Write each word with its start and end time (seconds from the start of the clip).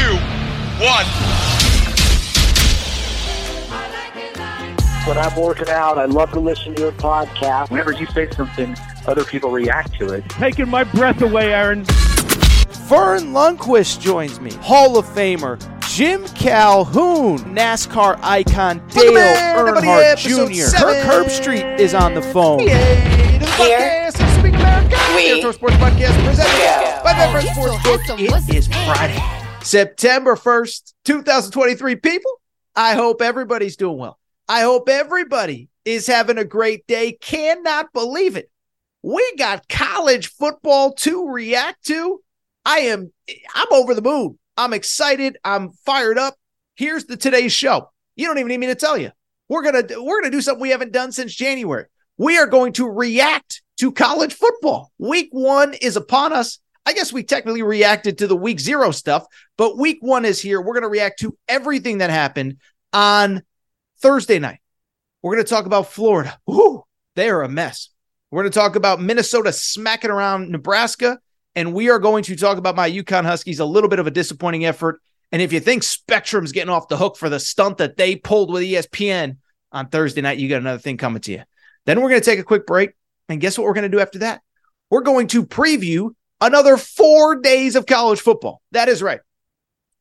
Three, 0.00 0.08
two, 0.08 0.16
one. 0.84 1.06
When 5.06 5.18
I'm 5.18 5.36
working 5.40 5.68
out, 5.68 5.98
I 5.98 6.04
love 6.04 6.30
to 6.32 6.40
listen 6.40 6.74
to 6.74 6.82
your 6.82 6.92
podcast. 6.92 7.70
Whenever 7.70 7.92
you 7.92 8.06
say 8.06 8.30
something, 8.30 8.76
other 9.06 9.24
people 9.24 9.50
react 9.50 9.94
to 9.94 10.12
it. 10.12 10.28
Taking 10.28 10.68
my 10.68 10.84
breath 10.84 11.20
away, 11.22 11.52
Aaron. 11.52 11.84
Verne 11.84 13.32
Lundquist 13.32 14.00
joins 14.00 14.40
me. 14.40 14.52
Hall 14.54 14.98
of 14.98 15.06
Famer 15.06 15.58
Jim 15.88 16.24
Calhoun, 16.28 17.38
NASCAR 17.54 18.18
icon 18.22 18.86
Dale 18.88 19.12
man, 19.12 19.58
everybody, 19.58 20.20
Jr. 20.20 20.62
seven. 20.62 20.94
Kirk 20.94 21.26
Herbstreit 21.26 21.78
is 21.78 21.94
on 21.94 22.14
the 22.14 22.22
phone. 22.22 22.60
Yay 22.60 23.38
to 23.38 23.38
the 23.40 23.46
podcast 23.46 24.38
Speak 24.38 24.54
America. 24.54 24.98
Here 25.18 25.40
Tour 25.40 25.52
Sports 25.52 25.76
Podcast 25.76 26.24
presented 26.24 27.02
by 27.02 27.12
Betfred 27.12 27.42
Sportsbook. 27.48 28.48
It 28.48 28.54
is 28.54 28.68
Friday, 28.68 29.18
September 29.62 30.36
1st, 30.36 30.94
2023. 31.04 31.96
People, 31.96 32.40
I 32.74 32.94
hope 32.94 33.22
everybody's 33.22 33.76
doing 33.76 33.98
well. 33.98 34.18
I 34.48 34.62
hope 34.62 34.88
everybody 34.88 35.68
is 35.84 36.06
having 36.06 36.38
a 36.38 36.44
great 36.44 36.86
day. 36.86 37.12
Cannot 37.12 37.92
believe 37.92 38.36
it. 38.36 38.50
We 39.02 39.36
got 39.36 39.68
college 39.68 40.28
football 40.28 40.92
to 40.94 41.28
react 41.28 41.84
to. 41.86 42.20
I 42.64 42.78
am 42.80 43.12
I'm 43.54 43.72
over 43.72 43.94
the 43.94 44.02
moon. 44.02 44.38
I'm 44.56 44.72
excited. 44.72 45.38
I'm 45.44 45.72
fired 45.72 46.18
up. 46.18 46.36
Here's 46.74 47.06
the 47.06 47.16
today's 47.16 47.52
show. 47.52 47.90
You 48.16 48.26
don't 48.26 48.38
even 48.38 48.48
need 48.48 48.58
me 48.58 48.66
to 48.66 48.74
tell 48.74 48.98
you. 48.98 49.12
We're 49.48 49.62
going 49.62 49.86
to 49.86 50.02
we're 50.02 50.20
going 50.20 50.30
to 50.30 50.36
do 50.36 50.42
something 50.42 50.60
we 50.60 50.70
haven't 50.70 50.92
done 50.92 51.12
since 51.12 51.34
January. 51.34 51.86
We 52.18 52.38
are 52.38 52.46
going 52.46 52.72
to 52.74 52.86
react 52.86 53.62
to 53.78 53.92
college 53.92 54.34
football. 54.34 54.92
Week 54.98 55.28
1 55.32 55.74
is 55.74 55.96
upon 55.96 56.32
us. 56.32 56.58
I 56.86 56.92
guess 56.92 57.12
we 57.12 57.22
technically 57.22 57.62
reacted 57.62 58.18
to 58.18 58.26
the 58.26 58.36
week 58.36 58.60
0 58.60 58.90
stuff, 58.90 59.26
but 59.56 59.76
week 59.78 59.98
1 60.00 60.24
is 60.24 60.40
here. 60.40 60.60
We're 60.60 60.74
going 60.74 60.82
to 60.82 60.88
react 60.88 61.20
to 61.20 61.36
everything 61.46 61.98
that 61.98 62.10
happened 62.10 62.56
on 62.92 63.42
Thursday 64.00 64.38
night. 64.38 64.60
We're 65.22 65.34
going 65.34 65.44
to 65.44 65.50
talk 65.50 65.66
about 65.66 65.92
Florida. 65.92 66.38
Ooh, 66.50 66.84
they 67.16 67.28
are 67.28 67.42
a 67.42 67.48
mess. 67.48 67.90
We're 68.30 68.42
going 68.42 68.52
to 68.52 68.58
talk 68.58 68.76
about 68.76 69.00
Minnesota 69.00 69.52
smacking 69.52 70.10
around 70.10 70.50
Nebraska. 70.50 71.18
And 71.56 71.74
we 71.74 71.90
are 71.90 71.98
going 71.98 72.22
to 72.24 72.36
talk 72.36 72.58
about 72.58 72.76
my 72.76 72.88
UConn 72.88 73.24
Huskies, 73.24 73.58
a 73.58 73.64
little 73.64 73.90
bit 73.90 73.98
of 73.98 74.06
a 74.06 74.10
disappointing 74.10 74.64
effort. 74.64 75.00
And 75.32 75.42
if 75.42 75.52
you 75.52 75.60
think 75.60 75.82
Spectrum's 75.82 76.52
getting 76.52 76.70
off 76.70 76.88
the 76.88 76.96
hook 76.96 77.16
for 77.16 77.28
the 77.28 77.40
stunt 77.40 77.78
that 77.78 77.96
they 77.96 78.16
pulled 78.16 78.52
with 78.52 78.62
ESPN 78.62 79.38
on 79.72 79.88
Thursday 79.88 80.20
night, 80.20 80.38
you 80.38 80.48
got 80.48 80.60
another 80.60 80.78
thing 80.78 80.96
coming 80.96 81.20
to 81.22 81.32
you. 81.32 81.42
Then 81.86 82.00
we're 82.00 82.08
going 82.08 82.20
to 82.20 82.24
take 82.24 82.38
a 82.38 82.44
quick 82.44 82.66
break. 82.66 82.92
And 83.28 83.40
guess 83.40 83.58
what 83.58 83.64
we're 83.64 83.74
going 83.74 83.90
to 83.90 83.96
do 83.96 84.00
after 84.00 84.20
that? 84.20 84.42
We're 84.90 85.02
going 85.02 85.26
to 85.28 85.44
preview 85.44 86.10
another 86.40 86.76
four 86.76 87.36
days 87.36 87.76
of 87.76 87.86
college 87.86 88.20
football. 88.20 88.62
That 88.72 88.88
is 88.88 89.02
right. 89.02 89.20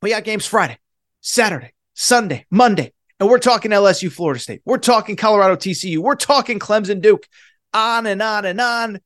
We 0.01 0.11
got 0.11 0.23
games 0.23 0.45
Friday, 0.45 0.77
Saturday, 1.21 1.73
Sunday, 1.93 2.45
Monday. 2.49 2.93
And 3.19 3.27
we're 3.27 3.39
talking 3.39 3.71
LSU, 3.71 4.11
Florida 4.11 4.39
State. 4.39 4.61
We're 4.63 4.77
talking 4.77 5.17
Colorado, 5.17 5.55
TCU. 5.55 5.97
We're 5.97 6.15
talking 6.15 6.57
Clemson, 6.59 7.01
Duke. 7.01 7.27
On 7.73 8.05
and 8.07 8.21
on 8.21 8.45
and 8.45 8.61
on. 8.61 8.99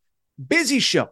Busy 0.47 0.79
show 0.79 1.09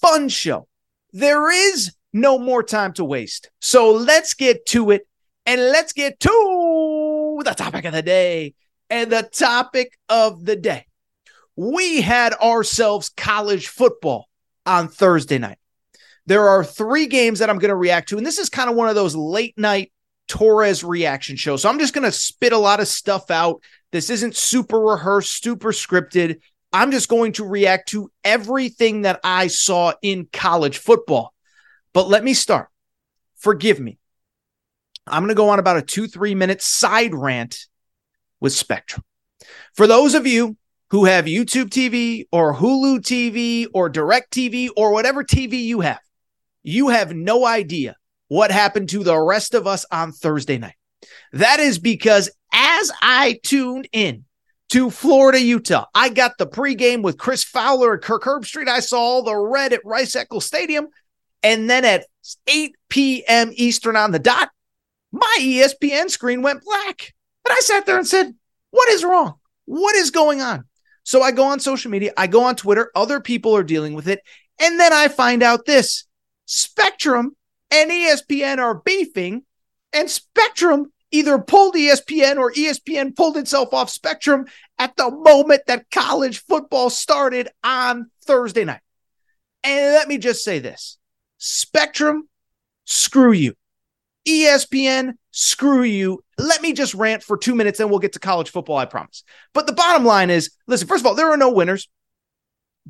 fun 0.00 0.28
show. 0.28 0.66
There 1.12 1.50
is 1.50 1.92
no 2.12 2.38
more 2.38 2.62
time 2.62 2.92
to 2.94 3.04
waste. 3.04 3.50
So 3.60 3.92
let's 3.92 4.34
get 4.34 4.66
to 4.66 4.90
it 4.90 5.06
and 5.46 5.60
let's 5.60 5.92
get 5.92 6.18
to 6.20 7.42
the 7.44 7.54
topic 7.54 7.84
of 7.84 7.92
the 7.92 8.02
day. 8.02 8.54
And 8.88 9.12
the 9.12 9.22
topic 9.22 9.96
of 10.08 10.44
the 10.44 10.56
day. 10.56 10.86
We 11.54 12.00
had 12.00 12.32
ourselves 12.34 13.10
college 13.16 13.68
football 13.68 14.28
on 14.70 14.88
Thursday 14.88 15.38
night. 15.38 15.58
There 16.26 16.48
are 16.48 16.62
three 16.62 17.06
games 17.06 17.40
that 17.40 17.50
I'm 17.50 17.58
going 17.58 17.70
to 17.70 17.76
react 17.76 18.10
to. 18.10 18.16
And 18.18 18.26
this 18.26 18.38
is 18.38 18.48
kind 18.48 18.70
of 18.70 18.76
one 18.76 18.88
of 18.88 18.94
those 18.94 19.16
late 19.16 19.58
night 19.58 19.92
Torres 20.28 20.84
reaction 20.84 21.34
shows. 21.34 21.62
So 21.62 21.68
I'm 21.68 21.80
just 21.80 21.92
going 21.92 22.04
to 22.04 22.12
spit 22.12 22.52
a 22.52 22.58
lot 22.58 22.78
of 22.78 22.86
stuff 22.86 23.32
out. 23.32 23.62
This 23.90 24.10
isn't 24.10 24.36
super 24.36 24.78
rehearsed, 24.78 25.42
super 25.42 25.72
scripted. 25.72 26.40
I'm 26.72 26.92
just 26.92 27.08
going 27.08 27.32
to 27.32 27.44
react 27.44 27.88
to 27.88 28.12
everything 28.22 29.02
that 29.02 29.18
I 29.24 29.48
saw 29.48 29.92
in 30.02 30.28
college 30.32 30.78
football. 30.78 31.34
But 31.92 32.08
let 32.08 32.22
me 32.22 32.32
start. 32.32 32.68
Forgive 33.36 33.80
me. 33.80 33.98
I'm 35.08 35.22
going 35.22 35.30
to 35.30 35.34
go 35.34 35.48
on 35.48 35.58
about 35.58 35.78
a 35.78 35.82
two, 35.82 36.06
three 36.06 36.36
minute 36.36 36.62
side 36.62 37.12
rant 37.12 37.66
with 38.38 38.52
Spectrum. 38.52 39.02
For 39.74 39.88
those 39.88 40.14
of 40.14 40.28
you 40.28 40.56
who 40.90 41.04
have 41.04 41.24
YouTube 41.24 41.70
TV 41.70 42.24
or 42.32 42.54
Hulu 42.54 43.00
TV 43.00 43.66
or 43.72 43.88
Direct 43.88 44.32
TV 44.32 44.68
or 44.76 44.92
whatever 44.92 45.24
TV 45.24 45.64
you 45.64 45.80
have, 45.80 46.00
you 46.62 46.88
have 46.88 47.14
no 47.14 47.46
idea 47.46 47.96
what 48.28 48.50
happened 48.50 48.88
to 48.90 49.02
the 49.02 49.18
rest 49.18 49.54
of 49.54 49.66
us 49.66 49.84
on 49.90 50.12
Thursday 50.12 50.58
night. 50.58 50.74
That 51.32 51.60
is 51.60 51.78
because 51.78 52.30
as 52.52 52.90
I 53.02 53.40
tuned 53.42 53.88
in 53.92 54.24
to 54.70 54.88
Florida, 54.88 55.40
Utah. 55.40 55.86
I 55.94 56.08
got 56.08 56.38
the 56.38 56.46
pregame 56.46 57.02
with 57.02 57.18
Chris 57.18 57.42
Fowler 57.42 57.94
and 57.94 58.02
Kirk 58.02 58.22
Herbstreit. 58.22 58.68
I 58.68 58.80
saw 58.80 59.00
all 59.00 59.22
the 59.22 59.36
red 59.36 59.72
at 59.72 59.84
Rice 59.84 60.14
Eccles 60.14 60.46
Stadium. 60.46 60.88
And 61.42 61.68
then 61.68 61.84
at 61.84 62.06
8 62.46 62.76
p.m. 62.88 63.50
Eastern 63.54 63.96
on 63.96 64.12
the 64.12 64.18
dot, 64.18 64.50
my 65.10 65.36
ESPN 65.40 66.08
screen 66.08 66.42
went 66.42 66.62
black. 66.62 67.14
And 67.44 67.52
I 67.52 67.60
sat 67.60 67.84
there 67.84 67.98
and 67.98 68.06
said, 68.06 68.32
What 68.70 68.88
is 68.90 69.02
wrong? 69.02 69.34
What 69.64 69.96
is 69.96 70.12
going 70.12 70.40
on? 70.40 70.64
So 71.02 71.22
I 71.22 71.32
go 71.32 71.44
on 71.44 71.60
social 71.60 71.90
media, 71.90 72.12
I 72.16 72.26
go 72.26 72.44
on 72.44 72.56
Twitter, 72.56 72.90
other 72.94 73.20
people 73.20 73.56
are 73.56 73.62
dealing 73.62 73.94
with 73.94 74.08
it. 74.08 74.20
And 74.60 74.78
then 74.78 74.92
I 74.92 75.08
find 75.08 75.42
out 75.42 75.64
this 75.66 76.04
Spectrum 76.44 77.36
and 77.70 77.90
ESPN 77.90 78.58
are 78.58 78.74
beefing, 78.74 79.44
and 79.92 80.10
Spectrum 80.10 80.92
either 81.10 81.38
pulled 81.38 81.74
ESPN 81.74 82.36
or 82.36 82.52
ESPN 82.52 83.16
pulled 83.16 83.36
itself 83.36 83.72
off 83.72 83.90
Spectrum 83.90 84.46
at 84.78 84.96
the 84.96 85.10
moment 85.10 85.62
that 85.66 85.90
college 85.90 86.44
football 86.44 86.90
started 86.90 87.48
on 87.64 88.10
Thursday 88.24 88.64
night. 88.64 88.80
And 89.62 89.94
let 89.94 90.08
me 90.08 90.18
just 90.18 90.44
say 90.44 90.58
this 90.58 90.98
Spectrum, 91.38 92.28
screw 92.84 93.32
you. 93.32 93.54
ESPN, 94.26 95.14
screw 95.30 95.82
you. 95.82 96.22
Let 96.38 96.62
me 96.62 96.72
just 96.72 96.94
rant 96.94 97.22
for 97.22 97.36
two 97.36 97.54
minutes, 97.54 97.78
then 97.78 97.88
we'll 97.88 97.98
get 97.98 98.12
to 98.14 98.18
college 98.18 98.50
football, 98.50 98.76
I 98.76 98.84
promise. 98.84 99.24
But 99.54 99.66
the 99.66 99.72
bottom 99.72 100.04
line 100.04 100.30
is 100.30 100.50
listen, 100.66 100.88
first 100.88 101.02
of 101.02 101.06
all, 101.06 101.14
there 101.14 101.30
are 101.30 101.36
no 101.36 101.50
winners, 101.50 101.88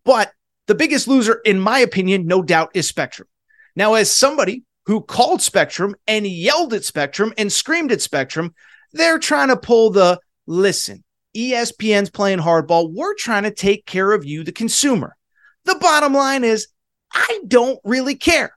but 0.04 0.32
the 0.66 0.74
biggest 0.74 1.08
loser, 1.08 1.40
in 1.44 1.58
my 1.58 1.80
opinion, 1.80 2.26
no 2.26 2.42
doubt, 2.42 2.70
is 2.74 2.88
Spectrum. 2.88 3.28
Now, 3.74 3.94
as 3.94 4.10
somebody 4.10 4.64
who 4.86 5.00
called 5.00 5.42
Spectrum 5.42 5.94
and 6.06 6.26
yelled 6.26 6.74
at 6.74 6.84
Spectrum 6.84 7.32
and 7.38 7.52
screamed 7.52 7.92
at 7.92 8.00
Spectrum, 8.00 8.54
they're 8.92 9.18
trying 9.18 9.48
to 9.48 9.56
pull 9.56 9.90
the 9.90 10.20
listen, 10.46 11.04
ESPN's 11.36 12.10
playing 12.10 12.38
hardball. 12.38 12.92
We're 12.92 13.14
trying 13.14 13.44
to 13.44 13.50
take 13.50 13.86
care 13.86 14.12
of 14.12 14.24
you, 14.24 14.42
the 14.42 14.52
consumer. 14.52 15.16
The 15.64 15.76
bottom 15.76 16.14
line 16.14 16.44
is, 16.44 16.68
I 17.12 17.40
don't 17.46 17.78
really 17.84 18.14
care. 18.14 18.52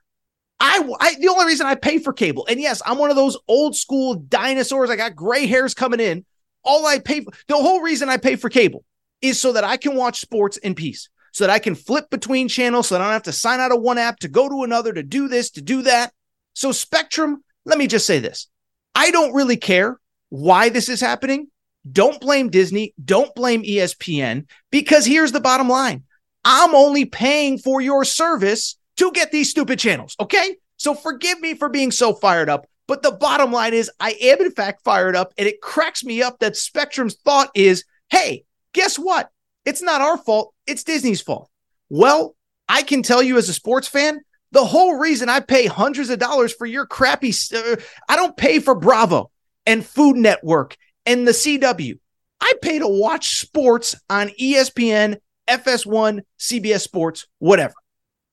I, 0.64 0.82
I 0.98 1.14
the 1.16 1.28
only 1.28 1.44
reason 1.44 1.66
I 1.66 1.74
pay 1.74 1.98
for 1.98 2.14
cable, 2.14 2.46
and 2.48 2.58
yes, 2.58 2.80
I'm 2.86 2.96
one 2.96 3.10
of 3.10 3.16
those 3.16 3.36
old 3.48 3.76
school 3.76 4.14
dinosaurs. 4.14 4.88
I 4.88 4.96
got 4.96 5.14
gray 5.14 5.44
hairs 5.44 5.74
coming 5.74 6.00
in. 6.00 6.24
All 6.64 6.86
I 6.86 7.00
pay 7.00 7.20
for, 7.20 7.32
the 7.48 7.56
whole 7.56 7.82
reason 7.82 8.08
I 8.08 8.16
pay 8.16 8.36
for 8.36 8.48
cable 8.48 8.82
is 9.20 9.38
so 9.38 9.52
that 9.52 9.64
I 9.64 9.76
can 9.76 9.94
watch 9.94 10.20
sports 10.20 10.56
in 10.56 10.74
peace, 10.74 11.10
so 11.32 11.44
that 11.44 11.52
I 11.52 11.58
can 11.58 11.74
flip 11.74 12.08
between 12.08 12.48
channels, 12.48 12.88
so 12.88 12.96
I 12.96 13.00
don't 13.00 13.08
have 13.08 13.24
to 13.24 13.32
sign 13.32 13.60
out 13.60 13.72
of 13.72 13.82
one 13.82 13.98
app 13.98 14.20
to 14.20 14.28
go 14.28 14.48
to 14.48 14.62
another 14.62 14.94
to 14.94 15.02
do 15.02 15.28
this, 15.28 15.50
to 15.50 15.60
do 15.60 15.82
that. 15.82 16.14
So, 16.54 16.72
Spectrum, 16.72 17.44
let 17.66 17.76
me 17.76 17.86
just 17.86 18.06
say 18.06 18.18
this 18.18 18.48
I 18.94 19.10
don't 19.10 19.34
really 19.34 19.58
care 19.58 20.00
why 20.30 20.70
this 20.70 20.88
is 20.88 21.00
happening. 21.02 21.48
Don't 21.92 22.22
blame 22.22 22.48
Disney. 22.48 22.94
Don't 23.04 23.34
blame 23.34 23.64
ESPN 23.64 24.46
because 24.70 25.04
here's 25.04 25.32
the 25.32 25.40
bottom 25.40 25.68
line 25.68 26.04
I'm 26.42 26.74
only 26.74 27.04
paying 27.04 27.58
for 27.58 27.82
your 27.82 28.06
service 28.06 28.78
to 28.96 29.10
get 29.12 29.32
these 29.32 29.50
stupid 29.50 29.78
channels. 29.78 30.16
Okay. 30.20 30.56
So 30.76 30.94
forgive 30.94 31.40
me 31.40 31.54
for 31.54 31.68
being 31.68 31.90
so 31.90 32.12
fired 32.12 32.48
up. 32.48 32.66
But 32.86 33.02
the 33.02 33.12
bottom 33.12 33.52
line 33.52 33.72
is, 33.72 33.90
I 33.98 34.16
am 34.20 34.40
in 34.40 34.50
fact 34.50 34.82
fired 34.84 35.16
up, 35.16 35.32
and 35.38 35.48
it 35.48 35.62
cracks 35.62 36.04
me 36.04 36.22
up 36.22 36.40
that 36.40 36.56
Spectrum's 36.56 37.16
thought 37.24 37.50
is 37.54 37.84
hey, 38.10 38.44
guess 38.74 38.98
what? 38.98 39.30
It's 39.64 39.82
not 39.82 40.02
our 40.02 40.18
fault. 40.18 40.54
It's 40.66 40.84
Disney's 40.84 41.22
fault. 41.22 41.48
Well, 41.88 42.36
I 42.68 42.82
can 42.82 43.02
tell 43.02 43.22
you 43.22 43.38
as 43.38 43.48
a 43.48 43.54
sports 43.54 43.88
fan, 43.88 44.20
the 44.52 44.64
whole 44.64 44.96
reason 44.98 45.28
I 45.28 45.40
pay 45.40 45.66
hundreds 45.66 46.10
of 46.10 46.18
dollars 46.18 46.52
for 46.52 46.66
your 46.66 46.86
crappy, 46.86 47.32
uh, 47.54 47.76
I 48.08 48.16
don't 48.16 48.36
pay 48.36 48.60
for 48.60 48.74
Bravo 48.74 49.30
and 49.66 49.84
Food 49.84 50.16
Network 50.16 50.76
and 51.06 51.26
the 51.26 51.32
CW. 51.32 51.98
I 52.40 52.52
pay 52.62 52.78
to 52.78 52.86
watch 52.86 53.38
sports 53.38 53.96
on 54.10 54.28
ESPN, 54.40 55.16
FS1, 55.48 56.20
CBS 56.38 56.80
Sports, 56.80 57.26
whatever. 57.38 57.74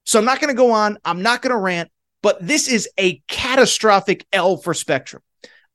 So 0.06 0.19
I'm 0.19 0.25
not 0.25 0.39
going 0.39 0.53
to 0.53 0.57
go 0.57 0.71
on. 0.71 0.98
I'm 1.06 1.21
not 1.21 1.42
going 1.42 1.51
to 1.51 1.57
rant, 1.57 1.89
but 2.21 2.45
this 2.45 2.68
is 2.68 2.89
a 3.00 3.21
catastrophic 3.27 4.25
L 4.33 4.57
for 4.57 4.74
Spectrum. 4.74 5.21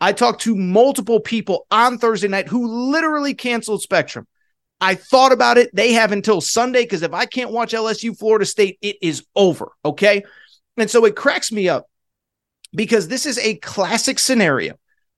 I 0.00 0.12
talked 0.12 0.43
to 0.43 0.55
multiple 0.55 1.20
people 1.20 1.67
on 1.70 1.99
Thursday 1.99 2.28
night 2.28 2.49
who 2.49 2.90
literally 2.90 3.34
canceled 3.34 3.82
Spectrum. 3.82 4.26
I 4.81 4.94
thought 4.94 5.32
about 5.32 5.56
it. 5.56 5.70
They 5.75 5.93
have 5.94 6.12
until 6.12 6.40
Sunday 6.40 6.82
because 6.82 7.02
if 7.02 7.14
I 7.14 7.25
can't 7.25 7.50
watch 7.50 7.73
LSU 7.73 8.17
Florida 8.17 8.44
State, 8.44 8.78
it 8.82 8.96
is 9.00 9.25
over. 9.34 9.73
Okay. 9.84 10.23
And 10.76 10.90
so 10.90 11.05
it 11.06 11.17
cracks 11.17 11.50
me 11.50 11.69
up 11.69 11.87
because 12.75 13.08
this 13.08 13.25
is 13.25 13.38
a 13.38 13.56
classic 13.56 14.19
scenario 14.19 14.75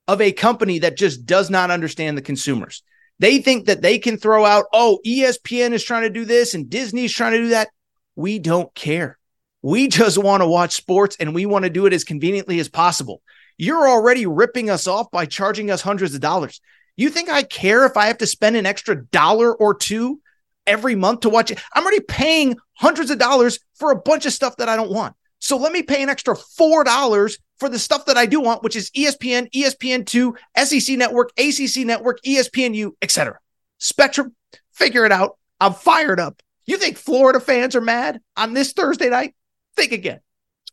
of 0.06 0.20
a 0.20 0.32
company 0.32 0.78
that 0.80 0.96
just 0.96 1.26
does 1.26 1.50
not 1.50 1.72
understand 1.72 2.16
the 2.16 2.22
consumers. 2.22 2.82
They 3.18 3.38
think 3.38 3.66
that 3.66 3.82
they 3.82 3.98
can 3.98 4.16
throw 4.16 4.44
out, 4.44 4.66
oh, 4.72 5.00
ESPN 5.04 5.72
is 5.72 5.82
trying 5.82 6.02
to 6.02 6.10
do 6.10 6.24
this 6.24 6.54
and 6.54 6.70
Disney's 6.70 7.12
trying 7.12 7.32
to 7.32 7.38
do 7.38 7.48
that. 7.48 7.68
We 8.18 8.40
don't 8.40 8.74
care. 8.74 9.16
We 9.62 9.86
just 9.86 10.18
want 10.18 10.42
to 10.42 10.48
watch 10.48 10.74
sports 10.74 11.16
and 11.20 11.36
we 11.36 11.46
want 11.46 11.62
to 11.66 11.70
do 11.70 11.86
it 11.86 11.92
as 11.92 12.02
conveniently 12.02 12.58
as 12.58 12.68
possible. 12.68 13.22
You're 13.56 13.88
already 13.88 14.26
ripping 14.26 14.70
us 14.70 14.88
off 14.88 15.08
by 15.12 15.24
charging 15.24 15.70
us 15.70 15.82
hundreds 15.82 16.16
of 16.16 16.20
dollars. 16.20 16.60
You 16.96 17.10
think 17.10 17.28
I 17.28 17.44
care 17.44 17.86
if 17.86 17.96
I 17.96 18.06
have 18.06 18.18
to 18.18 18.26
spend 18.26 18.56
an 18.56 18.66
extra 18.66 19.04
dollar 19.06 19.54
or 19.54 19.72
two 19.72 20.20
every 20.66 20.96
month 20.96 21.20
to 21.20 21.28
watch 21.28 21.52
it? 21.52 21.60
I'm 21.72 21.84
already 21.84 22.00
paying 22.00 22.56
hundreds 22.74 23.12
of 23.12 23.20
dollars 23.20 23.60
for 23.74 23.92
a 23.92 24.00
bunch 24.00 24.26
of 24.26 24.32
stuff 24.32 24.56
that 24.56 24.68
I 24.68 24.74
don't 24.74 24.90
want. 24.90 25.14
So 25.38 25.56
let 25.56 25.70
me 25.70 25.84
pay 25.84 26.02
an 26.02 26.08
extra 26.08 26.34
$4 26.34 27.38
for 27.58 27.68
the 27.68 27.78
stuff 27.78 28.06
that 28.06 28.16
I 28.16 28.26
do 28.26 28.40
want, 28.40 28.64
which 28.64 28.74
is 28.74 28.90
ESPN, 28.96 29.48
ESPN2, 29.52 30.36
SEC 30.64 30.98
Network, 30.98 31.30
ACC 31.38 31.86
Network, 31.86 32.20
ESPNU, 32.24 32.90
etc. 33.00 33.38
Spectrum, 33.78 34.34
figure 34.72 35.06
it 35.06 35.12
out. 35.12 35.38
I'm 35.60 35.72
fired 35.72 36.18
up. 36.18 36.42
You 36.68 36.76
think 36.76 36.98
Florida 36.98 37.40
fans 37.40 37.74
are 37.74 37.80
mad 37.80 38.20
on 38.36 38.52
this 38.52 38.74
Thursday 38.74 39.08
night? 39.08 39.34
Think 39.74 39.92
again. 39.92 40.20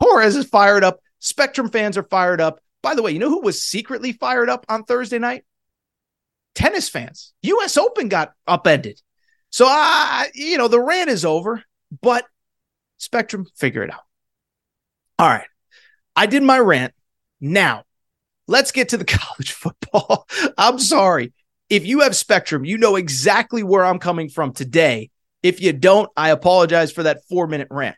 Torres 0.01 0.36
is 0.36 0.45
fired 0.45 0.83
up. 0.83 1.00
Spectrum 1.19 1.69
fans 1.69 1.97
are 1.97 2.03
fired 2.03 2.42
up. 2.42 2.59
By 2.83 2.95
the 2.95 3.01
way, 3.01 3.12
you 3.12 3.19
know 3.19 3.30
who 3.30 3.42
was 3.42 3.63
secretly 3.63 4.12
fired 4.12 4.50
up 4.50 4.65
on 4.68 4.83
Thursday 4.83 5.19
night? 5.19 5.45
Tennis 6.53 6.89
fans. 6.89 7.33
US 7.44 7.77
Open 7.77 8.09
got 8.09 8.33
upended. 8.45 9.01
So, 9.51 9.68
uh, 9.69 10.25
you 10.33 10.57
know, 10.57 10.68
the 10.68 10.81
rant 10.81 11.09
is 11.09 11.24
over, 11.24 11.63
but 12.01 12.25
Spectrum, 12.98 13.48
figure 13.56 13.81
it 13.81 13.94
out. 13.94 14.03
All 15.18 15.30
right. 15.30 15.48
I 16.13 16.25
did 16.25 16.44
my 16.44 16.59
rant. 16.59 16.94
Now, 17.39 17.83
let's 18.48 18.74
get 18.74 18.89
to 18.89 18.98
the 18.98 19.06
college 19.06 19.53
football. 19.53 20.27
I'm 20.57 20.77
sorry. 20.77 21.31
If 21.69 21.86
you 21.86 22.01
have 22.01 22.18
Spectrum, 22.18 22.65
you 22.65 22.77
know 22.77 22.98
exactly 22.98 23.63
where 23.63 23.86
I'm 23.86 24.00
coming 24.00 24.27
from 24.27 24.51
today. 24.51 25.09
If 25.45 25.62
you 25.62 25.74
don't, 25.74 26.09
I 26.18 26.31
apologize 26.31 26.92
for 26.92 27.03
that 27.03 27.24
four 27.30 27.45
minute 27.45 27.68
rant. 27.69 27.95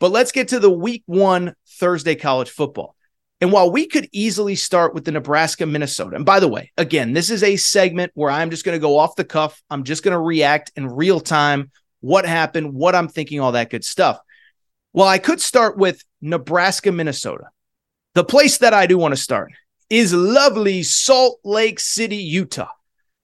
But 0.00 0.12
let's 0.12 0.32
get 0.32 0.48
to 0.48 0.58
the 0.58 0.70
week 0.70 1.02
one 1.04 1.54
Thursday 1.78 2.14
college 2.14 2.48
football. 2.48 2.96
And 3.42 3.52
while 3.52 3.70
we 3.70 3.86
could 3.86 4.08
easily 4.12 4.54
start 4.54 4.94
with 4.94 5.04
the 5.04 5.12
Nebraska 5.12 5.66
Minnesota, 5.66 6.16
and 6.16 6.24
by 6.24 6.40
the 6.40 6.48
way, 6.48 6.72
again, 6.78 7.12
this 7.12 7.28
is 7.28 7.42
a 7.42 7.56
segment 7.56 8.12
where 8.14 8.30
I'm 8.30 8.48
just 8.48 8.64
going 8.64 8.76
to 8.76 8.80
go 8.80 8.96
off 8.96 9.14
the 9.14 9.26
cuff. 9.26 9.62
I'm 9.68 9.84
just 9.84 10.04
going 10.04 10.14
to 10.14 10.18
react 10.18 10.72
in 10.74 10.88
real 10.88 11.20
time, 11.20 11.70
what 12.00 12.24
happened, 12.24 12.72
what 12.72 12.94
I'm 12.94 13.08
thinking, 13.08 13.40
all 13.40 13.52
that 13.52 13.68
good 13.68 13.84
stuff. 13.84 14.18
Well, 14.94 15.06
I 15.06 15.18
could 15.18 15.42
start 15.42 15.76
with 15.76 16.02
Nebraska, 16.22 16.92
Minnesota. 16.92 17.50
The 18.14 18.24
place 18.24 18.56
that 18.56 18.72
I 18.72 18.86
do 18.86 18.96
want 18.96 19.12
to 19.12 19.20
start 19.20 19.52
is 19.90 20.14
lovely 20.14 20.82
Salt 20.82 21.40
Lake 21.44 21.78
City, 21.78 22.16
Utah. 22.16 22.70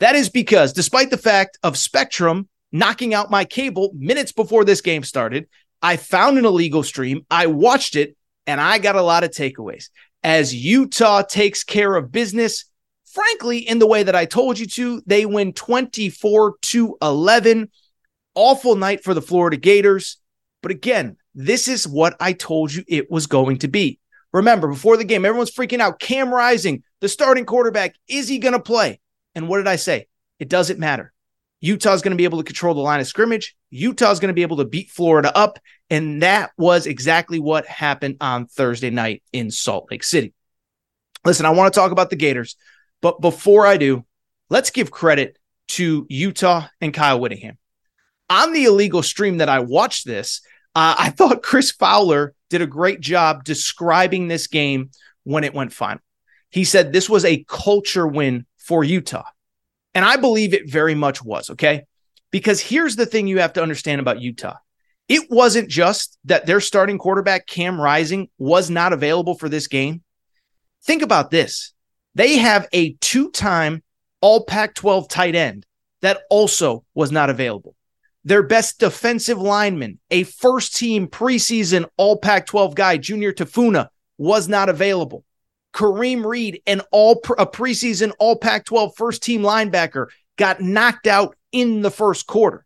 That 0.00 0.14
is 0.14 0.28
because, 0.28 0.75
despite 0.75 1.08
the 1.08 1.16
fact 1.16 1.56
of 1.62 1.78
Spectrum 1.78 2.50
knocking 2.72 3.14
out 3.14 3.30
my 3.30 3.44
cable 3.44 3.92
minutes 3.94 4.32
before 4.32 4.64
this 4.64 4.80
game 4.80 5.04
started, 5.04 5.48
I 5.80 5.96
found 5.96 6.38
an 6.38 6.44
illegal 6.44 6.82
stream. 6.82 7.26
I 7.30 7.46
watched 7.46 7.96
it 7.96 8.16
and 8.46 8.60
I 8.60 8.78
got 8.78 8.96
a 8.96 9.02
lot 9.02 9.24
of 9.24 9.30
takeaways. 9.30 9.90
As 10.24 10.54
Utah 10.54 11.22
takes 11.22 11.64
care 11.64 11.94
of 11.94 12.12
business, 12.12 12.64
frankly, 13.06 13.58
in 13.58 13.78
the 13.78 13.86
way 13.86 14.02
that 14.02 14.14
I 14.14 14.24
told 14.24 14.58
you 14.58 14.66
to, 14.66 15.02
they 15.06 15.26
win 15.26 15.52
24 15.52 16.56
to 16.62 16.96
11. 17.02 17.70
Awful 18.34 18.76
night 18.76 19.04
for 19.04 19.14
the 19.14 19.22
Florida 19.22 19.56
Gators. 19.56 20.18
But 20.62 20.70
again, 20.70 21.16
this 21.34 21.68
is 21.68 21.86
what 21.86 22.16
I 22.20 22.32
told 22.32 22.72
you 22.72 22.84
it 22.88 23.10
was 23.10 23.26
going 23.26 23.58
to 23.58 23.68
be. 23.68 23.98
Remember, 24.32 24.68
before 24.68 24.96
the 24.96 25.04
game, 25.04 25.25
everyone's 25.25 25.50
freaking 25.50 25.80
out. 25.80 26.00
Cam 26.00 26.32
Rising, 26.32 26.84
the 27.00 27.08
starting 27.08 27.44
quarterback, 27.44 27.94
is 28.08 28.28
he 28.28 28.38
going 28.38 28.54
to 28.54 28.60
play? 28.60 29.00
And 29.34 29.48
what 29.48 29.58
did 29.58 29.68
I 29.68 29.76
say? 29.76 30.06
It 30.38 30.48
doesn't 30.48 30.78
matter. 30.78 31.12
Utah's 31.62 32.03
going 32.03 32.11
to 32.11 32.17
be 32.17 32.25
able 32.25 32.38
to 32.38 32.44
control 32.44 32.75
the 32.75 32.81
line 32.81 33.00
of 33.00 33.06
scrimmage. 33.06 33.56
Utah's 33.70 34.19
going 34.19 34.29
to 34.29 34.35
be 34.35 34.43
able 34.43 34.56
to 34.56 34.64
beat 34.64 34.91
Florida 34.91 35.35
up. 35.35 35.61
And 35.88 36.20
that 36.23 36.50
was 36.59 36.87
exactly 36.87 37.38
what 37.38 37.67
happened 37.67 38.17
on 38.20 38.47
Thursday 38.47 38.91
night 38.91 39.23
in 39.32 39.50
Salt 39.50 39.87
Lake 39.91 40.03
City. 40.03 40.35
Listen, 41.25 41.47
I 41.47 41.50
want 41.50 41.73
to 41.73 41.79
talk 41.79 41.93
about 41.93 42.11
the 42.11 42.17
Gators, 42.17 42.56
but 43.00 43.20
before 43.20 43.64
I 43.64 43.76
do, 43.76 44.05
let's 44.50 44.70
give 44.70 44.91
credit 44.91 45.38
to 45.69 46.05
Utah 46.11 46.67
and 46.81 46.93
Kyle 46.93 47.20
Whittingham. 47.20 47.59
On 48.29 48.53
the 48.53 48.64
illegal 48.64 49.05
stream 49.05 49.38
that 49.38 49.49
I 49.49 49.61
watched 49.61 50.05
this, 50.05 50.41
uh, 50.75 50.97
I 50.99 51.11
thought 51.11 51.44
Chris 51.44 51.70
Fowler 51.70 52.35
did 52.50 52.61
a 52.61 52.67
great 52.67 53.00
job 53.00 53.44
describing 53.44 54.26
this 54.26 54.49
game 54.49 54.91
when 55.23 55.44
it 55.44 55.55
went 55.55 55.73
final. 55.73 56.03
He 56.50 56.64
said 56.64 56.92
this 56.92 57.09
was 57.09 57.25
a 57.25 57.45
culture 57.49 58.07
win 58.07 58.47
for 58.59 58.83
Utah. 58.83 59.25
And 59.94 60.04
I 60.04 60.16
believe 60.16 60.54
it 60.54 60.70
very 60.70 60.94
much 60.94 61.22
was, 61.22 61.50
okay? 61.50 61.84
Because 62.30 62.61
here's 62.61 62.96
the 62.96 63.06
thing 63.06 63.26
you 63.26 63.40
have 63.40 63.52
to 63.54 63.62
understand 63.62 64.00
about 64.00 64.20
Utah. 64.20 64.56
It 65.08 65.30
wasn't 65.30 65.68
just 65.68 66.18
that 66.25 66.46
their 66.46 66.61
starting 66.61 66.99
quarterback, 66.99 67.46
Cam 67.46 67.80
Rising, 67.80 68.28
was 68.38 68.70
not 68.70 68.92
available 68.92 69.34
for 69.34 69.49
this 69.49 69.66
game. 69.66 70.02
Think 70.84 71.02
about 71.02 71.30
this 71.30 71.75
they 72.14 72.37
have 72.38 72.68
a 72.72 72.94
two 73.00 73.30
time 73.30 73.82
All 74.20 74.44
Pac 74.44 74.75
12 74.75 75.08
tight 75.08 75.34
end 75.34 75.66
that 76.00 76.22
also 76.30 76.84
was 76.94 77.12
not 77.12 77.30
available. 77.30 77.75
Their 78.25 78.42
best 78.42 78.78
defensive 78.78 79.38
lineman, 79.38 79.99
a 80.11 80.25
first 80.25 80.76
team 80.76 81.08
preseason 81.08 81.87
All 81.96 82.18
Pac 82.18 82.46
12 82.46 82.75
guy, 82.75 82.96
Junior 82.96 83.32
Tafuna, 83.32 83.88
was 84.18 84.49
not 84.49 84.68
available. 84.68 85.25
Karene 85.73 86.25
Reid, 86.25 86.62
an 86.67 86.83
all 86.91 87.21
a 87.38 87.47
preseason 87.47 88.12
All 88.19 88.37
Pac-12 88.37 88.95
first 88.97 89.23
team 89.23 89.43
linebacker, 89.43 90.07
got 90.37 90.61
knocked 90.61 91.07
out 91.07 91.37
in 91.50 91.83
the 91.83 91.91
first 91.91 92.26
quarter. 92.26 92.64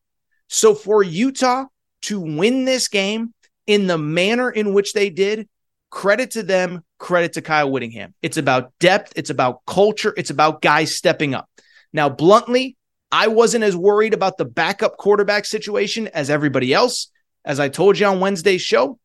So 0.49 0.75
for 0.75 1.03
Utah 1.03 1.67
to 2.03 2.21
win 2.21 2.65
this 2.65 2.89
game 2.89 3.33
in 3.67 3.87
the 3.87 3.99
manner 3.99 4.51
in 4.51 4.73
which 4.73 4.93
they 4.93 5.11
did, 5.11 5.49
credit 5.91 6.33
to 6.33 6.43
them, 6.43 6.85
credit 6.99 7.35
to 7.35 7.43
Kyle 7.43 7.71
Whittingham. 7.71 8.15
It's 8.23 8.37
about 8.37 8.73
depth, 8.79 9.13
it's 9.17 9.31
about 9.31 9.65
culture, 9.67 10.15
it's 10.17 10.31
about 10.31 10.63
guys 10.63 10.95
stepping 10.95 11.35
up. 11.35 11.49
Now, 11.93 12.09
bluntly, 12.09 12.77
I 13.11 13.29
wasn't 13.29 13.65
as 13.65 13.77
worried 13.77 14.15
about 14.15 14.37
the 14.37 14.45
backup 14.45 14.97
quarterback 14.97 15.45
situation 15.45 16.09
as 16.09 16.29
everybody 16.29 16.75
else. 16.75 17.11
As 17.45 17.61
I 17.61 17.69
told 17.69 17.99
you 17.99 18.07
on 18.07 18.21
Wednesday's 18.21 18.63
show, 18.63 18.99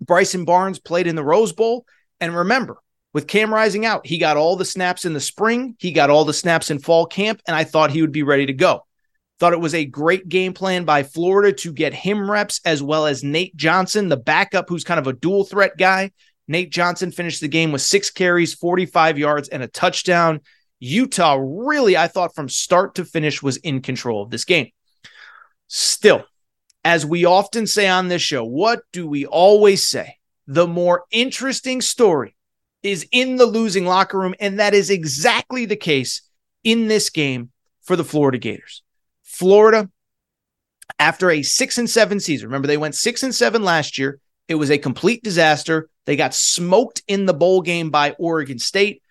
Bryson 0.00 0.44
Barnes 0.44 0.80
played 0.80 1.06
in 1.06 1.14
the 1.14 1.24
Rose 1.24 1.52
Bowl. 1.52 1.86
And 2.20 2.36
remember, 2.36 2.78
with 3.12 3.26
Cam 3.26 3.52
Rising 3.52 3.84
out, 3.84 4.06
he 4.06 4.18
got 4.18 4.36
all 4.36 4.56
the 4.56 4.64
snaps 4.64 5.04
in 5.04 5.12
the 5.12 5.20
spring, 5.20 5.76
he 5.78 5.92
got 5.92 6.10
all 6.10 6.24
the 6.24 6.32
snaps 6.32 6.70
in 6.70 6.78
fall 6.78 7.06
camp, 7.06 7.40
and 7.46 7.54
I 7.54 7.64
thought 7.64 7.90
he 7.90 8.00
would 8.00 8.12
be 8.12 8.22
ready 8.22 8.46
to 8.46 8.52
go. 8.52 8.86
Thought 9.38 9.52
it 9.52 9.60
was 9.60 9.74
a 9.74 9.84
great 9.84 10.28
game 10.28 10.52
plan 10.52 10.84
by 10.84 11.02
Florida 11.02 11.52
to 11.58 11.72
get 11.72 11.92
him 11.92 12.30
reps 12.30 12.60
as 12.64 12.82
well 12.82 13.06
as 13.06 13.24
Nate 13.24 13.56
Johnson, 13.56 14.08
the 14.08 14.16
backup 14.16 14.68
who's 14.68 14.84
kind 14.84 15.00
of 15.00 15.06
a 15.06 15.12
dual 15.12 15.44
threat 15.44 15.76
guy. 15.76 16.12
Nate 16.48 16.70
Johnson 16.70 17.10
finished 17.10 17.40
the 17.40 17.48
game 17.48 17.72
with 17.72 17.82
six 17.82 18.10
carries, 18.10 18.54
45 18.54 19.18
yards, 19.18 19.48
and 19.48 19.62
a 19.62 19.68
touchdown. 19.68 20.40
Utah 20.78 21.38
really, 21.40 21.96
I 21.96 22.08
thought 22.08 22.34
from 22.34 22.48
start 22.48 22.96
to 22.96 23.04
finish, 23.04 23.42
was 23.42 23.56
in 23.58 23.82
control 23.82 24.22
of 24.22 24.30
this 24.30 24.44
game. 24.44 24.70
Still, 25.68 26.24
as 26.84 27.06
we 27.06 27.24
often 27.24 27.66
say 27.66 27.88
on 27.88 28.08
this 28.08 28.22
show, 28.22 28.44
what 28.44 28.82
do 28.92 29.06
we 29.06 29.26
always 29.26 29.86
say? 29.86 30.18
the 30.46 30.66
more 30.66 31.04
interesting 31.10 31.80
story 31.80 32.34
is 32.82 33.06
in 33.12 33.36
the 33.36 33.46
losing 33.46 33.86
locker 33.86 34.18
room. 34.18 34.34
And 34.40 34.58
that 34.60 34.74
is 34.74 34.90
exactly 34.90 35.66
the 35.66 35.76
case 35.76 36.22
in 36.64 36.88
this 36.88 37.10
game 37.10 37.50
for 37.82 37.96
the 37.96 38.04
Florida 38.04 38.38
Gators. 38.38 38.82
Florida, 39.22 39.88
after 40.98 41.30
a 41.30 41.42
six 41.42 41.78
and 41.78 41.88
seven 41.88 42.20
season, 42.20 42.48
remember 42.48 42.68
they 42.68 42.76
went 42.76 42.94
six 42.94 43.22
and 43.22 43.34
seven 43.34 43.62
last 43.62 43.98
year. 43.98 44.20
It 44.48 44.56
was 44.56 44.70
a 44.70 44.78
complete 44.78 45.22
disaster. 45.22 45.88
They 46.04 46.16
got 46.16 46.34
smoked 46.34 47.02
in 47.06 47.26
the 47.26 47.34
bowl 47.34 47.62
game 47.62 47.90
by 47.90 48.12
Oregon 48.12 48.58
State. 48.58 49.02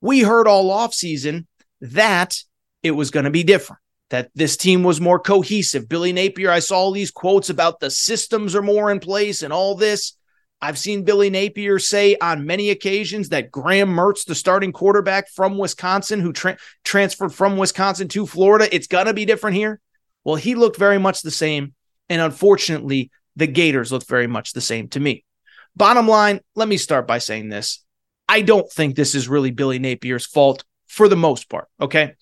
We 0.00 0.20
heard 0.20 0.46
all 0.46 0.70
offseason 0.70 1.46
that 1.80 2.42
it 2.82 2.90
was 2.92 3.10
going 3.10 3.24
to 3.24 3.30
be 3.30 3.42
different, 3.42 3.80
that 4.10 4.30
this 4.34 4.56
team 4.56 4.82
was 4.82 5.00
more 5.00 5.18
cohesive. 5.18 5.88
Billy 5.88 6.12
Napier, 6.12 6.50
I 6.50 6.60
saw 6.60 6.76
all 6.76 6.92
these 6.92 7.10
quotes 7.10 7.50
about 7.50 7.80
the 7.80 7.90
systems 7.90 8.54
are 8.54 8.62
more 8.62 8.90
in 8.90 9.00
place 9.00 9.42
and 9.42 9.52
all 9.52 9.74
this. 9.74 10.16
I've 10.60 10.78
seen 10.78 11.04
Billy 11.04 11.28
Napier 11.28 11.78
say 11.78 12.16
on 12.20 12.46
many 12.46 12.70
occasions 12.70 13.28
that 13.28 13.50
Graham 13.50 13.90
Mertz, 13.90 14.24
the 14.24 14.34
starting 14.34 14.72
quarterback 14.72 15.28
from 15.28 15.58
Wisconsin, 15.58 16.20
who 16.20 16.32
tra- 16.32 16.56
transferred 16.82 17.34
from 17.34 17.58
Wisconsin 17.58 18.08
to 18.08 18.26
Florida, 18.26 18.74
it's 18.74 18.86
going 18.86 19.06
to 19.06 19.14
be 19.14 19.26
different 19.26 19.56
here. 19.56 19.80
Well, 20.24 20.36
he 20.36 20.54
looked 20.54 20.78
very 20.78 20.98
much 20.98 21.22
the 21.22 21.30
same. 21.30 21.74
And 22.08 22.22
unfortunately, 22.22 23.10
the 23.36 23.46
Gators 23.46 23.92
looked 23.92 24.08
very 24.08 24.26
much 24.26 24.52
the 24.52 24.60
same 24.60 24.88
to 24.88 25.00
me. 25.00 25.24
Bottom 25.76 26.08
line, 26.08 26.40
let 26.54 26.68
me 26.68 26.78
start 26.78 27.06
by 27.06 27.18
saying 27.18 27.48
this. 27.48 27.84
I 28.28 28.40
don't 28.40 28.70
think 28.72 28.96
this 28.96 29.14
is 29.14 29.28
really 29.28 29.50
Billy 29.50 29.78
Napier's 29.78 30.26
fault 30.26 30.64
for 30.86 31.08
the 31.08 31.16
most 31.16 31.48
part. 31.50 31.68
Okay. 31.80 32.14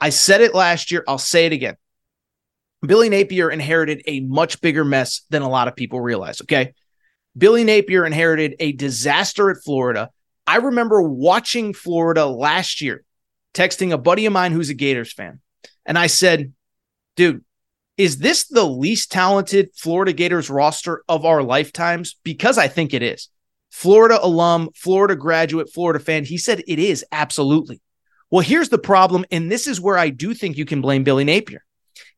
I 0.00 0.10
said 0.10 0.40
it 0.40 0.54
last 0.54 0.90
year. 0.90 1.04
I'll 1.08 1.18
say 1.18 1.46
it 1.46 1.52
again. 1.52 1.76
Billy 2.80 3.08
Napier 3.08 3.50
inherited 3.50 4.02
a 4.06 4.20
much 4.20 4.60
bigger 4.60 4.84
mess 4.84 5.22
than 5.30 5.42
a 5.42 5.48
lot 5.48 5.68
of 5.68 5.76
people 5.76 6.00
realize. 6.00 6.40
Okay. 6.42 6.74
Billy 7.36 7.64
Napier 7.64 8.04
inherited 8.04 8.56
a 8.60 8.72
disaster 8.72 9.50
at 9.50 9.62
Florida. 9.64 10.10
I 10.46 10.56
remember 10.56 11.02
watching 11.02 11.72
Florida 11.72 12.26
last 12.26 12.80
year, 12.80 13.04
texting 13.54 13.92
a 13.92 13.98
buddy 13.98 14.26
of 14.26 14.32
mine 14.32 14.52
who's 14.52 14.70
a 14.70 14.74
Gators 14.74 15.12
fan. 15.12 15.40
And 15.86 15.98
I 15.98 16.08
said, 16.08 16.52
dude, 17.16 17.44
is 17.96 18.18
this 18.18 18.46
the 18.48 18.66
least 18.66 19.12
talented 19.12 19.70
Florida 19.74 20.12
Gators 20.12 20.50
roster 20.50 21.04
of 21.08 21.24
our 21.24 21.42
lifetimes? 21.42 22.16
Because 22.22 22.58
I 22.58 22.68
think 22.68 22.94
it 22.94 23.02
is. 23.02 23.28
Florida 23.70 24.18
alum, 24.22 24.68
Florida 24.74 25.16
graduate, 25.16 25.72
Florida 25.72 25.98
fan. 25.98 26.24
He 26.24 26.38
said 26.38 26.62
it 26.68 26.78
is 26.78 27.04
absolutely. 27.10 27.80
Well, 28.30 28.42
here's 28.42 28.68
the 28.68 28.78
problem. 28.78 29.24
And 29.30 29.50
this 29.50 29.66
is 29.66 29.80
where 29.80 29.96
I 29.96 30.10
do 30.10 30.34
think 30.34 30.56
you 30.56 30.64
can 30.64 30.80
blame 30.80 31.04
Billy 31.04 31.24
Napier 31.24 31.64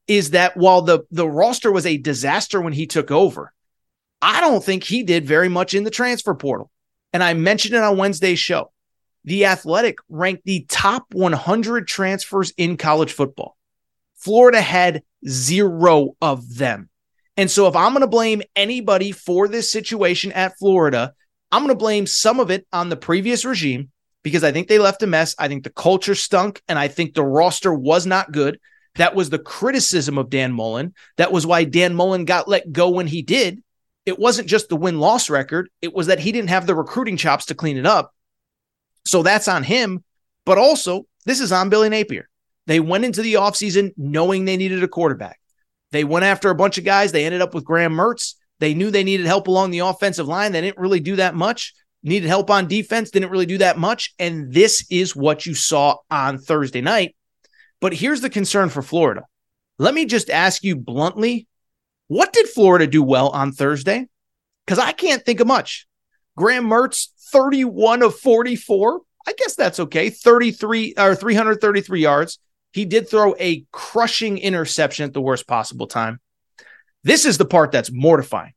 is 0.07 0.31
that 0.31 0.57
while 0.57 0.83
the, 0.83 1.01
the 1.11 1.29
roster 1.29 1.73
was 1.73 1.87
a 1.87 1.97
disaster 1.97 2.61
when 2.61 2.75
he 2.75 2.87
took 2.87 3.11
over, 3.11 3.54
I 4.25 4.41
don't 4.41 4.65
think 4.65 4.85
he 4.85 5.03
did 5.03 5.27
very 5.27 5.51
much 5.51 5.75
in 5.75 5.85
the 5.85 5.91
transfer 5.91 6.35
portal. 6.35 6.71
And 7.13 7.23
I 7.23 7.35
mentioned 7.35 7.75
it 7.75 7.83
on 7.83 7.99
Wednesday's 7.99 8.39
show. 8.39 8.73
The 9.25 9.45
Athletic 9.45 9.99
ranked 10.09 10.47
the 10.47 10.65
top 10.67 11.13
100 11.13 11.87
transfers 11.87 12.51
in 12.57 12.79
college 12.79 13.13
football. 13.13 13.59
Florida 14.17 14.63
had 14.63 15.03
zero 15.29 16.17
of 16.23 16.57
them. 16.57 16.89
And 17.37 17.51
so 17.51 17.67
if 17.67 17.77
I'm 17.77 17.93
going 17.93 18.01
to 18.01 18.07
blame 18.07 18.41
anybody 18.57 19.13
for 19.13 19.47
this 19.47 19.71
situation 19.71 20.33
at 20.33 20.57
Florida, 20.59 21.13
I'm 21.53 21.63
going 21.63 21.75
to 21.75 21.79
blame 21.79 22.07
some 22.07 22.41
of 22.41 22.51
it 22.51 22.67
on 22.73 22.89
the 22.89 22.97
previous 22.97 23.45
regime 23.45 23.91
because 24.23 24.43
I 24.43 24.53
think 24.53 24.69
they 24.69 24.79
left 24.79 25.03
a 25.03 25.07
mess. 25.07 25.35
I 25.39 25.49
think 25.49 25.65
the 25.65 25.71
culture 25.71 26.15
stunk 26.15 26.63
and 26.67 26.79
I 26.79 26.89
think 26.89 27.13
the 27.13 27.25
roster 27.25 27.75
was 27.75 28.07
not 28.07 28.33
good. 28.33 28.59
That 28.95 29.15
was 29.15 29.29
the 29.29 29.39
criticism 29.39 30.17
of 30.17 30.31
Dan 30.31 30.55
Mullen. 30.55 30.95
That 31.19 31.31
was 31.31 31.47
why 31.47 31.65
Dan 31.65 31.95
Mullen 31.95 32.25
got 32.25 32.49
let 32.49 32.73
go 32.73 32.89
when 32.89 33.07
he 33.07 33.21
did 33.21 33.61
it 34.07 34.19
wasn't 34.19 34.49
just 34.49 34.69
the 34.69 34.77
win 34.77 35.01
loss 35.01 35.31
record, 35.31 35.69
it 35.81 35.95
was 35.95 36.09
that 36.09 36.21
he 36.21 36.33
didn't 36.33 36.51
have 36.51 36.67
the 36.67 36.75
recruiting 36.75 37.17
chops 37.17 37.47
to 37.47 37.55
clean 37.55 37.77
it 37.77 37.87
up. 37.87 38.13
So 39.07 39.23
that's 39.23 39.49
on 39.49 39.63
him. 39.63 40.05
But 40.45 40.59
also, 40.59 41.07
this 41.25 41.41
is 41.41 41.53
on 41.53 41.71
Billy 41.71 41.89
Napier. 41.89 42.29
They 42.67 42.81
went 42.81 43.05
into 43.05 43.23
the 43.23 43.35
offseason 43.35 43.93
knowing 43.97 44.45
they 44.45 44.57
needed 44.57 44.83
a 44.83 44.89
quarterback. 44.89 45.41
They 45.91 46.05
went 46.05 46.25
after 46.25 46.51
a 46.51 46.55
bunch 46.55 46.79
of 46.79 46.85
guys. 46.85 47.13
They 47.13 47.25
ended 47.25 47.41
up 47.41 47.55
with 47.55 47.65
Graham 47.65 47.93
Mertz. 47.93 48.35
They 48.61 48.75
knew 48.75 48.91
they 48.91 49.05
needed 49.05 49.27
help 49.27 49.49
along 49.49 49.71
the 49.71 49.81
offensive 49.81 50.29
line. 50.29 50.53
They 50.53 50.61
didn't 50.61 50.79
really 50.79 51.01
do 51.01 51.17
that 51.17 51.35
much. 51.35 51.75
Needed 52.03 52.29
help 52.29 52.51
on 52.51 52.69
defense, 52.69 53.11
didn't 53.11 53.31
really 53.31 53.47
do 53.47 53.59
that 53.59 53.79
much. 53.79 54.13
And 54.19 54.53
this 54.53 54.87
is 54.91 55.17
what 55.17 55.47
you 55.47 55.55
saw 55.55 55.97
on 56.11 56.39
Thursday 56.39 56.83
night. 56.83 57.17
But 57.81 57.95
here's 57.95 58.21
the 58.21 58.29
concern 58.29 58.69
for 58.69 58.83
Florida. 58.83 59.23
Let 59.79 59.95
me 59.95 60.05
just 60.05 60.29
ask 60.29 60.63
you 60.63 60.77
bluntly 60.77 61.49
what 62.09 62.33
did 62.33 62.49
Florida 62.49 62.87
do 62.87 63.03
well 63.03 63.31
on 63.31 63.53
Thursday? 63.53 64.07
Because 64.65 64.79
I 64.79 64.93
can't 64.93 65.25
think 65.25 65.41
of 65.41 65.47
much. 65.47 65.87
Graham 66.37 66.65
Mertz, 66.65 67.09
31 67.33 68.03
of 68.03 68.17
44. 68.19 69.01
I 69.27 69.33
guess 69.37 69.55
that's 69.55 69.81
okay. 69.81 70.11
33 70.11 70.95
or 70.99 71.15
333 71.15 72.01
yards. 72.01 72.39
He 72.73 72.85
did 72.85 73.09
throw 73.09 73.35
a 73.39 73.65
crushing 73.71 74.39
interception 74.39 75.05
at 75.05 75.15
the 75.15 75.21
worst 75.21 75.47
possible 75.47 75.87
time. 75.87 76.21
This 77.05 77.25
is 77.25 77.39
the 77.39 77.45
part 77.45 77.71
that's 77.71 77.93
mortifying. 77.93 78.55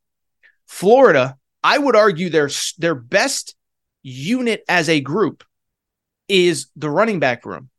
Florida, 0.66 1.36
I 1.62 1.78
would 1.78 1.96
argue 1.96 2.30
their 2.30 2.50
their 2.78 2.94
best 2.94 3.54
unit 4.02 4.64
as 4.68 4.88
a 4.88 5.00
group 5.00 5.44
is 6.28 6.68
the 6.76 6.90
running 6.90 7.20
back 7.20 7.44
room. 7.46 7.70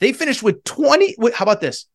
They 0.00 0.12
finished 0.12 0.42
with 0.42 0.62
20 0.64 1.16
how 1.34 1.42
about 1.42 1.60
this? 1.60 1.86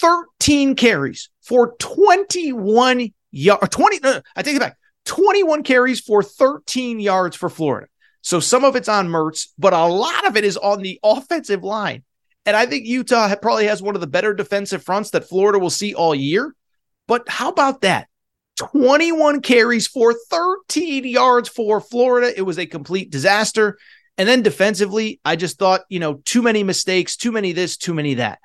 13 0.00 0.76
carries 0.76 1.30
for 1.42 1.74
21 1.78 3.12
yards, 3.30 3.62
uh, 3.62 3.66
20, 3.66 4.00
no, 4.00 4.20
I 4.36 4.42
take 4.42 4.56
it 4.56 4.60
back, 4.60 4.76
21 5.06 5.62
carries 5.62 6.00
for 6.00 6.22
13 6.22 7.00
yards 7.00 7.36
for 7.36 7.48
Florida. 7.48 7.88
So 8.22 8.40
some 8.40 8.64
of 8.64 8.76
it's 8.76 8.88
on 8.88 9.08
Mertz, 9.08 9.48
but 9.58 9.72
a 9.72 9.86
lot 9.86 10.26
of 10.26 10.36
it 10.36 10.44
is 10.44 10.56
on 10.56 10.82
the 10.82 11.00
offensive 11.02 11.64
line. 11.64 12.04
And 12.46 12.56
I 12.56 12.66
think 12.66 12.86
Utah 12.86 13.34
probably 13.36 13.66
has 13.66 13.82
one 13.82 13.94
of 13.94 14.00
the 14.00 14.06
better 14.06 14.34
defensive 14.34 14.82
fronts 14.84 15.10
that 15.10 15.28
Florida 15.28 15.58
will 15.58 15.70
see 15.70 15.94
all 15.94 16.14
year. 16.14 16.54
But 17.06 17.28
how 17.28 17.50
about 17.50 17.82
that? 17.82 18.08
21 18.56 19.40
carries 19.40 19.86
for 19.86 20.14
13 20.30 21.04
yards 21.04 21.48
for 21.48 21.80
Florida. 21.80 22.32
It 22.36 22.42
was 22.42 22.58
a 22.58 22.66
complete 22.66 23.10
disaster. 23.10 23.78
And 24.18 24.28
then 24.28 24.42
defensively, 24.42 25.20
I 25.24 25.36
just 25.36 25.58
thought, 25.58 25.82
you 25.88 25.98
know, 25.98 26.20
too 26.24 26.42
many 26.42 26.62
mistakes, 26.62 27.16
too 27.16 27.32
many 27.32 27.52
this, 27.52 27.76
too 27.76 27.94
many 27.94 28.14
that 28.14 28.38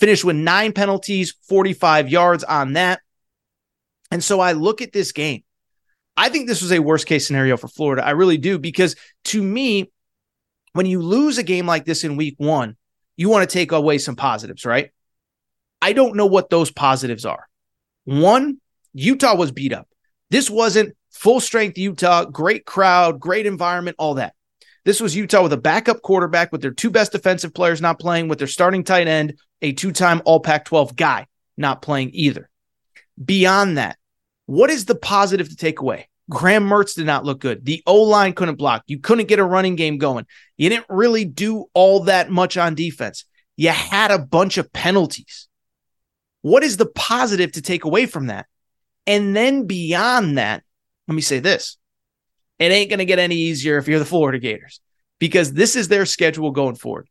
finished 0.00 0.24
with 0.24 0.36
nine 0.36 0.72
penalties, 0.72 1.34
45 1.48 2.08
yards 2.08 2.42
on 2.42 2.72
that. 2.72 3.00
And 4.10 4.24
so 4.24 4.40
I 4.40 4.52
look 4.52 4.82
at 4.82 4.92
this 4.92 5.12
game. 5.12 5.44
I 6.16 6.28
think 6.30 6.48
this 6.48 6.62
was 6.62 6.72
a 6.72 6.80
worst 6.80 7.06
case 7.06 7.26
scenario 7.26 7.56
for 7.56 7.68
Florida. 7.68 8.04
I 8.04 8.10
really 8.10 8.38
do, 8.38 8.58
because 8.58 8.96
to 9.26 9.42
me, 9.42 9.92
when 10.72 10.86
you 10.86 11.00
lose 11.00 11.38
a 11.38 11.42
game 11.42 11.66
like 11.66 11.84
this 11.84 12.02
in 12.02 12.16
week 12.16 12.34
one, 12.38 12.76
you 13.16 13.28
want 13.28 13.48
to 13.48 13.52
take 13.52 13.72
away 13.72 13.98
some 13.98 14.16
positives, 14.16 14.64
right? 14.64 14.90
I 15.82 15.92
don't 15.92 16.16
know 16.16 16.26
what 16.26 16.50
those 16.50 16.70
positives 16.70 17.24
are. 17.24 17.46
One, 18.04 18.60
Utah 18.92 19.36
was 19.36 19.52
beat 19.52 19.72
up. 19.72 19.88
This 20.30 20.50
wasn't 20.50 20.96
full 21.10 21.40
strength 21.40 21.78
Utah, 21.78 22.24
great 22.24 22.64
crowd, 22.64 23.20
great 23.20 23.46
environment, 23.46 23.96
all 23.98 24.14
that. 24.14 24.34
This 24.84 25.00
was 25.00 25.14
Utah 25.14 25.42
with 25.42 25.52
a 25.52 25.58
backup 25.58 26.02
quarterback 26.02 26.52
with 26.52 26.62
their 26.62 26.70
two 26.70 26.90
best 26.90 27.12
defensive 27.12 27.52
players 27.52 27.80
not 27.80 28.00
playing, 28.00 28.28
with 28.28 28.38
their 28.38 28.48
starting 28.48 28.84
tight 28.84 29.08
end, 29.08 29.38
a 29.60 29.72
two 29.72 29.92
time 29.92 30.22
All 30.24 30.40
Pac 30.40 30.64
12 30.64 30.96
guy, 30.96 31.26
not 31.56 31.82
playing 31.82 32.10
either. 32.14 32.48
Beyond 33.22 33.78
that, 33.78 33.98
what 34.46 34.70
is 34.70 34.86
the 34.86 34.94
positive 34.94 35.48
to 35.50 35.56
take 35.56 35.80
away? 35.80 36.08
Graham 36.30 36.66
Mertz 36.66 36.94
did 36.94 37.06
not 37.06 37.24
look 37.24 37.40
good. 37.40 37.64
The 37.64 37.82
O 37.86 38.02
line 38.02 38.32
couldn't 38.32 38.54
block. 38.54 38.84
You 38.86 39.00
couldn't 39.00 39.28
get 39.28 39.40
a 39.40 39.44
running 39.44 39.76
game 39.76 39.98
going. 39.98 40.26
You 40.56 40.68
didn't 40.68 40.86
really 40.88 41.24
do 41.24 41.66
all 41.74 42.04
that 42.04 42.30
much 42.30 42.56
on 42.56 42.74
defense. 42.74 43.24
You 43.56 43.70
had 43.70 44.10
a 44.10 44.18
bunch 44.18 44.56
of 44.56 44.72
penalties. 44.72 45.48
What 46.42 46.62
is 46.62 46.76
the 46.78 46.86
positive 46.86 47.52
to 47.52 47.62
take 47.62 47.84
away 47.84 48.06
from 48.06 48.28
that? 48.28 48.46
And 49.06 49.36
then 49.36 49.66
beyond 49.66 50.38
that, 50.38 50.62
let 51.08 51.14
me 51.14 51.20
say 51.20 51.40
this 51.40 51.76
it 52.60 52.70
ain't 52.70 52.90
going 52.90 52.98
to 52.98 53.04
get 53.04 53.18
any 53.18 53.34
easier 53.34 53.78
if 53.78 53.88
you're 53.88 53.98
the 53.98 54.04
Florida 54.04 54.38
Gators 54.38 54.80
because 55.18 55.52
this 55.52 55.74
is 55.74 55.88
their 55.88 56.06
schedule 56.06 56.50
going 56.50 56.76
forward. 56.76 57.08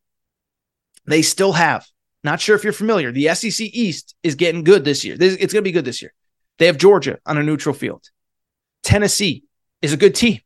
They 1.06 1.24
still 1.24 1.54
have, 1.54 1.86
not 2.24 2.40
sure 2.40 2.56
if 2.56 2.64
you're 2.64 2.72
familiar, 2.72 3.12
the 3.12 3.34
SEC 3.34 3.68
East 3.74 4.16
is 4.24 4.36
getting 4.36 4.64
good 4.64 4.86
this 4.86 5.04
year. 5.04 5.18
It's 5.20 5.52
going 5.52 5.64
to 5.64 5.68
be 5.68 5.72
good 5.72 5.86
this 5.86 6.02
year. 6.02 6.14
They 6.60 6.68
have 6.68 6.78
Georgia 6.78 7.18
on 7.26 7.38
a 7.38 7.44
neutral 7.44 7.74
field. 7.74 8.04
Tennessee 8.84 9.44
is 9.82 9.92
a 9.92 9.98
good 9.98 10.14
team. 10.16 10.40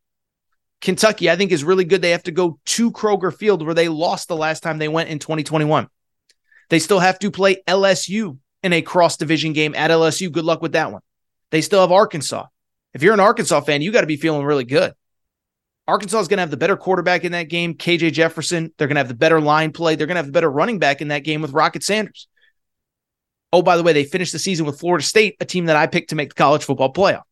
Kentucky, 0.79 1.29
I 1.29 1.35
think, 1.35 1.51
is 1.51 1.63
really 1.63 1.85
good. 1.85 2.01
They 2.01 2.11
have 2.11 2.23
to 2.23 2.31
go 2.31 2.59
to 2.65 2.91
Kroger 2.91 3.33
Field 3.33 3.65
where 3.65 3.73
they 3.73 3.89
lost 3.89 4.27
the 4.27 4.35
last 4.35 4.63
time 4.63 4.77
they 4.77 4.89
went 4.89 5.09
in 5.09 5.19
2021. 5.19 5.87
They 6.69 6.79
still 6.79 6.99
have 6.99 7.19
to 7.19 7.31
play 7.31 7.61
LSU 7.67 8.37
in 8.63 8.73
a 8.73 8.81
cross 8.81 9.17
division 9.17 9.53
game 9.53 9.75
at 9.75 9.91
LSU. 9.91 10.31
Good 10.31 10.45
luck 10.45 10.61
with 10.61 10.73
that 10.73 10.91
one. 10.91 11.01
They 11.51 11.61
still 11.61 11.81
have 11.81 11.91
Arkansas. 11.91 12.45
If 12.93 13.03
you're 13.03 13.13
an 13.13 13.19
Arkansas 13.19 13.61
fan, 13.61 13.81
you 13.81 13.91
got 13.91 14.01
to 14.01 14.07
be 14.07 14.17
feeling 14.17 14.45
really 14.45 14.65
good. 14.65 14.93
Arkansas 15.87 16.19
is 16.19 16.27
going 16.27 16.37
to 16.37 16.41
have 16.41 16.51
the 16.51 16.57
better 16.57 16.77
quarterback 16.77 17.25
in 17.25 17.33
that 17.33 17.49
game, 17.49 17.73
KJ 17.73 18.13
Jefferson. 18.13 18.71
They're 18.77 18.87
going 18.87 18.95
to 18.95 19.01
have 19.01 19.09
the 19.09 19.15
better 19.15 19.41
line 19.41 19.71
play. 19.73 19.95
They're 19.95 20.07
going 20.07 20.15
to 20.15 20.19
have 20.19 20.27
the 20.27 20.31
better 20.31 20.49
running 20.49 20.79
back 20.79 21.01
in 21.01 21.09
that 21.09 21.25
game 21.25 21.41
with 21.41 21.51
Rocket 21.51 21.83
Sanders. 21.83 22.27
Oh, 23.51 23.61
by 23.61 23.75
the 23.75 23.83
way, 23.83 23.93
they 23.93 24.05
finished 24.05 24.31
the 24.31 24.39
season 24.39 24.65
with 24.65 24.79
Florida 24.79 25.03
State, 25.03 25.35
a 25.39 25.45
team 25.45 25.65
that 25.65 25.75
I 25.75 25.87
picked 25.87 26.11
to 26.11 26.15
make 26.15 26.29
the 26.29 26.35
college 26.35 26.63
football 26.63 26.93
playoff. 26.93 27.23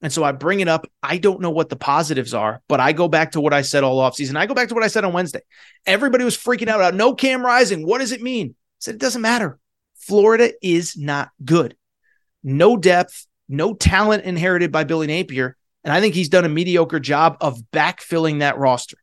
And 0.00 0.12
so 0.12 0.24
I 0.24 0.32
bring 0.32 0.60
it 0.60 0.68
up. 0.68 0.86
I 1.02 1.18
don't 1.18 1.40
know 1.40 1.50
what 1.50 1.68
the 1.68 1.76
positives 1.76 2.34
are, 2.34 2.60
but 2.68 2.80
I 2.80 2.92
go 2.92 3.08
back 3.08 3.32
to 3.32 3.40
what 3.40 3.52
I 3.52 3.62
said 3.62 3.84
all 3.84 3.98
offseason. 3.98 4.36
I 4.36 4.46
go 4.46 4.54
back 4.54 4.68
to 4.68 4.74
what 4.74 4.82
I 4.82 4.88
said 4.88 5.04
on 5.04 5.12
Wednesday. 5.12 5.42
Everybody 5.86 6.24
was 6.24 6.36
freaking 6.36 6.68
out 6.68 6.80
about 6.80 6.94
no 6.94 7.14
Cam 7.14 7.44
Rising. 7.44 7.86
What 7.86 7.98
does 7.98 8.12
it 8.12 8.20
mean? 8.20 8.50
I 8.50 8.54
said 8.80 8.94
it 8.96 9.00
doesn't 9.00 9.22
matter. 9.22 9.58
Florida 9.96 10.52
is 10.60 10.96
not 10.96 11.30
good. 11.44 11.76
No 12.42 12.76
depth, 12.76 13.26
no 13.52 13.74
talent 13.74 14.24
inherited 14.24 14.72
by 14.72 14.84
Billy 14.84 15.06
Napier. 15.06 15.56
And 15.84 15.92
I 15.92 16.00
think 16.00 16.14
he's 16.14 16.28
done 16.28 16.44
a 16.44 16.48
mediocre 16.48 17.00
job 17.00 17.36
of 17.40 17.60
backfilling 17.72 18.40
that 18.40 18.58
roster. 18.58 18.96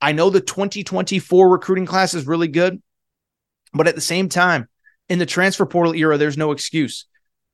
I 0.00 0.12
know 0.12 0.30
the 0.30 0.40
2024 0.40 1.48
recruiting 1.48 1.86
class 1.86 2.14
is 2.14 2.26
really 2.26 2.48
good, 2.48 2.82
but 3.72 3.86
at 3.86 3.94
the 3.94 4.00
same 4.00 4.28
time, 4.28 4.68
in 5.08 5.18
the 5.18 5.26
transfer 5.26 5.66
portal 5.66 5.94
era, 5.94 6.18
there's 6.18 6.38
no 6.38 6.52
excuse. 6.52 7.06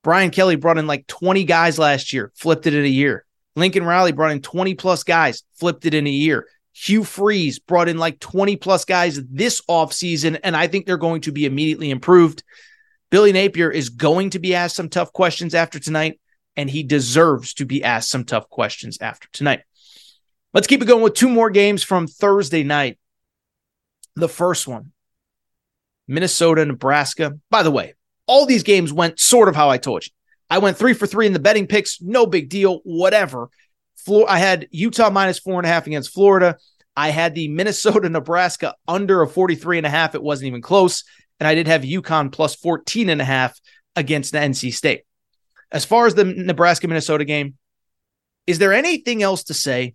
Brian 0.03 0.31
Kelly 0.31 0.57
brought 0.57 0.79
in 0.79 0.87
like 0.87 1.07
20 1.07 1.45
guys 1.45 1.79
last 1.79 2.13
year, 2.13 2.33
flipped 2.37 2.67
it 2.67 2.75
in 2.75 2.85
a 2.85 2.89
year. 2.89 3.25
Lincoln 3.57 3.85
Riley 3.85 4.13
brought 4.13 4.31
in 4.31 4.41
20 4.41 4.75
plus 4.75 5.03
guys, 5.03 5.43
flipped 5.55 5.85
it 5.85 5.95
in 5.95 6.07
a 6.07 6.11
year. 6.11 6.47
Hugh 6.73 7.03
Freeze 7.03 7.59
brought 7.59 7.89
in 7.89 7.99
like 7.99 8.21
20 8.21 8.57
plus 8.57 8.85
guys 8.85 9.21
this 9.25 9.61
offseason, 9.69 10.39
and 10.45 10.57
I 10.57 10.69
think 10.69 10.87
they're 10.87 10.97
going 10.97 11.23
to 11.23 11.33
be 11.33 11.45
immediately 11.45 11.91
improved. 11.91 12.45
Billy 13.11 13.33
Napier 13.33 13.71
is 13.71 13.89
going 13.89 14.31
to 14.31 14.39
be 14.39 14.55
asked 14.55 14.77
some 14.77 14.89
tough 14.89 15.13
questions 15.13 15.55
after 15.55 15.81
tonight, 15.81 16.21
and 16.59 16.69
he 16.69 16.83
deserves 16.83 17.55
to 17.55 17.65
be 17.65 17.85
asked 17.85 18.11
some 18.11 18.25
tough 18.25 18.51
questions 18.51 18.99
after 19.01 19.29
tonight. 19.33 19.61
Let's 20.53 20.67
keep 20.67 20.83
it 20.83 20.87
going 20.87 21.05
with 21.05 21.15
two 21.15 21.29
more 21.29 21.51
games 21.51 21.85
from 21.85 22.09
Thursday 22.09 22.65
night. 22.65 22.99
The 24.17 24.29
first 24.29 24.67
one, 24.67 24.91
Minnesota, 26.09 26.67
Nebraska. 26.67 27.39
By 27.49 27.63
the 27.63 27.71
way, 27.71 27.95
all 28.27 28.45
these 28.45 28.65
games 28.65 28.93
went 28.93 29.21
sort 29.21 29.49
of 29.49 29.55
how 29.55 29.71
I 29.71 29.79
told 29.79 30.05
you. 30.05 30.11
I 30.51 30.59
went 30.59 30.77
three 30.77 30.95
for 30.95 31.07
three 31.07 31.27
in 31.27 31.33
the 31.33 31.39
betting 31.39 31.69
picks. 31.69 32.03
No 32.03 32.27
big 32.27 32.49
deal. 32.49 32.81
Whatever. 32.83 33.51
I 34.27 34.39
had 34.39 34.67
Utah 34.73 35.11
minus 35.11 35.39
four 35.39 35.61
and 35.61 35.67
a 35.67 35.69
half 35.69 35.87
against 35.87 36.13
Florida. 36.13 36.57
I 36.97 37.11
had 37.11 37.37
the 37.37 37.47
Minnesota, 37.49 38.09
Nebraska 38.09 38.75
under 38.89 39.23
a 39.23 39.29
43 39.29 39.79
and 39.79 39.87
a 39.87 39.91
half. 39.91 40.17
It 40.17 40.23
wasn't 40.23 40.49
even 40.49 40.63
close. 40.63 41.05
And 41.39 41.47
I 41.47 41.55
did 41.55 41.69
have 41.69 41.83
UConn 41.83 42.33
plus 42.33 42.57
14 42.57 43.11
and 43.11 43.21
a 43.21 43.25
half 43.25 43.61
against 43.95 44.33
the 44.33 44.39
NC 44.39 44.73
State. 44.73 45.03
As 45.71 45.85
far 45.85 46.07
as 46.07 46.15
the 46.15 46.25
Nebraska 46.25 46.89
Minnesota 46.89 47.25
game, 47.25 47.57
is 48.47 48.59
there 48.59 48.73
anything 48.73 49.23
else 49.23 49.45
to 49.45 49.55
say 49.55 49.95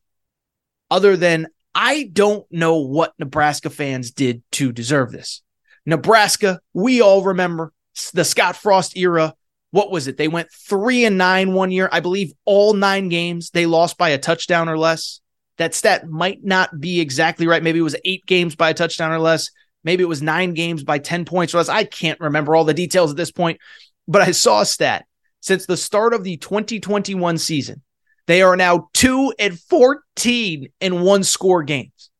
other 0.91 1.17
than 1.17 1.47
I 1.73 2.09
don't 2.11 2.45
know 2.51 2.77
what 2.77 3.13
Nebraska 3.17 3.69
fans 3.69 4.11
did 4.11 4.43
to 4.53 4.71
deserve 4.71 5.11
this? 5.11 5.41
Nebraska, 5.85 6.59
we 6.73 7.01
all 7.01 7.23
remember 7.23 7.73
the 8.13 8.23
Scott 8.23 8.55
Frost 8.55 8.95
era. 8.95 9.33
What 9.71 9.91
was 9.91 10.07
it? 10.07 10.17
They 10.17 10.27
went 10.27 10.51
three 10.51 11.03
and 11.05 11.17
nine 11.17 11.53
one 11.53 11.71
year. 11.71 11.89
I 11.91 11.99
believe 11.99 12.31
all 12.45 12.73
nine 12.73 13.09
games 13.09 13.49
they 13.49 13.65
lost 13.65 13.97
by 13.97 14.09
a 14.09 14.19
touchdown 14.19 14.69
or 14.69 14.77
less. 14.77 15.19
That 15.57 15.73
stat 15.73 16.07
might 16.07 16.43
not 16.43 16.79
be 16.79 16.99
exactly 16.99 17.47
right. 17.47 17.61
Maybe 17.61 17.79
it 17.79 17.83
was 17.83 17.95
eight 18.05 18.25
games 18.25 18.55
by 18.55 18.69
a 18.69 18.73
touchdown 18.73 19.11
or 19.11 19.19
less. 19.19 19.49
Maybe 19.83 20.03
it 20.03 20.07
was 20.07 20.21
nine 20.21 20.53
games 20.53 20.83
by 20.83 20.99
10 20.99 21.25
points 21.25 21.53
or 21.53 21.57
less. 21.57 21.69
I 21.69 21.83
can't 21.83 22.19
remember 22.19 22.55
all 22.55 22.63
the 22.63 22.73
details 22.73 23.11
at 23.11 23.17
this 23.17 23.31
point, 23.31 23.59
but 24.07 24.21
I 24.21 24.31
saw 24.31 24.61
a 24.61 24.65
stat. 24.65 25.05
Since 25.43 25.65
the 25.65 25.75
start 25.75 26.13
of 26.13 26.23
the 26.23 26.37
2021 26.37 27.37
season, 27.37 27.81
they 28.27 28.41
are 28.41 28.55
now 28.55 28.87
2 28.93 29.33
and 29.37 29.59
14 29.59 30.69
in 30.79 31.01
one 31.01 31.25
score 31.25 31.63
games. 31.63 32.11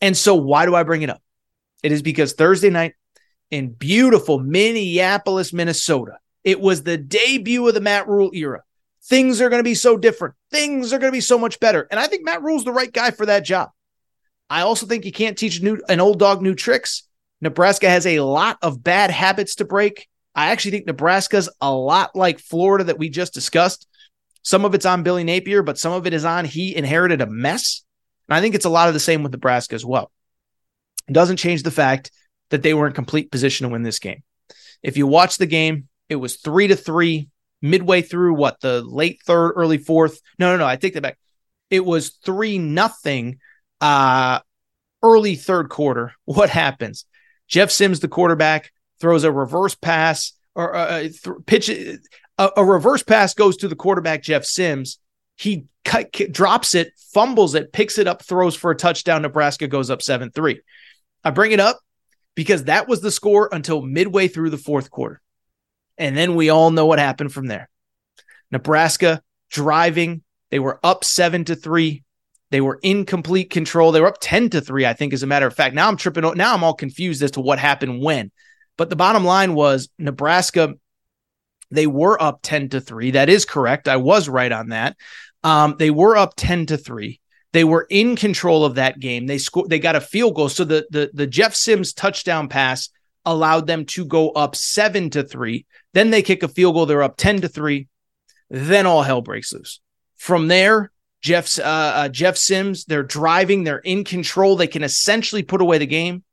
And 0.00 0.16
so, 0.16 0.36
why 0.36 0.64
do 0.64 0.76
I 0.76 0.84
bring 0.84 1.02
it 1.02 1.10
up? 1.10 1.20
It 1.82 1.90
is 1.90 2.02
because 2.02 2.34
Thursday 2.34 2.70
night 2.70 2.94
in 3.50 3.70
beautiful 3.70 4.38
Minneapolis, 4.38 5.52
Minnesota, 5.52 6.18
it 6.44 6.60
was 6.60 6.84
the 6.84 6.96
debut 6.96 7.66
of 7.66 7.74
the 7.74 7.80
Matt 7.80 8.06
Rhule 8.06 8.30
era. 8.32 8.62
Things 9.06 9.40
are 9.40 9.48
going 9.48 9.58
to 9.58 9.64
be 9.64 9.74
so 9.74 9.96
different. 9.96 10.36
Things 10.52 10.92
are 10.92 11.00
going 11.00 11.10
to 11.10 11.16
be 11.16 11.20
so 11.20 11.36
much 11.36 11.58
better. 11.58 11.88
And 11.90 11.98
I 11.98 12.06
think 12.06 12.24
Matt 12.24 12.44
Rhule's 12.44 12.64
the 12.64 12.70
right 12.72 12.92
guy 12.92 13.10
for 13.10 13.26
that 13.26 13.44
job. 13.44 13.70
I 14.48 14.60
also 14.60 14.86
think 14.86 15.04
you 15.04 15.10
can't 15.10 15.36
teach 15.36 15.60
new, 15.60 15.82
an 15.88 15.98
old 15.98 16.20
dog 16.20 16.42
new 16.42 16.54
tricks. 16.54 17.02
Nebraska 17.40 17.90
has 17.90 18.06
a 18.06 18.20
lot 18.20 18.56
of 18.62 18.84
bad 18.84 19.10
habits 19.10 19.56
to 19.56 19.64
break. 19.64 20.06
I 20.38 20.50
actually 20.50 20.70
think 20.70 20.86
Nebraska's 20.86 21.48
a 21.60 21.72
lot 21.72 22.14
like 22.14 22.38
Florida 22.38 22.84
that 22.84 22.98
we 22.98 23.08
just 23.08 23.34
discussed. 23.34 23.88
Some 24.42 24.64
of 24.64 24.72
it's 24.72 24.86
on 24.86 25.02
Billy 25.02 25.24
Napier, 25.24 25.64
but 25.64 25.78
some 25.78 25.92
of 25.92 26.06
it 26.06 26.14
is 26.14 26.24
on 26.24 26.44
he 26.44 26.76
inherited 26.76 27.20
a 27.20 27.26
mess. 27.26 27.84
And 28.28 28.36
I 28.36 28.40
think 28.40 28.54
it's 28.54 28.64
a 28.64 28.70
lot 28.70 28.86
of 28.86 28.94
the 28.94 29.00
same 29.00 29.24
with 29.24 29.32
Nebraska 29.32 29.74
as 29.74 29.84
well. 29.84 30.12
It 31.08 31.12
doesn't 31.12 31.38
change 31.38 31.64
the 31.64 31.72
fact 31.72 32.12
that 32.50 32.62
they 32.62 32.72
were 32.72 32.86
in 32.86 32.92
complete 32.92 33.32
position 33.32 33.66
to 33.66 33.72
win 33.72 33.82
this 33.82 33.98
game. 33.98 34.22
If 34.80 34.96
you 34.96 35.08
watch 35.08 35.38
the 35.38 35.46
game, 35.46 35.88
it 36.08 36.14
was 36.14 36.36
three 36.36 36.68
to 36.68 36.76
three 36.76 37.30
midway 37.60 38.00
through 38.00 38.34
what 38.34 38.60
the 38.60 38.80
late 38.80 39.20
third, 39.26 39.54
early 39.56 39.78
fourth. 39.78 40.20
No, 40.38 40.52
no, 40.52 40.58
no. 40.58 40.68
I 40.68 40.76
take 40.76 40.94
that 40.94 41.02
back. 41.02 41.18
It 41.68 41.84
was 41.84 42.10
three 42.10 42.58
nothing 42.58 43.40
uh 43.80 44.38
early 45.02 45.34
third 45.34 45.68
quarter. 45.68 46.12
What 46.26 46.48
happens? 46.48 47.06
Jeff 47.48 47.72
Sims, 47.72 47.98
the 47.98 48.06
quarterback, 48.06 48.70
throws 49.00 49.24
a 49.24 49.32
reverse 49.32 49.74
pass 49.74 50.32
or 50.54 50.74
uh, 50.74 50.86
uh 50.86 51.00
th- 51.02 51.36
pitch. 51.46 51.68
A, 51.68 52.50
a, 52.56 52.64
reverse 52.64 53.02
pass 53.02 53.34
goes 53.34 53.56
to 53.58 53.68
the 53.68 53.76
quarterback, 53.76 54.22
Jeff 54.22 54.44
Sims. 54.44 54.98
He 55.36 55.66
cut, 55.84 56.12
drops 56.30 56.74
it, 56.74 56.92
fumbles 57.12 57.54
it, 57.54 57.72
picks 57.72 57.98
it 57.98 58.06
up, 58.06 58.22
throws 58.22 58.54
for 58.54 58.70
a 58.70 58.76
touchdown. 58.76 59.22
Nebraska 59.22 59.66
goes 59.66 59.90
up 59.90 60.02
7 60.02 60.30
3. 60.30 60.60
I 61.24 61.30
bring 61.30 61.52
it 61.52 61.60
up 61.60 61.80
because 62.34 62.64
that 62.64 62.88
was 62.88 63.00
the 63.00 63.10
score 63.10 63.48
until 63.50 63.82
midway 63.82 64.28
through 64.28 64.50
the 64.50 64.58
fourth 64.58 64.90
quarter. 64.90 65.20
And 65.96 66.16
then 66.16 66.36
we 66.36 66.50
all 66.50 66.70
know 66.70 66.86
what 66.86 67.00
happened 67.00 67.32
from 67.32 67.46
there. 67.46 67.68
Nebraska 68.50 69.22
driving, 69.50 70.22
they 70.50 70.58
were 70.58 70.78
up 70.82 71.04
7 71.04 71.44
to 71.46 71.56
3. 71.56 72.04
They 72.50 72.60
were 72.60 72.78
in 72.82 73.04
complete 73.04 73.50
control. 73.50 73.92
They 73.92 74.00
were 74.00 74.06
up 74.06 74.18
10 74.20 74.50
to 74.50 74.60
3, 74.60 74.86
I 74.86 74.92
think, 74.94 75.12
as 75.12 75.22
a 75.22 75.26
matter 75.26 75.46
of 75.46 75.54
fact. 75.54 75.74
Now 75.74 75.88
I'm 75.88 75.96
tripping. 75.96 76.24
Now 76.36 76.54
I'm 76.54 76.64
all 76.64 76.74
confused 76.74 77.22
as 77.22 77.32
to 77.32 77.40
what 77.40 77.58
happened 77.58 78.00
when. 78.00 78.30
But 78.78 78.88
the 78.88 78.96
bottom 78.96 79.24
line 79.24 79.54
was 79.54 79.90
Nebraska, 79.98 80.74
they 81.70 81.86
were 81.86 82.20
up 82.20 82.40
10 82.42 82.70
to 82.70 82.80
3. 82.80 83.10
That 83.10 83.28
is 83.28 83.44
correct. 83.44 83.88
I 83.88 83.98
was 83.98 84.26
right 84.28 84.50
on 84.50 84.70
that. 84.70 84.96
Um, 85.44 85.76
they 85.78 85.90
were 85.90 86.16
up 86.16 86.32
10 86.36 86.66
to 86.66 86.78
3. 86.78 87.20
They 87.52 87.64
were 87.64 87.86
in 87.90 88.16
control 88.16 88.64
of 88.64 88.76
that 88.76 89.00
game. 89.00 89.26
They 89.26 89.38
scored, 89.38 89.68
they 89.68 89.78
got 89.78 89.96
a 89.96 90.00
field 90.00 90.34
goal. 90.34 90.48
So 90.48 90.64
the, 90.64 90.86
the 90.90 91.10
the 91.14 91.26
Jeff 91.26 91.54
Sims 91.54 91.94
touchdown 91.94 92.48
pass 92.48 92.90
allowed 93.24 93.66
them 93.66 93.84
to 93.86 94.04
go 94.04 94.30
up 94.30 94.54
seven 94.54 95.10
to 95.10 95.22
three. 95.22 95.66
Then 95.94 96.10
they 96.10 96.22
kick 96.22 96.42
a 96.42 96.48
field 96.48 96.74
goal. 96.74 96.86
They're 96.86 97.02
up 97.02 97.16
10 97.16 97.42
to 97.42 97.48
three. 97.48 97.88
Then 98.50 98.86
all 98.86 99.02
hell 99.02 99.22
breaks 99.22 99.52
loose. 99.52 99.80
From 100.16 100.48
there, 100.48 100.90
Jeff's 101.20 101.58
uh, 101.58 101.62
uh, 101.62 102.08
Jeff 102.08 102.36
Sims, 102.36 102.84
they're 102.84 103.02
driving, 103.02 103.64
they're 103.64 103.78
in 103.78 104.04
control. 104.04 104.56
They 104.56 104.66
can 104.66 104.82
essentially 104.82 105.42
put 105.42 105.60
away 105.60 105.78
the 105.78 105.86
game. 105.86 106.24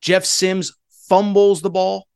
Jeff 0.00 0.24
Sims 0.24 0.72
fumbles 1.10 1.60
the 1.60 1.68
ball. 1.68 2.06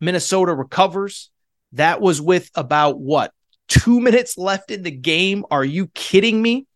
Minnesota 0.00 0.52
recovers. 0.52 1.30
That 1.74 2.00
was 2.00 2.20
with 2.20 2.50
about 2.56 2.98
what 2.98 3.32
two 3.68 4.00
minutes 4.00 4.36
left 4.36 4.72
in 4.72 4.82
the 4.82 4.90
game. 4.90 5.44
Are 5.52 5.64
you 5.64 5.86
kidding 5.88 6.42
me? 6.42 6.66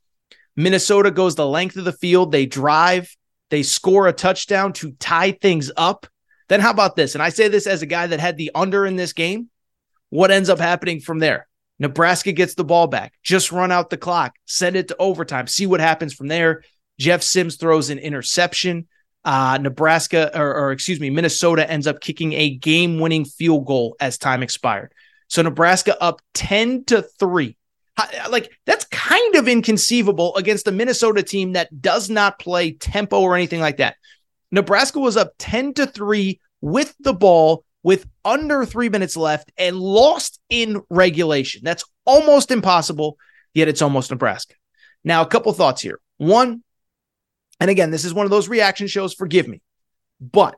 Minnesota 0.54 1.10
goes 1.10 1.34
the 1.34 1.46
length 1.46 1.76
of 1.76 1.84
the 1.84 1.92
field. 1.92 2.30
They 2.30 2.46
drive. 2.46 3.16
They 3.50 3.64
score 3.64 4.06
a 4.06 4.12
touchdown 4.12 4.72
to 4.74 4.92
tie 4.92 5.32
things 5.32 5.72
up. 5.76 6.06
Then 6.48 6.60
how 6.60 6.70
about 6.70 6.94
this? 6.94 7.14
And 7.14 7.22
I 7.22 7.30
say 7.30 7.48
this 7.48 7.66
as 7.66 7.82
a 7.82 7.86
guy 7.86 8.06
that 8.06 8.20
had 8.20 8.36
the 8.36 8.52
under 8.54 8.86
in 8.86 8.94
this 8.94 9.12
game. 9.12 9.48
What 10.10 10.30
ends 10.30 10.48
up 10.48 10.60
happening 10.60 11.00
from 11.00 11.18
there? 11.18 11.48
Nebraska 11.80 12.30
gets 12.30 12.54
the 12.54 12.62
ball 12.62 12.86
back. 12.86 13.14
Just 13.24 13.50
run 13.50 13.72
out 13.72 13.90
the 13.90 13.96
clock, 13.96 14.34
send 14.44 14.76
it 14.76 14.88
to 14.88 14.96
overtime, 15.00 15.48
see 15.48 15.66
what 15.66 15.80
happens 15.80 16.14
from 16.14 16.28
there. 16.28 16.62
Jeff 17.00 17.22
Sims 17.22 17.56
throws 17.56 17.90
an 17.90 17.98
interception. 17.98 18.86
Uh, 19.24 19.58
Nebraska, 19.60 20.38
or, 20.38 20.54
or 20.54 20.72
excuse 20.72 21.00
me, 21.00 21.08
Minnesota 21.10 21.68
ends 21.70 21.86
up 21.86 22.00
kicking 22.00 22.34
a 22.34 22.50
game 22.50 22.98
winning 22.98 23.24
field 23.24 23.66
goal 23.66 23.96
as 24.00 24.18
time 24.18 24.42
expired. 24.42 24.92
So 25.28 25.42
Nebraska 25.42 26.00
up 26.02 26.20
10 26.34 26.84
to 26.86 27.02
3. 27.02 27.56
Like 28.28 28.50
that's 28.66 28.84
kind 28.86 29.36
of 29.36 29.48
inconceivable 29.48 30.34
against 30.36 30.66
a 30.66 30.72
Minnesota 30.72 31.22
team 31.22 31.52
that 31.52 31.80
does 31.80 32.10
not 32.10 32.38
play 32.38 32.72
tempo 32.72 33.20
or 33.20 33.34
anything 33.34 33.60
like 33.60 33.76
that. 33.76 33.96
Nebraska 34.50 34.98
was 34.98 35.16
up 35.16 35.32
10 35.38 35.74
to 35.74 35.86
3 35.86 36.40
with 36.60 36.94
the 37.00 37.14
ball 37.14 37.64
with 37.84 38.06
under 38.24 38.64
three 38.64 38.88
minutes 38.88 39.16
left 39.16 39.52
and 39.56 39.78
lost 39.78 40.40
in 40.48 40.80
regulation. 40.90 41.60
That's 41.62 41.84
almost 42.04 42.50
impossible, 42.50 43.16
yet 43.52 43.68
it's 43.68 43.82
almost 43.82 44.10
Nebraska. 44.10 44.54
Now, 45.04 45.22
a 45.22 45.26
couple 45.26 45.52
thoughts 45.52 45.82
here. 45.82 46.00
One, 46.16 46.63
and 47.60 47.70
again, 47.70 47.90
this 47.90 48.04
is 48.04 48.14
one 48.14 48.26
of 48.26 48.30
those 48.30 48.48
reaction 48.48 48.86
shows, 48.86 49.14
forgive 49.14 49.48
me. 49.48 49.60
But 50.20 50.56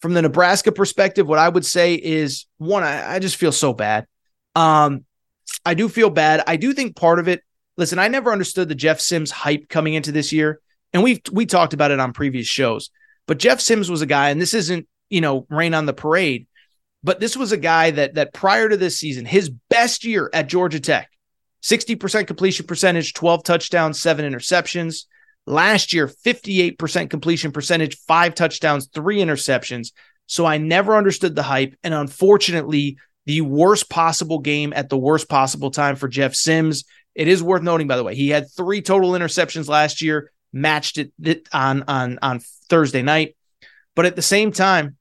from 0.00 0.14
the 0.14 0.22
Nebraska 0.22 0.72
perspective, 0.72 1.26
what 1.26 1.38
I 1.38 1.48
would 1.48 1.64
say 1.64 1.94
is 1.94 2.46
one, 2.58 2.82
I, 2.82 3.14
I 3.14 3.18
just 3.18 3.36
feel 3.36 3.52
so 3.52 3.72
bad. 3.72 4.06
Um, 4.54 5.04
I 5.64 5.74
do 5.74 5.88
feel 5.88 6.10
bad. 6.10 6.42
I 6.46 6.56
do 6.56 6.72
think 6.72 6.96
part 6.96 7.18
of 7.18 7.28
it, 7.28 7.42
listen, 7.76 7.98
I 7.98 8.08
never 8.08 8.32
understood 8.32 8.68
the 8.68 8.74
Jeff 8.74 9.00
Sims 9.00 9.30
hype 9.30 9.68
coming 9.68 9.94
into 9.94 10.12
this 10.12 10.32
year. 10.32 10.60
And 10.92 11.02
we've 11.02 11.20
we 11.32 11.46
talked 11.46 11.74
about 11.74 11.90
it 11.90 12.00
on 12.00 12.12
previous 12.12 12.46
shows. 12.46 12.90
But 13.26 13.38
Jeff 13.38 13.60
Sims 13.60 13.90
was 13.90 14.02
a 14.02 14.06
guy, 14.06 14.30
and 14.30 14.40
this 14.40 14.54
isn't, 14.54 14.86
you 15.10 15.20
know, 15.20 15.46
rain 15.50 15.74
on 15.74 15.86
the 15.86 15.92
parade, 15.92 16.46
but 17.02 17.20
this 17.20 17.36
was 17.36 17.52
a 17.52 17.56
guy 17.56 17.90
that 17.90 18.14
that 18.14 18.32
prior 18.32 18.68
to 18.68 18.76
this 18.76 18.98
season, 18.98 19.24
his 19.24 19.50
best 19.68 20.04
year 20.04 20.30
at 20.32 20.48
Georgia 20.48 20.80
Tech, 20.80 21.10
60% 21.62 22.26
completion 22.26 22.66
percentage, 22.66 23.14
12 23.14 23.44
touchdowns, 23.44 24.00
seven 24.00 24.30
interceptions. 24.30 25.04
Last 25.46 25.92
year, 25.92 26.08
58% 26.08 27.08
completion 27.08 27.52
percentage, 27.52 27.96
five 27.98 28.34
touchdowns, 28.34 28.88
three 28.88 29.18
interceptions. 29.18 29.92
So 30.26 30.44
I 30.44 30.58
never 30.58 30.96
understood 30.96 31.36
the 31.36 31.42
hype. 31.42 31.76
And 31.84 31.94
unfortunately, 31.94 32.98
the 33.26 33.42
worst 33.42 33.88
possible 33.88 34.40
game 34.40 34.72
at 34.74 34.88
the 34.88 34.98
worst 34.98 35.28
possible 35.28 35.70
time 35.70 35.96
for 35.96 36.08
Jeff 36.08 36.34
Sims. 36.34 36.84
It 37.14 37.28
is 37.28 37.42
worth 37.42 37.62
noting, 37.62 37.86
by 37.86 37.96
the 37.96 38.04
way, 38.04 38.14
he 38.14 38.28
had 38.28 38.50
three 38.50 38.82
total 38.82 39.12
interceptions 39.12 39.68
last 39.68 40.02
year, 40.02 40.30
matched 40.52 40.98
it 40.98 41.48
on, 41.52 41.84
on, 41.88 42.18
on 42.22 42.40
Thursday 42.68 43.02
night. 43.02 43.36
But 43.94 44.06
at 44.06 44.16
the 44.16 44.22
same 44.22 44.52
time, 44.52 44.96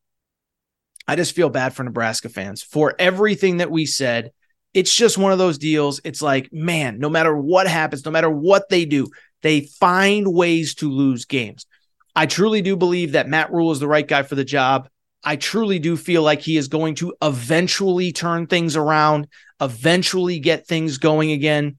I 1.07 1.15
just 1.15 1.35
feel 1.35 1.49
bad 1.49 1.73
for 1.73 1.83
Nebraska 1.83 2.29
fans 2.29 2.63
for 2.63 2.95
everything 2.97 3.57
that 3.57 3.69
we 3.71 3.85
said. 3.85 4.31
It's 4.73 4.93
just 4.93 5.17
one 5.17 5.31
of 5.31 5.37
those 5.37 5.57
deals. 5.57 6.01
It's 6.03 6.21
like, 6.21 6.51
man, 6.51 6.99
no 6.99 7.09
matter 7.09 7.35
what 7.35 7.67
happens, 7.67 8.05
no 8.05 8.11
matter 8.11 8.29
what 8.29 8.69
they 8.69 8.85
do, 8.85 9.09
they 9.45 9.61
find 9.61 10.33
ways 10.33 10.73
to 10.73 10.91
lose 10.91 11.25
games. 11.25 11.67
I 12.15 12.25
truly 12.25 12.63
do 12.63 12.75
believe 12.75 13.11
that 13.11 13.29
Matt 13.29 13.53
Rhule 13.53 13.71
is 13.71 13.79
the 13.79 13.87
right 13.87 14.07
guy 14.07 14.23
for 14.23 14.33
the 14.33 14.43
job. 14.43 14.89
I 15.23 15.35
truly 15.35 15.77
do 15.77 15.95
feel 15.97 16.23
like 16.23 16.41
he 16.41 16.57
is 16.57 16.67
going 16.67 16.95
to 16.95 17.13
eventually 17.21 18.11
turn 18.11 18.47
things 18.47 18.75
around, 18.75 19.27
eventually 19.61 20.39
get 20.39 20.65
things 20.65 20.97
going 20.97 21.31
again. 21.31 21.77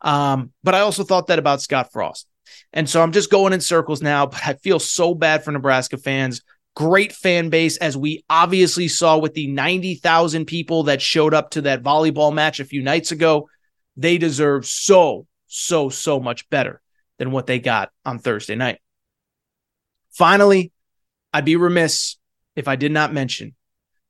Um, 0.00 0.52
but 0.64 0.74
I 0.74 0.80
also 0.80 1.04
thought 1.04 1.26
that 1.26 1.38
about 1.38 1.60
Scott 1.60 1.92
Frost. 1.92 2.26
And 2.72 2.88
so 2.88 3.02
I'm 3.02 3.12
just 3.12 3.30
going 3.30 3.52
in 3.52 3.60
circles 3.60 4.00
now, 4.00 4.24
but 4.24 4.40
I 4.46 4.54
feel 4.54 4.78
so 4.78 5.14
bad 5.14 5.44
for 5.44 5.52
Nebraska 5.52 5.98
fans. 5.98 6.40
Great 6.74 7.12
fan 7.12 7.50
base, 7.50 7.76
as 7.76 7.94
we 7.94 8.24
obviously 8.30 8.88
saw 8.88 9.18
with 9.18 9.34
the 9.34 9.48
90,000 9.48 10.46
people 10.46 10.84
that 10.84 11.02
showed 11.02 11.34
up 11.34 11.50
to 11.50 11.60
that 11.62 11.82
volleyball 11.82 12.32
match 12.32 12.58
a 12.58 12.64
few 12.64 12.80
nights 12.80 13.12
ago. 13.12 13.50
They 13.98 14.16
deserve 14.16 14.64
so, 14.64 15.26
so, 15.46 15.90
so 15.90 16.18
much 16.18 16.48
better 16.48 16.80
than 17.18 17.30
what 17.30 17.46
they 17.46 17.58
got 17.58 17.90
on 18.04 18.18
Thursday 18.18 18.54
night. 18.54 18.78
Finally, 20.12 20.72
I'd 21.32 21.44
be 21.44 21.56
remiss 21.56 22.16
if 22.56 22.68
I 22.68 22.76
did 22.76 22.92
not 22.92 23.12
mention 23.12 23.54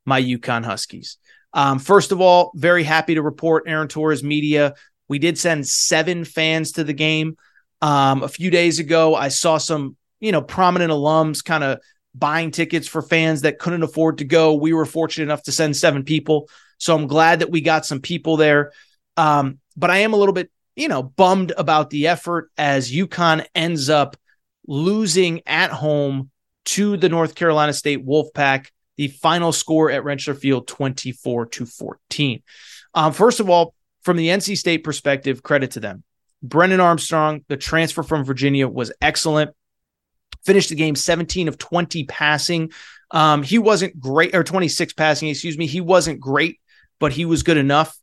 my 0.05 0.21
UConn 0.21 0.65
Huskies. 0.65 1.17
Um, 1.53 1.79
first 1.79 2.11
of 2.11 2.19
all, 2.19 2.51
very 2.55 2.83
happy 2.83 3.15
to 3.15 3.21
report 3.21 3.65
Aaron 3.67 3.87
Torres 3.87 4.23
Media. 4.23 4.73
We 5.07 5.19
did 5.19 5.37
send 5.37 5.67
seven 5.67 6.25
fans 6.25 6.73
to 6.73 6.83
the 6.83 6.93
game. 6.93 7.37
Um, 7.81 8.23
a 8.23 8.27
few 8.27 8.49
days 8.49 8.79
ago, 8.79 9.15
I 9.15 9.27
saw 9.27 9.57
some, 9.57 9.95
you 10.19 10.31
know, 10.31 10.41
prominent 10.41 10.91
alums 10.91 11.43
kind 11.43 11.63
of 11.63 11.79
buying 12.15 12.51
tickets 12.51 12.87
for 12.87 13.01
fans 13.01 13.41
that 13.41 13.59
couldn't 13.59 13.83
afford 13.83 14.19
to 14.19 14.25
go. 14.25 14.53
We 14.53 14.73
were 14.73 14.85
fortunate 14.85 15.25
enough 15.25 15.43
to 15.43 15.51
send 15.51 15.75
seven 15.75 16.03
people. 16.03 16.49
So 16.77 16.95
I'm 16.95 17.07
glad 17.07 17.39
that 17.39 17.51
we 17.51 17.61
got 17.61 17.85
some 17.85 18.01
people 18.01 18.37
there. 18.37 18.71
Um, 19.17 19.59
but 19.75 19.89
I 19.89 19.99
am 19.99 20.13
a 20.13 20.17
little 20.17 20.33
bit 20.33 20.49
you 20.75 20.87
know, 20.87 21.03
bummed 21.03 21.53
about 21.57 21.89
the 21.89 22.07
effort 22.07 22.49
as 22.57 22.91
UConn 22.91 23.45
ends 23.53 23.89
up 23.89 24.17
losing 24.67 25.41
at 25.45 25.71
home 25.71 26.29
to 26.65 26.97
the 26.97 27.09
North 27.09 27.35
Carolina 27.35 27.73
State 27.73 28.05
Wolfpack. 28.05 28.67
The 28.97 29.07
final 29.07 29.51
score 29.51 29.89
at 29.89 30.03
Rentschler 30.03 30.37
Field, 30.37 30.67
24 30.67 31.47
to 31.47 31.65
14. 31.65 32.43
Um, 32.93 33.11
first 33.11 33.39
of 33.39 33.49
all, 33.49 33.73
from 34.03 34.17
the 34.17 34.27
NC 34.27 34.57
State 34.57 34.83
perspective, 34.83 35.41
credit 35.41 35.71
to 35.71 35.79
them. 35.79 36.03
Brennan 36.43 36.79
Armstrong, 36.79 37.43
the 37.47 37.57
transfer 37.57 38.03
from 38.03 38.23
Virginia, 38.23 38.67
was 38.67 38.91
excellent. 39.01 39.51
Finished 40.45 40.69
the 40.69 40.75
game 40.75 40.95
17 40.95 41.47
of 41.47 41.57
20 41.57 42.03
passing. 42.03 42.71
Um, 43.11 43.43
he 43.43 43.57
wasn't 43.57 43.99
great, 43.99 44.35
or 44.35 44.43
26 44.43 44.93
passing, 44.93 45.29
excuse 45.29 45.57
me. 45.57 45.65
He 45.65 45.81
wasn't 45.81 46.19
great, 46.19 46.59
but 46.99 47.13
he 47.13 47.25
was 47.25 47.43
good 47.43 47.57
enough. 47.57 47.97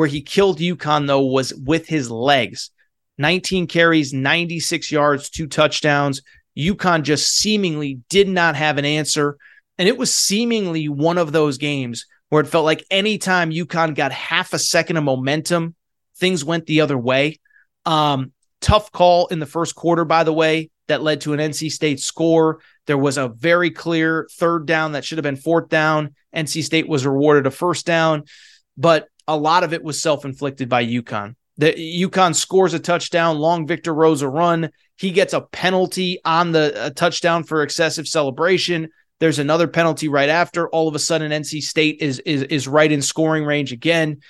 Where 0.00 0.08
he 0.08 0.22
killed 0.22 0.60
UConn, 0.60 1.06
though, 1.06 1.20
was 1.26 1.52
with 1.52 1.86
his 1.86 2.10
legs 2.10 2.70
19 3.18 3.66
carries, 3.66 4.14
96 4.14 4.90
yards, 4.90 5.28
two 5.28 5.46
touchdowns. 5.46 6.22
UConn 6.56 7.02
just 7.02 7.36
seemingly 7.36 8.00
did 8.08 8.26
not 8.26 8.56
have 8.56 8.78
an 8.78 8.86
answer. 8.86 9.36
And 9.76 9.86
it 9.88 9.98
was 9.98 10.10
seemingly 10.10 10.88
one 10.88 11.18
of 11.18 11.32
those 11.32 11.58
games 11.58 12.06
where 12.30 12.40
it 12.40 12.46
felt 12.46 12.64
like 12.64 12.86
anytime 12.90 13.50
UConn 13.50 13.94
got 13.94 14.10
half 14.10 14.54
a 14.54 14.58
second 14.58 14.96
of 14.96 15.04
momentum, 15.04 15.74
things 16.16 16.46
went 16.46 16.64
the 16.64 16.80
other 16.80 16.96
way. 16.96 17.38
Um, 17.84 18.32
tough 18.62 18.90
call 18.92 19.26
in 19.26 19.38
the 19.38 19.44
first 19.44 19.74
quarter, 19.74 20.06
by 20.06 20.24
the 20.24 20.32
way, 20.32 20.70
that 20.88 21.02
led 21.02 21.20
to 21.20 21.34
an 21.34 21.40
NC 21.40 21.70
State 21.70 22.00
score. 22.00 22.62
There 22.86 22.96
was 22.96 23.18
a 23.18 23.28
very 23.28 23.70
clear 23.70 24.26
third 24.32 24.64
down 24.64 24.92
that 24.92 25.04
should 25.04 25.18
have 25.18 25.24
been 25.24 25.36
fourth 25.36 25.68
down. 25.68 26.14
NC 26.34 26.64
State 26.64 26.88
was 26.88 27.04
rewarded 27.04 27.46
a 27.46 27.50
first 27.50 27.84
down. 27.84 28.24
But 28.78 29.09
a 29.26 29.36
lot 29.36 29.64
of 29.64 29.72
it 29.72 29.82
was 29.82 30.00
self-inflicted 30.00 30.68
by 30.68 30.84
UConn. 30.84 31.34
The 31.58 31.72
UConn 31.72 32.34
scores 32.34 32.72
a 32.72 32.78
touchdown, 32.78 33.38
long 33.38 33.66
Victor 33.66 33.92
Rosa 33.92 34.28
run. 34.28 34.70
He 34.96 35.10
gets 35.10 35.34
a 35.34 35.42
penalty 35.42 36.18
on 36.24 36.52
the 36.52 36.92
touchdown 36.96 37.44
for 37.44 37.62
excessive 37.62 38.08
celebration. 38.08 38.88
There's 39.18 39.38
another 39.38 39.68
penalty 39.68 40.08
right 40.08 40.30
after. 40.30 40.68
All 40.70 40.88
of 40.88 40.94
a 40.94 40.98
sudden, 40.98 41.30
NC 41.30 41.62
State 41.62 41.98
is 42.00 42.18
is 42.20 42.42
is 42.44 42.66
right 42.66 42.90
in 42.90 43.02
scoring 43.02 43.44
range 43.44 43.72
again. 43.72 44.20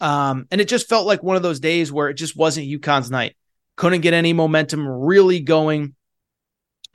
Um, 0.00 0.46
and 0.52 0.60
it 0.60 0.68
just 0.68 0.88
felt 0.88 1.06
like 1.06 1.24
one 1.24 1.34
of 1.34 1.42
those 1.42 1.58
days 1.58 1.90
where 1.90 2.08
it 2.08 2.14
just 2.14 2.36
wasn't 2.36 2.68
UConn's 2.68 3.10
night. 3.10 3.36
Couldn't 3.74 4.02
get 4.02 4.14
any 4.14 4.32
momentum 4.32 4.86
really 4.86 5.40
going. 5.40 5.96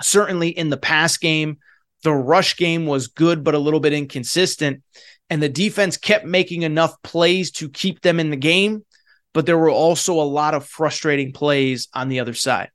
Certainly 0.02 0.50
in 0.50 0.70
the 0.70 0.78
pass 0.78 1.18
game, 1.18 1.58
the 2.04 2.14
rush 2.14 2.56
game 2.56 2.86
was 2.86 3.08
good, 3.08 3.44
but 3.44 3.56
a 3.56 3.60
little 3.60 3.82
bit 3.82 3.92
inconsistent 3.92 4.82
and 5.34 5.41
the 5.41 5.50
defense 5.50 5.98
kept 5.98 6.26
making 6.26 6.62
enough 6.62 7.02
plays 7.02 7.50
to 7.50 7.67
keep 7.67 8.02
them 8.02 8.19
in 8.19 8.30
the 8.30 8.36
game, 8.36 8.86
but 9.34 9.48
there 9.48 9.58
were 9.58 9.72
also 9.72 10.13
a 10.13 10.22
lot 10.22 10.54
of 10.54 10.63
frustrating 10.63 11.34
plays 11.34 11.88
on 11.91 12.08
the 12.08 12.19
other 12.19 12.36
side. 12.36 12.69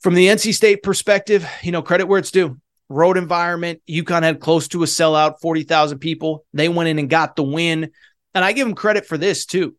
From 0.00 0.12
the 0.12 0.26
NC 0.26 0.52
State 0.52 0.82
perspective, 0.82 1.48
you 1.62 1.72
know, 1.72 1.80
credit 1.80 2.06
where 2.06 2.18
it's 2.18 2.30
due. 2.30 2.60
Road 2.90 3.16
environment, 3.16 3.80
UConn 3.88 4.24
had 4.24 4.40
close 4.40 4.68
to 4.68 4.82
a 4.82 4.86
sellout, 4.86 5.40
40,000 5.40 6.00
people. 6.00 6.44
They 6.52 6.68
went 6.68 6.90
in 6.90 6.98
and 6.98 7.08
got 7.08 7.34
the 7.34 7.44
win. 7.44 7.90
And 8.34 8.44
I 8.44 8.52
give 8.52 8.66
them 8.66 8.76
credit 8.76 9.06
for 9.06 9.16
this 9.16 9.46
too. 9.46 9.74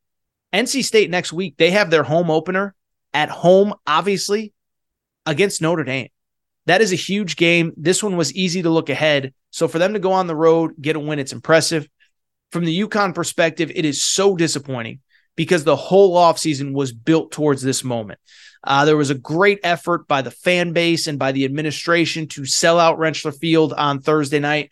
NC 0.52 0.84
State 0.84 1.12
next 1.12 1.32
week, 1.32 1.54
they 1.58 1.70
have 1.70 1.92
their 1.92 2.02
home 2.02 2.32
opener 2.32 2.74
at 3.14 3.30
home, 3.30 3.76
obviously, 3.86 4.54
against 5.28 5.62
Notre 5.62 5.84
Dame. 5.84 6.10
That 6.66 6.82
is 6.82 6.94
a 6.94 6.96
huge 6.96 7.36
game. 7.36 7.74
This 7.78 8.02
one 8.02 8.18
was 8.18 8.34
easy 8.34 8.64
to 8.64 8.72
look 8.72 8.90
ahead. 8.90 9.36
So 9.52 9.68
for 9.68 9.80
them 9.80 9.94
to 9.94 10.00
go 10.00 10.14
on 10.14 10.28
the 10.28 10.36
road, 10.36 10.74
get 10.82 10.96
a 10.96 11.00
win, 11.00 11.20
it's 11.20 11.34
impressive. 11.34 11.88
From 12.52 12.66
the 12.66 12.82
UConn 12.82 13.14
perspective, 13.14 13.72
it 13.74 13.86
is 13.86 14.04
so 14.04 14.36
disappointing 14.36 15.00
because 15.36 15.64
the 15.64 15.76
whole 15.76 16.16
offseason 16.16 16.74
was 16.74 16.92
built 16.92 17.32
towards 17.32 17.62
this 17.62 17.84
moment. 17.84 18.20
Uh, 18.64 18.86
there 18.86 18.98
was 18.98 19.10
a 19.10 19.16
great 19.16 19.60
effort 19.64 20.08
by 20.08 20.22
the 20.22 20.32
fan 20.32 20.74
base 20.74 21.08
and 21.08 21.18
by 21.18 21.32
the 21.32 21.46
administration 21.46 22.28
to 22.28 22.46
sell 22.46 22.80
out 22.80 23.00
Rentschler 23.00 23.38
Field 23.38 23.74
on 23.74 24.02
Thursday 24.02 24.40
night. 24.40 24.70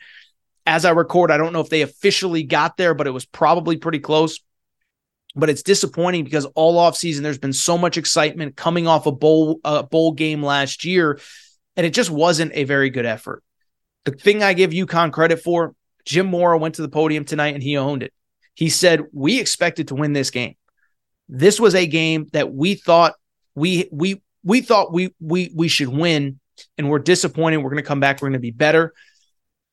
As 0.66 0.86
I 0.86 0.92
record, 0.92 1.32
I 1.32 1.38
don't 1.38 1.54
know 1.54 1.62
if 1.62 1.70
they 1.70 1.82
officially 1.82 2.44
got 2.44 2.78
there, 2.78 2.94
but 2.94 3.08
it 3.08 3.12
was 3.12 3.26
probably 3.26 3.78
pretty 3.78 4.00
close. 4.00 4.40
But 5.36 5.50
it's 5.50 5.64
disappointing 5.64 6.24
because 6.24 6.46
all 6.46 6.78
offseason 6.78 7.22
there's 7.22 7.38
been 7.38 7.54
so 7.54 7.78
much 7.78 7.98
excitement 7.98 8.56
coming 8.56 8.88
off 8.88 9.06
a 9.06 9.12
bowl 9.12 9.60
bowl 9.90 10.12
game 10.12 10.44
last 10.44 10.86
year 10.86 11.20
and 11.76 11.86
it 11.86 11.94
just 11.94 12.10
wasn't 12.10 12.52
a 12.56 12.66
very 12.66 12.90
good 12.90 13.06
effort. 13.06 13.44
The 14.10 14.18
thing 14.18 14.42
I 14.42 14.54
give 14.54 14.72
UConn 14.72 15.12
credit 15.12 15.40
for, 15.40 15.76
Jim 16.04 16.26
Mora 16.26 16.58
went 16.58 16.76
to 16.76 16.82
the 16.82 16.90
podium 16.90 17.26
tonight 17.26 17.54
and 17.54 17.62
he 17.62 17.78
owned 17.78 18.02
it. 18.02 18.12
He 18.56 18.70
said, 18.70 19.06
We 19.14 19.40
expected 19.40 19.90
to 19.90 19.96
win 19.96 20.14
this 20.14 20.32
game. 20.32 20.56
This 21.28 21.60
was 21.60 21.76
a 21.76 21.86
game 21.86 22.28
that 22.34 22.52
we 22.52 22.74
thought 22.74 23.14
we 23.54 23.88
we 23.92 24.24
we 24.44 24.62
thought 24.62 24.92
we 24.92 25.14
we 25.20 25.52
we 25.56 25.68
should 25.68 25.90
win, 25.90 26.40
and 26.76 26.90
we're 26.90 27.00
disappointed. 27.00 27.58
We're 27.58 27.70
going 27.70 27.84
to 27.84 27.88
come 27.88 28.00
back. 28.00 28.20
We're 28.20 28.30
going 28.30 28.34
to 28.34 28.40
be 28.40 28.52
better. 28.52 28.94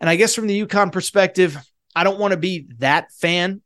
And 0.00 0.10
I 0.10 0.16
guess 0.16 0.34
from 0.34 0.48
the 0.48 0.66
UConn 0.66 0.92
perspective, 0.92 1.56
I 1.94 2.04
don't 2.04 2.18
want 2.18 2.32
to 2.32 2.36
be 2.36 2.68
that 2.78 3.10
fan, 3.12 3.62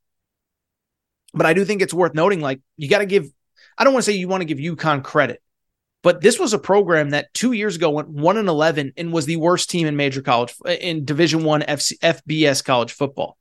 but 1.34 1.46
I 1.46 1.52
do 1.52 1.64
think 1.64 1.82
it's 1.82 1.94
worth 1.94 2.14
noting. 2.14 2.40
Like 2.40 2.60
you 2.76 2.88
got 2.88 2.98
to 2.98 3.06
give. 3.06 3.26
I 3.76 3.82
don't 3.82 3.92
want 3.92 4.04
to 4.04 4.10
say 4.12 4.16
you 4.16 4.28
want 4.28 4.42
to 4.42 4.44
give 4.44 4.58
UConn 4.58 5.02
credit, 5.02 5.42
but 6.02 6.20
this 6.20 6.38
was 6.38 6.54
a 6.54 6.58
program 6.58 7.10
that 7.10 7.32
two 7.34 7.52
years 7.52 7.76
ago 7.76 7.90
went 7.90 8.08
one 8.08 8.36
and 8.36 8.48
eleven 8.48 8.92
and 8.96 9.12
was 9.12 9.26
the 9.26 9.36
worst 9.36 9.68
team 9.70 9.86
in 9.86 9.96
major 9.96 10.22
college 10.22 10.54
in 10.66 11.04
Division 11.04 11.44
One 11.44 11.62
FBS 11.62 12.64
college 12.64 12.92
football. 12.92 13.36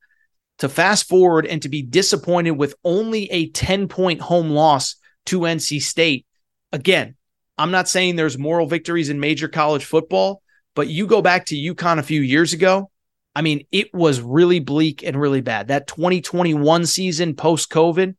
To 0.59 0.67
fast 0.67 1.07
forward 1.07 1.45
and 1.45 1.61
to 1.61 1.69
be 1.69 1.81
disappointed 1.81 2.51
with 2.51 2.75
only 2.83 3.31
a 3.31 3.49
ten 3.49 3.87
point 3.87 4.19
home 4.19 4.49
loss 4.49 4.95
to 5.27 5.41
NC 5.41 5.81
State. 5.81 6.25
Again, 6.73 7.15
I'm 7.57 7.71
not 7.71 7.87
saying 7.87 8.15
there's 8.15 8.37
moral 8.37 8.67
victories 8.67 9.09
in 9.09 9.19
major 9.19 9.47
college 9.47 9.85
football, 9.85 10.41
but 10.75 10.87
you 10.87 11.07
go 11.07 11.21
back 11.21 11.45
to 11.47 11.55
UConn 11.55 11.97
a 11.97 12.03
few 12.03 12.21
years 12.21 12.53
ago. 12.53 12.91
I 13.35 13.41
mean, 13.41 13.65
it 13.71 13.93
was 13.93 14.21
really 14.21 14.59
bleak 14.59 15.03
and 15.03 15.19
really 15.19 15.41
bad. 15.41 15.69
That 15.69 15.87
2021 15.87 16.85
season 16.85 17.35
post 17.35 17.69
COVID, 17.69 18.15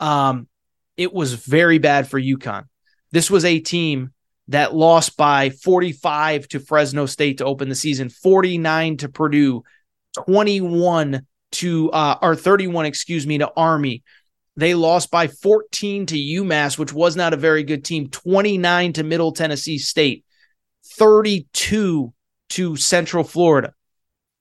um, 0.00 0.48
it 0.96 1.12
was 1.12 1.34
very 1.34 1.78
bad 1.78 2.08
for 2.08 2.20
UConn. 2.20 2.64
This 3.14 3.30
was 3.30 3.44
a 3.44 3.60
team 3.60 4.12
that 4.48 4.74
lost 4.74 5.16
by 5.16 5.50
45 5.50 6.48
to 6.48 6.58
Fresno 6.58 7.06
State 7.06 7.38
to 7.38 7.44
open 7.44 7.68
the 7.68 7.76
season, 7.76 8.08
49 8.08 8.96
to 8.96 9.08
Purdue, 9.08 9.62
21 10.16 11.24
to 11.52 11.92
uh, 11.92 12.18
or 12.20 12.34
31, 12.34 12.86
excuse 12.86 13.24
me, 13.24 13.38
to 13.38 13.52
Army. 13.56 14.02
They 14.56 14.74
lost 14.74 15.12
by 15.12 15.28
14 15.28 16.06
to 16.06 16.16
UMass, 16.16 16.76
which 16.76 16.92
was 16.92 17.14
not 17.14 17.32
a 17.32 17.36
very 17.36 17.62
good 17.62 17.84
team, 17.84 18.08
29 18.10 18.94
to 18.94 19.04
Middle 19.04 19.30
Tennessee 19.30 19.78
State, 19.78 20.24
32 20.96 22.12
to 22.48 22.76
Central 22.76 23.22
Florida. 23.22 23.74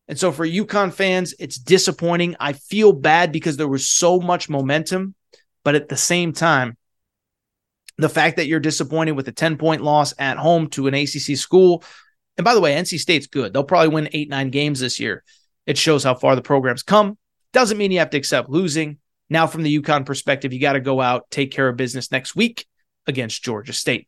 And 0.08 0.18
so 0.18 0.32
for 0.32 0.48
UConn 0.48 0.92
fans, 0.92 1.36
it's 1.38 1.58
disappointing. 1.58 2.38
I 2.40 2.54
feel 2.54 2.92
bad 2.92 3.32
because 3.32 3.56
there 3.56 3.68
was 3.68 3.88
so 3.88 4.20
much 4.20 4.50
momentum, 4.50 5.14
but 5.64 5.76
at 5.76 5.90
the 5.90 5.96
same 5.96 6.34
time, 6.34 6.76
the 7.98 8.10
fact 8.10 8.38
that 8.38 8.48
you're 8.48 8.60
disappointed 8.60 9.12
with 9.12 9.28
a 9.28 9.32
10 9.32 9.58
point 9.58 9.82
loss 9.82 10.14
at 10.18 10.38
home 10.38 10.68
to 10.70 10.88
an 10.88 10.94
ACC 10.94 11.38
school. 11.38 11.84
And 12.38 12.46
by 12.46 12.54
the 12.54 12.62
way, 12.62 12.74
NC 12.74 13.00
State's 13.00 13.28
good. 13.28 13.54
They'll 13.54 13.64
probably 13.64 13.90
win 13.90 14.10
eight, 14.14 14.30
nine 14.30 14.50
games 14.50 14.80
this 14.80 15.00
year. 15.00 15.24
It 15.66 15.78
shows 15.78 16.04
how 16.04 16.16
far 16.16 16.36
the 16.36 16.42
program's 16.42 16.84
come. 16.84 17.18
Doesn't 17.54 17.78
mean 17.78 17.92
you 17.92 18.00
have 18.00 18.10
to 18.12 18.18
accept 18.18 18.50
losing. 18.50 18.98
Now, 19.30 19.48
from 19.48 19.64
the 19.64 19.80
UConn 19.80 20.06
perspective, 20.06 20.52
you 20.52 20.60
got 20.60 20.74
to 20.74 20.80
go 20.80 21.00
out, 21.00 21.30
take 21.30 21.52
care 21.52 21.70
of 21.70 21.78
business 21.78 22.12
next 22.12 22.36
week 22.36 22.66
against 23.08 23.44
Georgia 23.44 23.74
State. 23.74 24.08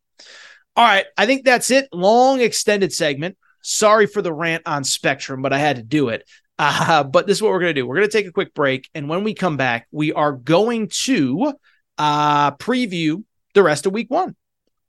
All 0.76 0.84
right. 0.84 1.06
I 1.18 1.26
think 1.26 1.46
that's 1.46 1.72
it. 1.72 1.88
Long 1.94 2.42
extended 2.42 2.92
segment. 2.92 3.38
Sorry 3.62 4.08
for 4.08 4.22
the 4.22 4.34
rant 4.34 4.64
on 4.66 4.84
Spectrum, 4.84 5.42
but 5.42 5.54
I 5.54 5.58
had 5.58 5.78
to 5.78 5.84
do 5.84 6.10
it. 6.10 6.28
Uh, 6.58 7.04
but 7.04 7.28
this 7.28 7.38
is 7.38 7.42
what 7.42 7.52
we're 7.52 7.60
going 7.60 7.76
to 7.76 7.82
do. 7.82 7.88
We're 7.88 7.96
going 7.96 8.08
to 8.08 8.18
take 8.18 8.28
a 8.28 8.32
quick 8.32 8.54
break. 8.54 8.90
And 8.94 9.10
when 9.10 9.24
we 9.24 9.34
come 9.34 9.58
back, 9.58 9.88
we 9.92 10.14
are 10.14 10.32
going 10.32 10.90
to 11.04 11.54
uh, 11.98 12.52
preview 12.52 13.24
the 13.56 13.64
rest 13.64 13.88
of 13.88 13.94
week 13.94 14.12
one. 14.12 14.36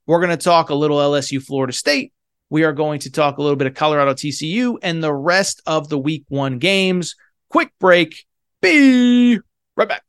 We're 0.05 0.19
going 0.19 0.37
to 0.37 0.37
talk 0.37 0.69
a 0.69 0.75
little 0.75 0.97
LSU 0.97 1.41
Florida 1.41 1.73
State. 1.73 2.13
We 2.49 2.63
are 2.63 2.73
going 2.73 2.99
to 2.99 3.11
talk 3.11 3.39
a 3.39 3.41
little 3.41 3.55
bit 3.55 3.67
of 3.67 3.73
Colorado 3.73 4.13
TCU 4.13 4.77
and 4.83 5.03
the 5.03 5.13
rest 5.13 5.61
of 5.65 5.89
the 5.89 5.97
week 5.97 6.25
one 6.29 6.59
games. 6.59 7.15
Quick 7.49 7.71
break. 7.79 8.25
Be 8.61 9.39
right 9.75 9.89
back. 9.89 10.03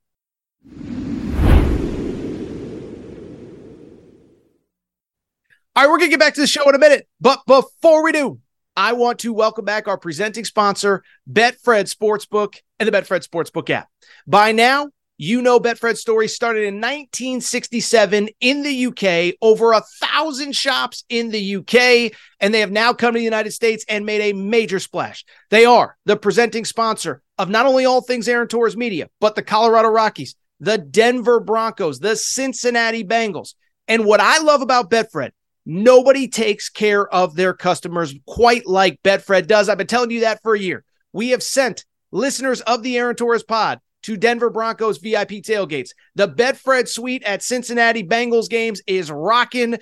All 5.75 5.85
right, 5.85 5.91
we're 5.91 5.99
going 5.99 6.11
to 6.11 6.17
get 6.17 6.21
back 6.21 6.35
to 6.35 6.41
the 6.41 6.47
show 6.47 6.69
in 6.69 6.75
a 6.75 6.79
minute. 6.79 7.09
But 7.21 7.41
before 7.47 8.03
we 8.03 8.13
do, 8.13 8.41
I 8.77 8.93
want 8.93 9.21
to 9.21 9.33
welcome 9.33 9.65
back 9.65 9.87
our 9.87 9.99
presenting 9.99 10.45
sponsor, 10.45 11.03
Betfred 11.31 11.93
Sportsbook 11.93 12.57
and 12.79 12.87
the 12.89 12.93
Betfred 12.93 13.27
Sportsbook 13.27 13.71
app. 13.71 13.89
By 14.27 14.53
now, 14.53 14.91
you 15.19 15.43
know 15.43 15.59
Betfred's 15.59 16.01
story 16.01 16.29
started 16.29 16.61
in 16.61 16.77
1967 16.77 18.29
in 18.41 18.63
the 18.63 18.87
UK, 18.87 19.35
over 19.43 19.73
a 19.73 19.83
thousand 20.01 20.55
shops 20.55 21.05
in 21.09 21.31
the 21.31 21.57
UK, 21.57 22.17
and 22.41 22.55
they 22.55 22.61
have 22.61 22.71
now 22.71 22.93
come 22.93 23.15
to 23.15 23.19
the 23.19 23.25
United 23.25 23.51
States 23.51 23.85
and 23.89 24.07
made 24.07 24.21
a 24.21 24.33
major 24.33 24.79
splash. 24.79 25.25
They 25.51 25.65
are 25.65 25.97
the 26.05 26.17
presenting 26.17 26.65
sponsor 26.65 27.21
of 27.37 27.51
not 27.51 27.67
only 27.67 27.85
all 27.85 28.01
things 28.01 28.29
Aaron 28.29 28.47
Torres 28.47 28.77
Media, 28.77 29.09
but 29.21 29.35
the 29.35 29.43
Colorado 29.43 29.89
Rockies, 29.89 30.37
the 30.61 30.79
Denver 30.79 31.41
Broncos, 31.41 31.99
the 31.99 32.15
Cincinnati 32.15 33.05
Bengals. 33.05 33.55
And 33.89 34.05
what 34.05 34.21
I 34.21 34.39
love 34.39 34.63
about 34.63 34.89
Betfred, 34.89 35.31
nobody 35.67 36.29
takes 36.29 36.69
care 36.69 37.09
of 37.13 37.35
their 37.35 37.55
customers 37.55 38.15
quite 38.25 38.67
like 38.67 39.03
Betfred 39.03 39.49
does. 39.49 39.69
I've 39.69 39.79
been 39.79 39.89
telling 39.89 40.13
you 40.13 40.21
that 40.21 40.43
for 40.43 40.55
a 40.55 40.61
year. 40.61 40.85
We 41.13 41.31
have 41.31 41.43
sent 41.43 41.85
listeners 42.13 42.61
of 42.61 42.85
the 42.85 42.97
Aaron 42.99 43.17
Torres 43.17 43.43
pod 43.43 43.81
to 44.09 44.17
Denver 44.17 44.49
Broncos 44.49 44.97
VIP 44.97 45.45
tailgates. 45.45 45.91
The 46.15 46.27
Betfred 46.27 46.89
suite 46.89 47.23
at 47.25 47.43
Cincinnati 47.43 48.03
Bengals 48.03 48.49
games 48.49 48.81
is 48.87 49.11
rocking. 49.11 49.77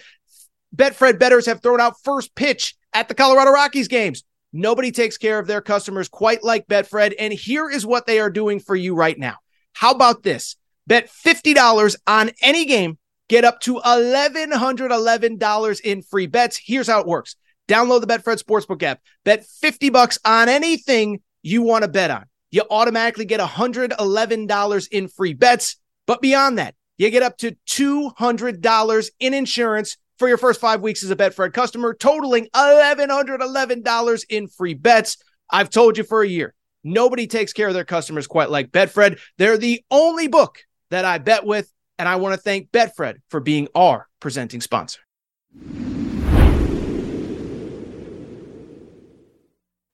Betfred 0.74 1.20
betters 1.20 1.46
have 1.46 1.62
thrown 1.62 1.80
out 1.80 1.94
first 2.02 2.34
pitch 2.34 2.74
at 2.92 3.06
the 3.06 3.14
Colorado 3.14 3.52
Rockies 3.52 3.86
games. 3.86 4.24
Nobody 4.52 4.90
takes 4.90 5.16
care 5.16 5.38
of 5.38 5.46
their 5.46 5.60
customers 5.60 6.08
quite 6.08 6.42
like 6.42 6.66
Betfred. 6.66 7.14
And 7.20 7.32
here 7.32 7.70
is 7.70 7.86
what 7.86 8.08
they 8.08 8.18
are 8.18 8.28
doing 8.28 8.58
for 8.58 8.74
you 8.74 8.96
right 8.96 9.16
now. 9.16 9.36
How 9.74 9.92
about 9.92 10.24
this? 10.24 10.56
Bet 10.88 11.08
$50 11.08 11.94
on 12.08 12.32
any 12.42 12.64
game, 12.64 12.98
get 13.28 13.44
up 13.44 13.60
to 13.60 13.76
$1,111 13.76 15.80
in 15.82 16.02
free 16.02 16.26
bets. 16.26 16.60
Here's 16.60 16.88
how 16.88 17.00
it 17.00 17.06
works. 17.06 17.36
Download 17.68 18.00
the 18.00 18.08
Betfred 18.08 18.42
Sportsbook 18.42 18.82
app. 18.82 19.00
Bet 19.24 19.46
50 19.46 19.90
bucks 19.90 20.18
on 20.24 20.48
anything 20.48 21.20
you 21.42 21.62
want 21.62 21.84
to 21.84 21.88
bet 21.88 22.10
on 22.10 22.24
you 22.50 22.62
automatically 22.70 23.24
get 23.24 23.40
$111 23.40 24.88
in 24.90 25.08
free 25.08 25.34
bets. 25.34 25.76
But 26.06 26.20
beyond 26.20 26.58
that, 26.58 26.74
you 26.98 27.10
get 27.10 27.22
up 27.22 27.36
to 27.38 27.56
$200 27.68 29.10
in 29.20 29.34
insurance 29.34 29.96
for 30.18 30.28
your 30.28 30.38
first 30.38 30.60
five 30.60 30.80
weeks 30.80 31.04
as 31.04 31.10
a 31.10 31.16
Betfred 31.16 31.52
customer, 31.52 31.94
totaling 31.94 32.48
$1,111 32.54 34.24
in 34.30 34.48
free 34.48 34.74
bets. 34.74 35.18
I've 35.50 35.70
told 35.70 35.98
you 35.98 36.04
for 36.04 36.22
a 36.22 36.28
year, 36.28 36.54
nobody 36.82 37.26
takes 37.26 37.52
care 37.52 37.68
of 37.68 37.74
their 37.74 37.84
customers 37.84 38.26
quite 38.26 38.50
like 38.50 38.70
Betfred. 38.70 39.20
They're 39.38 39.58
the 39.58 39.84
only 39.90 40.28
book 40.28 40.60
that 40.90 41.04
I 41.04 41.18
bet 41.18 41.44
with, 41.44 41.70
and 41.98 42.08
I 42.08 42.16
want 42.16 42.34
to 42.34 42.40
thank 42.40 42.70
Betfred 42.70 43.16
for 43.28 43.40
being 43.40 43.68
our 43.74 44.08
presenting 44.20 44.60
sponsor. 44.60 45.00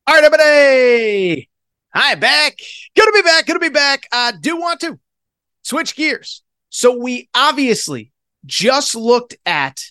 All 0.06 0.14
right, 0.14 0.24
everybody. 0.24 1.48
Hi, 1.94 2.14
back. 2.14 2.56
Good 2.96 3.04
to 3.04 3.12
be 3.14 3.22
back. 3.22 3.46
Good 3.46 3.54
to 3.54 3.58
be 3.60 3.68
back. 3.68 4.08
I 4.12 4.32
do 4.32 4.56
want 4.56 4.80
to 4.80 4.98
switch 5.62 5.94
gears. 5.94 6.42
So 6.70 6.96
we 6.96 7.28
obviously 7.34 8.12
just 8.46 8.94
looked 8.94 9.36
at 9.44 9.82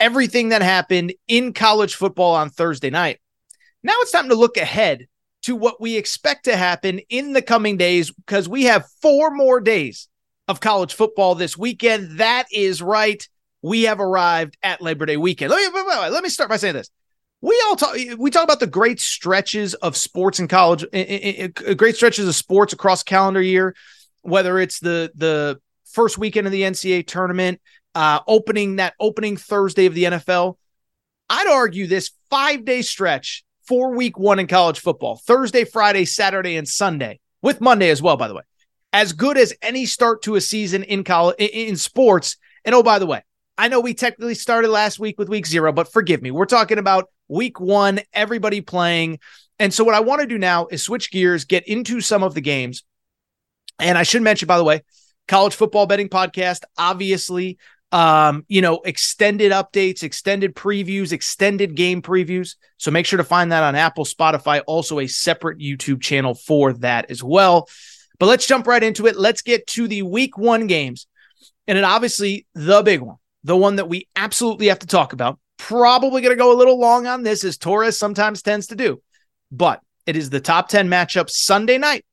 everything 0.00 0.48
that 0.48 0.62
happened 0.62 1.14
in 1.28 1.52
college 1.52 1.94
football 1.94 2.34
on 2.34 2.50
Thursday 2.50 2.90
night. 2.90 3.20
Now 3.84 3.94
it's 3.98 4.10
time 4.10 4.30
to 4.30 4.34
look 4.34 4.56
ahead 4.56 5.06
to 5.42 5.54
what 5.54 5.80
we 5.80 5.96
expect 5.96 6.46
to 6.46 6.56
happen 6.56 7.00
in 7.08 7.34
the 7.34 7.42
coming 7.42 7.76
days 7.76 8.10
because 8.10 8.48
we 8.48 8.64
have 8.64 8.88
four 9.00 9.30
more 9.30 9.60
days 9.60 10.08
of 10.48 10.58
college 10.58 10.94
football 10.94 11.36
this 11.36 11.56
weekend. 11.56 12.18
That 12.18 12.46
is 12.50 12.82
right. 12.82 13.26
We 13.62 13.84
have 13.84 14.00
arrived 14.00 14.56
at 14.62 14.82
Labor 14.82 15.06
Day 15.06 15.16
weekend. 15.16 15.52
Let 15.52 15.72
me, 15.72 15.80
let 16.10 16.22
me 16.22 16.30
start 16.30 16.50
by 16.50 16.56
saying 16.56 16.74
this 16.74 16.90
we 17.44 17.62
all 17.66 17.76
talk 17.76 17.96
we 18.18 18.30
talk 18.30 18.44
about 18.44 18.60
the 18.60 18.66
great 18.66 18.98
stretches 18.98 19.74
of 19.74 19.96
sports 19.96 20.40
in 20.40 20.48
college 20.48 20.84
great 21.76 21.94
stretches 21.94 22.26
of 22.26 22.34
sports 22.34 22.72
across 22.72 23.02
calendar 23.02 23.42
year 23.42 23.74
whether 24.22 24.58
it's 24.58 24.80
the 24.80 25.12
the 25.14 25.60
first 25.84 26.16
weekend 26.16 26.46
of 26.46 26.52
the 26.52 26.62
ncaa 26.62 27.06
tournament 27.06 27.60
uh 27.94 28.20
opening 28.26 28.76
that 28.76 28.94
opening 28.98 29.36
thursday 29.36 29.86
of 29.86 29.94
the 29.94 30.04
nfl 30.04 30.56
i'd 31.28 31.46
argue 31.46 31.86
this 31.86 32.12
five 32.30 32.64
day 32.64 32.80
stretch 32.80 33.44
for 33.68 33.94
week 33.94 34.18
one 34.18 34.38
in 34.38 34.46
college 34.46 34.80
football 34.80 35.20
thursday 35.26 35.64
friday 35.64 36.04
saturday 36.04 36.56
and 36.56 36.66
sunday 36.66 37.20
with 37.42 37.60
monday 37.60 37.90
as 37.90 38.00
well 38.00 38.16
by 38.16 38.26
the 38.26 38.34
way 38.34 38.42
as 38.94 39.12
good 39.12 39.36
as 39.36 39.52
any 39.60 39.84
start 39.84 40.22
to 40.22 40.36
a 40.36 40.40
season 40.40 40.84
in 40.84 41.02
college 41.02 41.34
in 41.38 41.76
sports. 41.76 42.36
And 42.64 42.74
oh 42.74 42.82
by 42.82 43.00
the 43.00 43.06
way 43.06 43.22
I 43.56 43.68
know 43.68 43.80
we 43.80 43.94
technically 43.94 44.34
started 44.34 44.68
last 44.68 44.98
week 44.98 45.18
with 45.18 45.28
week 45.28 45.46
zero, 45.46 45.72
but 45.72 45.92
forgive 45.92 46.22
me. 46.22 46.30
We're 46.30 46.46
talking 46.46 46.78
about 46.78 47.08
week 47.28 47.60
one, 47.60 48.00
everybody 48.12 48.60
playing. 48.60 49.20
And 49.58 49.72
so, 49.72 49.84
what 49.84 49.94
I 49.94 50.00
want 50.00 50.20
to 50.22 50.26
do 50.26 50.38
now 50.38 50.66
is 50.66 50.82
switch 50.82 51.12
gears, 51.12 51.44
get 51.44 51.66
into 51.68 52.00
some 52.00 52.22
of 52.22 52.34
the 52.34 52.40
games. 52.40 52.84
And 53.78 53.96
I 53.96 54.02
should 54.02 54.22
mention, 54.22 54.46
by 54.46 54.58
the 54.58 54.64
way, 54.64 54.82
college 55.28 55.54
football 55.54 55.86
betting 55.86 56.08
podcast, 56.08 56.60
obviously, 56.76 57.58
um, 57.92 58.44
you 58.48 58.60
know, 58.60 58.80
extended 58.84 59.52
updates, 59.52 60.02
extended 60.02 60.56
previews, 60.56 61.12
extended 61.12 61.76
game 61.76 62.02
previews. 62.02 62.56
So 62.76 62.90
make 62.90 63.06
sure 63.06 63.18
to 63.18 63.24
find 63.24 63.52
that 63.52 63.62
on 63.62 63.76
Apple, 63.76 64.04
Spotify, 64.04 64.62
also 64.66 64.98
a 64.98 65.06
separate 65.06 65.58
YouTube 65.58 66.02
channel 66.02 66.34
for 66.34 66.72
that 66.74 67.08
as 67.08 67.22
well. 67.22 67.68
But 68.18 68.26
let's 68.26 68.46
jump 68.46 68.66
right 68.66 68.82
into 68.82 69.06
it. 69.06 69.16
Let's 69.16 69.42
get 69.42 69.66
to 69.68 69.86
the 69.86 70.02
week 70.02 70.36
one 70.36 70.66
games. 70.66 71.06
And 71.68 71.78
it 71.78 71.84
obviously 71.84 72.46
the 72.54 72.82
big 72.82 73.00
one, 73.00 73.16
the 73.44 73.56
one 73.56 73.76
that 73.76 73.88
we 73.88 74.08
absolutely 74.16 74.66
have 74.68 74.80
to 74.80 74.86
talk 74.86 75.12
about 75.12 75.38
Probably 75.56 76.20
going 76.20 76.36
to 76.36 76.36
go 76.36 76.52
a 76.52 76.58
little 76.58 76.78
long 76.78 77.06
on 77.06 77.22
this, 77.22 77.44
as 77.44 77.56
Torres 77.56 77.96
sometimes 77.98 78.42
tends 78.42 78.66
to 78.68 78.76
do. 78.76 79.00
But 79.50 79.80
it 80.06 80.16
is 80.16 80.30
the 80.30 80.40
top 80.40 80.68
10 80.68 80.88
matchup 80.88 81.30
Sunday 81.30 81.78
night. 81.78 82.04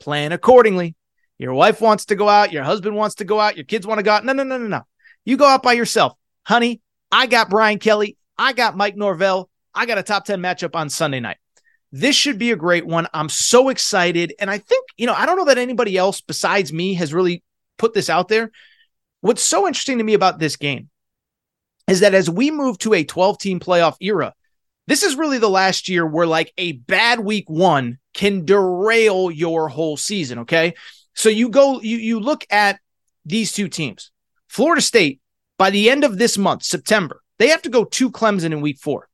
Plan 0.00 0.32
accordingly. 0.32 0.94
Your 1.38 1.54
wife 1.54 1.80
wants 1.80 2.06
to 2.06 2.16
go 2.16 2.28
out. 2.28 2.52
Your 2.52 2.64
husband 2.64 2.96
wants 2.96 3.16
to 3.16 3.24
go 3.24 3.40
out. 3.40 3.56
Your 3.56 3.64
kids 3.64 3.86
want 3.86 3.98
to 3.98 4.02
go 4.02 4.12
out. 4.12 4.24
No, 4.24 4.32
no, 4.32 4.42
no, 4.42 4.58
no, 4.58 4.66
no. 4.66 4.82
You 5.24 5.36
go 5.36 5.46
out 5.46 5.62
by 5.62 5.74
yourself. 5.74 6.14
Honey, 6.44 6.80
I 7.12 7.26
got 7.26 7.50
Brian 7.50 7.78
Kelly. 7.78 8.16
I 8.36 8.52
got 8.52 8.76
Mike 8.76 8.96
Norvell. 8.96 9.48
I 9.74 9.86
got 9.86 9.98
a 9.98 10.02
top 10.02 10.24
10 10.24 10.40
matchup 10.40 10.74
on 10.74 10.90
Sunday 10.90 11.20
night. 11.20 11.38
This 11.92 12.16
should 12.16 12.38
be 12.38 12.50
a 12.50 12.56
great 12.56 12.84
one. 12.84 13.06
I'm 13.14 13.28
so 13.28 13.68
excited. 13.70 14.34
And 14.40 14.50
I 14.50 14.58
think, 14.58 14.84
you 14.96 15.06
know, 15.06 15.14
I 15.14 15.24
don't 15.24 15.38
know 15.38 15.46
that 15.46 15.58
anybody 15.58 15.96
else 15.96 16.20
besides 16.20 16.72
me 16.72 16.94
has 16.94 17.14
really 17.14 17.42
put 17.78 17.94
this 17.94 18.10
out 18.10 18.28
there. 18.28 18.50
What's 19.20 19.42
so 19.42 19.66
interesting 19.66 19.98
to 19.98 20.04
me 20.04 20.14
about 20.14 20.38
this 20.38 20.56
game 20.56 20.90
is 21.88 22.00
that 22.00 22.14
as 22.14 22.30
we 22.30 22.50
move 22.50 22.78
to 22.78 22.94
a 22.94 23.04
12 23.04 23.38
team 23.38 23.60
playoff 23.60 23.96
era, 24.00 24.34
this 24.86 25.02
is 25.02 25.16
really 25.16 25.38
the 25.38 25.50
last 25.50 25.88
year 25.88 26.06
where 26.06 26.26
like 26.26 26.52
a 26.56 26.72
bad 26.72 27.20
week 27.20 27.48
one 27.48 27.98
can 28.14 28.44
derail 28.44 29.30
your 29.30 29.68
whole 29.68 29.96
season. 29.96 30.40
Okay. 30.40 30.74
So 31.14 31.28
you 31.28 31.48
go, 31.48 31.80
you, 31.80 31.96
you 31.96 32.20
look 32.20 32.46
at 32.50 32.78
these 33.24 33.52
two 33.52 33.68
teams. 33.68 34.10
Florida 34.48 34.80
State, 34.80 35.20
by 35.58 35.70
the 35.70 35.90
end 35.90 36.04
of 36.04 36.16
this 36.16 36.38
month, 36.38 36.62
September, 36.62 37.22
they 37.38 37.48
have 37.48 37.62
to 37.62 37.68
go 37.68 37.84
to 37.84 38.10
Clemson 38.10 38.52
in 38.52 38.60
week 38.60 38.78
four. 38.78 39.08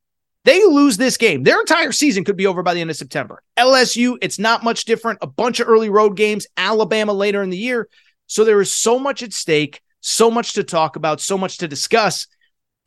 They 0.45 0.63
lose 0.63 0.99
this 0.99 1.17
game. 1.17 1.43
Their 1.43 1.61
entire 1.61 1.91
season 1.91 2.23
could 2.25 2.37
be 2.37 2.47
over 2.47 2.63
by 2.63 2.75
the 2.75 2.81
end 2.81 2.91
of 2.91 2.97
September. 2.97 3.43
LSU, 3.57 4.19
it's 4.21 4.39
not 4.39 4.63
much 4.63 4.85
different. 4.85 5.19
A 5.23 5.27
bunch 5.27 5.59
of 5.59 5.69
early 5.69 5.89
road 5.89 6.17
games, 6.17 6.47
Alabama 6.57 7.15
later 7.15 7.43
in 7.43 7.51
the 7.51 7.57
year. 7.57 7.89
So 8.27 8.45
there 8.45 8.61
is 8.61 8.71
so 8.71 8.99
much 8.99 9.23
at 9.23 9.33
stake, 9.33 9.81
so 10.05 10.31
much 10.31 10.53
to 10.53 10.63
talk 10.63 10.97
about, 10.97 11.21
so 11.21 11.39
much 11.39 11.59
to 11.59 11.69
discuss. 11.69 12.27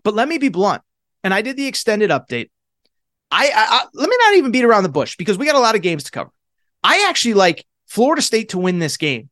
But 0.03 0.13
let 0.13 0.27
me 0.27 0.38
be 0.38 0.49
blunt. 0.49 0.84
And 1.23 1.34
I 1.34 1.41
did 1.41 1.58
the 1.58 1.65
extended 1.65 2.12
update. 2.12 2.51
I, 3.32 3.47
I, 3.47 3.51
I 3.56 3.86
let 3.93 4.10
me 4.10 4.15
not 4.19 4.36
even 4.36 4.51
beat 4.51 4.63
around 4.63 4.84
the 4.84 4.89
bush 4.89 5.17
because 5.17 5.38
we 5.38 5.47
got 5.47 5.56
a 5.56 5.60
lot 5.60 5.75
of 5.75 5.82
games 5.82 6.03
to 6.06 6.12
cover. 6.12 6.30
I 6.84 7.08
actually 7.10 7.34
like 7.34 7.65
Florida 7.88 8.21
State 8.21 8.49
to 8.49 8.60
win 8.60 8.80
this 8.80 8.97
game. 8.97 9.30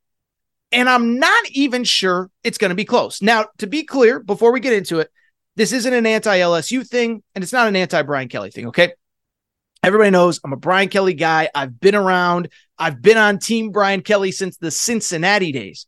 And 0.71 0.89
I'm 0.89 1.19
not 1.19 1.49
even 1.51 1.83
sure 1.83 2.29
it's 2.43 2.57
going 2.57 2.69
to 2.69 2.75
be 2.75 2.85
close. 2.85 3.21
Now, 3.21 3.45
to 3.59 3.67
be 3.67 3.83
clear, 3.83 4.19
before 4.19 4.51
we 4.51 4.59
get 4.59 4.73
into 4.73 4.99
it, 4.99 5.09
this 5.55 5.71
isn't 5.71 5.93
an 5.93 6.07
anti 6.07 6.39
LSU 6.39 6.85
thing 6.85 7.21
and 7.35 7.43
it's 7.43 7.53
not 7.53 7.67
an 7.67 7.75
anti 7.75 8.01
Brian 8.01 8.27
Kelly 8.27 8.49
thing. 8.49 8.67
Okay. 8.67 8.93
Everybody 9.83 10.09
knows 10.09 10.39
I'm 10.43 10.53
a 10.53 10.57
Brian 10.57 10.89
Kelly 10.89 11.13
guy. 11.13 11.49
I've 11.53 11.79
been 11.79 11.93
around, 11.93 12.49
I've 12.79 12.99
been 12.99 13.17
on 13.17 13.37
Team 13.37 13.69
Brian 13.69 14.01
Kelly 14.01 14.31
since 14.31 14.57
the 14.57 14.71
Cincinnati 14.71 15.51
days. 15.51 15.85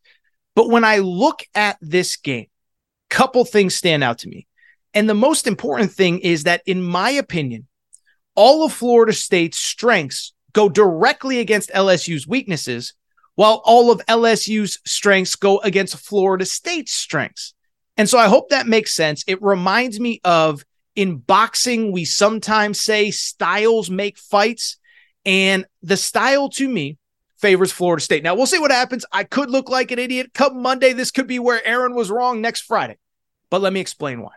But 0.57 0.71
when 0.71 0.83
I 0.83 0.97
look 0.97 1.43
at 1.53 1.77
this 1.81 2.15
game, 2.15 2.47
a 3.11 3.15
couple 3.15 3.45
things 3.45 3.75
stand 3.75 4.03
out 4.03 4.17
to 4.19 4.27
me. 4.27 4.47
And 4.91 5.07
the 5.07 5.13
most 5.13 5.45
important 5.45 5.91
thing 5.91 6.17
is 6.17 6.45
that, 6.45 6.63
in 6.65 6.81
my 6.81 7.11
opinion, 7.11 7.67
all 8.33 8.65
of 8.65 8.73
Florida 8.73 9.13
State's 9.13 9.59
strengths 9.59 10.33
go 10.53 10.67
directly 10.67 11.37
against 11.37 11.69
LSU's 11.69 12.27
weaknesses, 12.27 12.95
while 13.35 13.61
all 13.65 13.91
of 13.91 14.03
LSU's 14.07 14.79
strengths 14.83 15.35
go 15.35 15.59
against 15.59 15.95
Florida 15.95 16.43
State's 16.43 16.91
strengths. 16.91 17.53
And 17.95 18.09
so 18.09 18.17
I 18.17 18.27
hope 18.27 18.49
that 18.49 18.65
makes 18.65 18.95
sense. 18.95 19.23
It 19.27 19.39
reminds 19.43 19.99
me 19.99 20.21
of 20.23 20.65
in 20.95 21.17
boxing, 21.17 21.91
we 21.91 22.03
sometimes 22.03 22.81
say 22.81 23.11
styles 23.11 23.91
make 23.91 24.17
fights. 24.17 24.77
And 25.23 25.67
the 25.83 25.97
style 25.97 26.49
to 26.49 26.67
me 26.67 26.97
favors 27.37 27.71
Florida 27.71 28.01
State. 28.01 28.23
Now 28.23 28.35
we'll 28.35 28.45
see 28.45 28.59
what 28.59 28.71
happens. 28.71 29.05
I 29.11 29.23
could 29.23 29.49
look 29.49 29.69
like 29.69 29.91
an 29.91 29.99
idiot. 29.99 30.31
Come 30.33 30.61
Monday, 30.61 30.93
this 30.93 31.11
could 31.11 31.27
be 31.27 31.39
where 31.39 31.65
Aaron 31.65 31.95
was 31.95 32.11
wrong 32.11 32.41
next 32.41 32.61
Friday. 32.61 32.97
But 33.49 33.61
let 33.61 33.73
me 33.73 33.79
explain 33.79 34.21
why. 34.21 34.31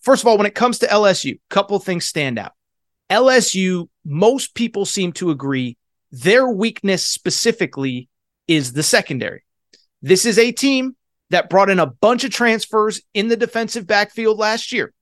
First 0.00 0.22
of 0.22 0.28
all, 0.28 0.38
when 0.38 0.46
it 0.46 0.54
comes 0.54 0.78
to 0.78 0.86
LSU, 0.86 1.34
a 1.34 1.40
couple 1.48 1.78
things 1.78 2.04
stand 2.04 2.38
out. 2.38 2.52
LSU, 3.10 3.88
most 4.04 4.54
people 4.54 4.86
seem 4.86 5.12
to 5.12 5.30
agree 5.30 5.76
their 6.12 6.48
weakness 6.48 7.06
specifically 7.06 8.08
is 8.48 8.72
the 8.72 8.82
secondary. 8.82 9.44
This 10.02 10.24
is 10.26 10.38
a 10.38 10.52
team 10.52 10.96
that 11.30 11.50
brought 11.50 11.70
in 11.70 11.78
a 11.78 11.86
bunch 11.86 12.24
of 12.24 12.32
transfers 12.32 13.00
in 13.14 13.28
the 13.28 13.36
defensive 13.36 13.86
backfield 13.86 14.38
last 14.38 14.72
year. 14.72 14.92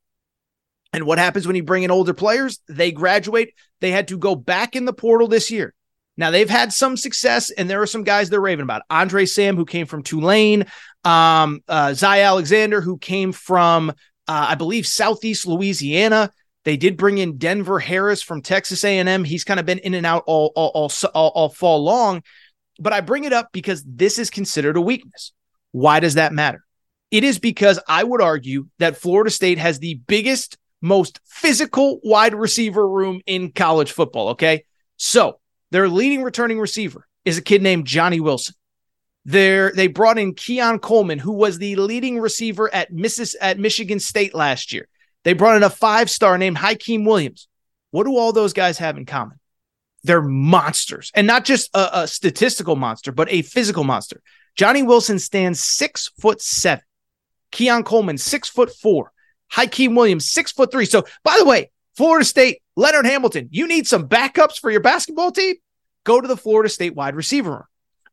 And 0.93 1.05
what 1.05 1.19
happens 1.19 1.47
when 1.47 1.57
you 1.57 1.63
bring 1.63 1.83
in 1.83 1.91
older 1.91 2.15
players? 2.15 2.61
They 2.69 2.93
graduate. 2.93 3.55
They 3.81 3.91
had 3.91 4.09
to 4.09 4.19
go 4.19 4.35
back 4.35 4.75
in 4.75 4.85
the 4.85 4.93
portal 4.93 5.29
this 5.29 5.51
year. 5.51 5.75
Now 6.19 6.33
they've 6.33 6.51
had 6.51 6.73
some 6.73 6.97
success, 6.97 7.51
and 7.51 7.71
there 7.71 7.81
are 7.81 7.87
some 7.87 8.03
guys 8.03 8.29
they're 8.29 8.41
raving 8.41 8.65
about. 8.65 8.83
Andre 8.91 9.25
Sam, 9.25 9.57
who 9.57 9.65
came 9.65 9.87
from 9.87 10.03
Tulane, 10.03 10.67
um, 11.05 11.61
uh, 11.69 11.95
Zy 11.95 12.07
Alexander, 12.07 12.81
who 12.81 12.99
came 12.99 13.33
from, 13.33 13.91
uh, 13.91 14.47
I 14.51 14.57
believe, 14.57 14.87
Southeast 14.87 15.47
Louisiana. 15.47 16.33
They 16.65 16.77
did 16.77 16.97
bring 16.97 17.19
in 17.19 17.39
Denver 17.39 17.79
Harris 17.79 18.21
from 18.21 18.43
Texas 18.43 18.85
A&M. 18.85 19.25
He's 19.25 19.45
kind 19.45 19.61
of 19.61 19.65
been 19.65 19.79
in 19.79 19.95
and 19.95 20.05
out 20.05 20.25
all, 20.27 20.53
all, 20.57 20.71
all, 20.75 20.93
all, 21.15 21.29
all 21.35 21.49
fall 21.49 21.83
long. 21.83 22.23
But 22.81 22.93
I 22.93 23.01
bring 23.01 23.25
it 23.25 23.33
up 23.33 23.51
because 23.53 23.83
this 23.87 24.19
is 24.19 24.29
considered 24.29 24.77
a 24.77 24.81
weakness. 24.81 25.33
Why 25.71 26.01
does 26.01 26.15
that 26.15 26.33
matter? 26.33 26.65
It 27.11 27.25
is 27.25 27.39
because 27.39 27.79
I 27.89 28.03
would 28.03 28.21
argue 28.21 28.67
that 28.81 28.97
Florida 28.97 29.31
State 29.31 29.59
has 29.59 29.79
the 29.79 29.95
biggest, 30.09 30.59
most 30.83 31.21
physical 31.25 32.01
wide 32.03 32.35
receiver 32.35 32.87
room 32.87 33.21
in 33.25 33.53
college 33.53 33.93
football. 33.93 34.31
Okay. 34.31 34.65
So 34.97 35.39
their 35.71 35.89
leading 35.89 36.23
returning 36.23 36.59
receiver 36.59 37.07
is 37.25 37.39
a 37.39 37.43
kid 37.43 37.63
named 37.63 37.87
Johnny 37.87 38.21
Wilson. 38.21 38.55
There, 39.25 39.73
they 39.73 39.89
brought 39.89 40.19
in 40.19 40.35
Keon 40.35 40.79
Coleman, 40.79 41.19
who 41.19 41.33
was 41.33 41.59
the 41.59 41.77
leading 41.77 42.19
receiver 42.19 42.73
at 42.73 42.93
Missis 42.93 43.37
at 43.41 43.59
Michigan 43.59 44.01
State 44.01 44.35
last 44.35 44.73
year. 44.73 44.89
They 45.25 45.35
brought 45.35 45.57
in 45.57 45.63
a 45.63 45.71
five 45.71 46.09
star 46.09 46.39
named 46.39 46.57
Hykeem 46.57 47.05
Williams. 47.05 47.49
What 47.91 48.05
do 48.05 48.17
all 48.17 48.33
those 48.33 48.53
guys 48.53 48.79
have 48.79 48.97
in 48.97 49.05
common? 49.05 49.39
They're 50.05 50.23
monsters, 50.23 51.11
and 51.15 51.27
not 51.27 51.45
just 51.45 51.71
a, 51.75 52.01
a 52.03 52.09
statistical 52.09 52.77
monster, 52.77 53.13
but 53.13 53.31
a 53.31 53.43
physical 53.43 53.85
monster. 53.85 54.23
Johnny 54.57 54.83
Wilson 54.83 55.19
stands 55.19 55.63
six 55.63 56.11
foot 56.21 56.41
seven. 56.41 56.85
Keon 57.51 57.85
Coleman, 57.85 58.17
six 58.17 58.49
foot 58.49 58.71
four. 58.71 59.13
Hykeem 59.53 59.97
Williams, 59.97 60.31
six 60.31 60.53
foot 60.53 60.71
three. 60.71 60.87
So, 60.87 61.05
by 61.25 61.37
the 61.39 61.45
way, 61.45 61.71
Florida 61.97 62.25
State, 62.25 62.63
Leonard 62.79 63.07
Hamilton, 63.07 63.49
you 63.51 63.67
need 63.67 63.89
some 63.89 64.09
backups 64.09 64.61
for 64.61 64.71
your 64.71 64.81
basketball 64.81 65.33
team? 65.33 65.57
Go 66.05 66.21
to 66.21 66.29
the 66.29 66.37
Florida 66.37 66.69
State 66.69 66.95
wide 66.95 67.17
receiver 67.17 67.51
room. 67.51 67.65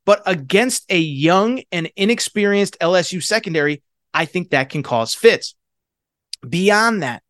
But 0.05 0.23
against 0.25 0.85
a 0.89 0.97
young 0.97 1.61
and 1.71 1.91
inexperienced 1.95 2.75
LSU 2.81 3.21
secondary, 3.21 3.83
I 4.11 4.25
think 4.25 4.49
that 4.49 4.69
can 4.69 4.81
cause 4.81 5.13
fits. 5.13 5.53
Beyond 6.49 7.03
that, 7.03 7.21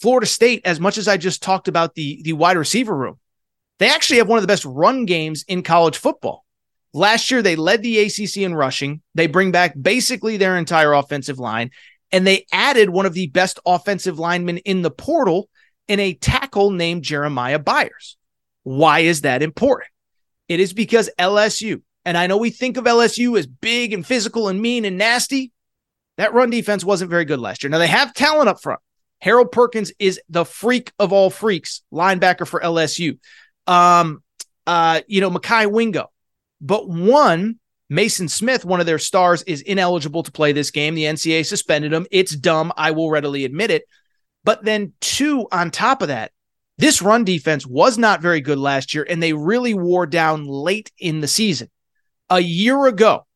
Florida 0.00 0.24
State, 0.24 0.62
as 0.64 0.80
much 0.80 0.96
as 0.96 1.08
I 1.08 1.18
just 1.18 1.42
talked 1.42 1.68
about 1.68 1.94
the, 1.94 2.22
the 2.24 2.32
wide 2.32 2.56
receiver 2.56 2.96
room, 2.96 3.18
they 3.78 3.90
actually 3.90 4.16
have 4.16 4.28
one 4.28 4.38
of 4.38 4.42
the 4.42 4.48
best 4.48 4.64
run 4.64 5.04
games 5.04 5.44
in 5.46 5.62
college 5.62 5.98
football. 5.98 6.42
Last 6.94 7.30
year, 7.30 7.42
they 7.42 7.54
led 7.54 7.82
the 7.82 7.98
ACC 7.98 8.38
in 8.38 8.54
rushing. 8.54 9.02
They 9.14 9.26
bring 9.26 9.52
back 9.52 9.74
basically 9.78 10.38
their 10.38 10.56
entire 10.56 10.94
offensive 10.94 11.38
line, 11.38 11.70
and 12.10 12.26
they 12.26 12.46
added 12.50 12.88
one 12.88 13.04
of 13.04 13.12
the 13.12 13.26
best 13.26 13.60
offensive 13.66 14.18
linemen 14.18 14.56
in 14.56 14.80
the 14.80 14.90
portal 14.90 15.50
in 15.88 16.00
a 16.00 16.14
tackle 16.14 16.70
named 16.70 17.02
Jeremiah 17.02 17.58
Byers. 17.58 18.16
Why 18.62 19.00
is 19.00 19.22
that 19.22 19.42
important? 19.42 19.90
It 20.48 20.60
is 20.60 20.72
because 20.72 21.10
LSU, 21.18 21.82
and 22.04 22.16
I 22.16 22.26
know 22.26 22.36
we 22.36 22.50
think 22.50 22.76
of 22.76 22.84
LSU 22.84 23.38
as 23.38 23.46
big 23.46 23.92
and 23.92 24.06
physical 24.06 24.48
and 24.48 24.60
mean 24.60 24.84
and 24.84 24.98
nasty. 24.98 25.52
That 26.18 26.34
run 26.34 26.50
defense 26.50 26.84
wasn't 26.84 27.10
very 27.10 27.24
good 27.24 27.40
last 27.40 27.62
year. 27.62 27.70
Now 27.70 27.78
they 27.78 27.86
have 27.86 28.14
talent 28.14 28.48
up 28.48 28.62
front. 28.62 28.80
Harold 29.20 29.52
Perkins 29.52 29.92
is 29.98 30.20
the 30.28 30.44
freak 30.44 30.92
of 30.98 31.12
all 31.12 31.30
freaks, 31.30 31.82
linebacker 31.92 32.46
for 32.46 32.60
LSU. 32.60 33.18
Um, 33.66 34.22
uh, 34.66 35.00
you 35.06 35.20
know, 35.20 35.30
Mekhi 35.30 35.70
Wingo, 35.70 36.10
but 36.60 36.88
one, 36.88 37.58
Maason 37.90 38.28
Smith, 38.28 38.64
one 38.64 38.80
of 38.80 38.86
their 38.86 38.98
stars, 38.98 39.42
is 39.44 39.60
ineligible 39.62 40.22
to 40.24 40.32
play 40.32 40.52
this 40.52 40.70
game. 40.70 40.94
The 40.94 41.04
NCAA 41.04 41.46
suspended 41.46 41.92
him. 41.92 42.06
It's 42.10 42.34
dumb. 42.34 42.72
I 42.76 42.90
will 42.90 43.10
readily 43.10 43.44
admit 43.44 43.70
it. 43.70 43.84
But 44.44 44.64
then, 44.64 44.92
two, 45.00 45.46
on 45.52 45.70
top 45.70 46.02
of 46.02 46.08
that, 46.08 46.32
this 46.78 47.02
run 47.02 47.24
defense 47.24 47.66
was 47.66 47.98
not 47.98 48.22
very 48.22 48.40
good 48.40 48.58
last 48.58 48.94
year, 48.94 49.06
and 49.08 49.22
they 49.22 49.32
really 49.32 49.74
wore 49.74 50.06
down 50.06 50.46
late 50.46 50.90
in 50.98 51.20
the 51.20 51.28
season. 51.28 51.70
A 52.28 52.40
year 52.40 52.86
ago, 52.86 53.26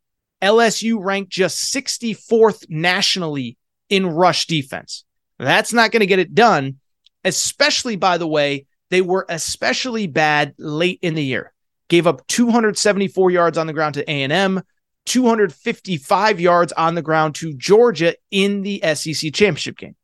LSU 0.43 0.97
ranked 0.99 1.31
just 1.31 1.73
64th 1.73 2.65
nationally 2.69 3.57
in 3.89 4.07
rush 4.07 4.47
defense. 4.47 5.05
That's 5.39 5.73
not 5.73 5.93
going 5.93 6.01
to 6.01 6.07
get 6.07 6.19
it 6.19 6.35
done, 6.35 6.77
especially, 7.25 7.97
by 7.97 8.19
the 8.19 8.27
way, 8.27 8.67
they 8.91 9.03
were 9.03 9.27
especially 9.29 10.07
bad 10.07 10.55
late 10.59 10.99
in 11.03 11.15
the 11.15 11.25
year 11.25 11.53
gave 11.89 12.07
up 12.07 12.27
274 12.27 13.31
yards 13.31 13.59
on 13.59 13.67
the 13.67 13.73
ground 13.73 13.95
to 13.95 14.11
A&M, 14.11 14.63
255 15.07 16.41
yards 16.41 16.73
on 16.73 16.95
the 16.95 17.03
ground 17.03 17.35
to 17.37 17.55
Georgia 17.55 18.15
in 18.31 18.63
the 18.63 18.81
SEC 18.95 19.33
championship 19.33 19.79
game. 19.79 19.95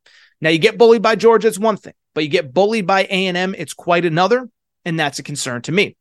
Now 0.43 0.51
you 0.51 0.59
get 0.59 0.77
bullied 0.77 1.03
by 1.03 1.15
Georgia, 1.15 1.47
it's 1.47 1.59
one 1.59 1.77
thing, 1.77 1.95
but 2.15 2.25
you 2.25 2.29
get 2.29 2.53
bullied 2.53 2.87
by 2.87 3.05
A&M, 3.05 3.55
it's 3.57 3.73
quite 3.73 4.05
another, 4.05 4.51
and 4.85 4.99
that's 4.99 5.21
a 5.21 5.23
concern 5.23 5.63
to 5.63 5.73
me. 5.73 5.97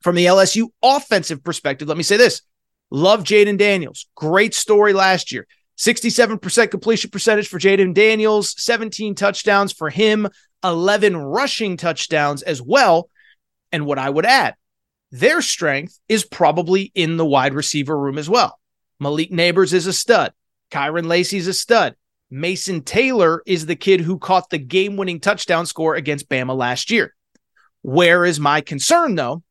From 0.00 0.14
the 0.14 0.26
LSU 0.26 0.68
offensive 0.82 1.42
perspective, 1.42 1.88
let 1.88 1.96
me 1.96 2.04
say 2.04 2.16
this. 2.16 2.42
Love 2.90 3.24
Jayden 3.24 3.58
Daniels. 3.58 4.06
Great 4.14 4.54
story 4.54 4.92
last 4.92 5.32
year. 5.32 5.48
67% 5.76 6.70
completion 6.70 7.10
percentage 7.10 7.48
for 7.48 7.58
Jayden 7.58 7.92
Daniels, 7.92 8.54
17 8.62 9.16
touchdowns 9.16 9.72
for 9.72 9.90
him, 9.90 10.28
11 10.62 11.16
rushing 11.16 11.76
touchdowns 11.76 12.42
as 12.42 12.62
well. 12.62 13.10
And 13.72 13.84
what 13.84 13.98
I 13.98 14.10
would 14.10 14.26
add, 14.26 14.54
their 15.10 15.42
strength 15.42 15.98
is 16.08 16.24
probably 16.24 16.92
in 16.94 17.16
the 17.16 17.26
wide 17.26 17.54
receiver 17.54 17.98
room 17.98 18.16
as 18.16 18.30
well. 18.30 18.60
Malik 19.00 19.32
Nabers 19.32 19.72
is 19.72 19.88
a 19.88 19.92
stud. 19.92 20.32
Kyren 20.70 21.06
Lacy's 21.06 21.48
a 21.48 21.54
stud. 21.54 21.96
Mason 22.30 22.82
Taylor 22.82 23.42
is 23.46 23.66
the 23.66 23.76
kid 23.76 24.00
who 24.00 24.18
caught 24.18 24.50
the 24.50 24.58
game 24.58 24.96
winning 24.96 25.20
touchdown 25.20 25.66
score 25.66 25.96
against 25.96 26.28
Bama 26.28 26.56
last 26.56 26.90
year. 26.90 27.14
Where 27.82 28.24
is 28.24 28.38
my 28.38 28.60
concern, 28.60 29.16
though? 29.16 29.42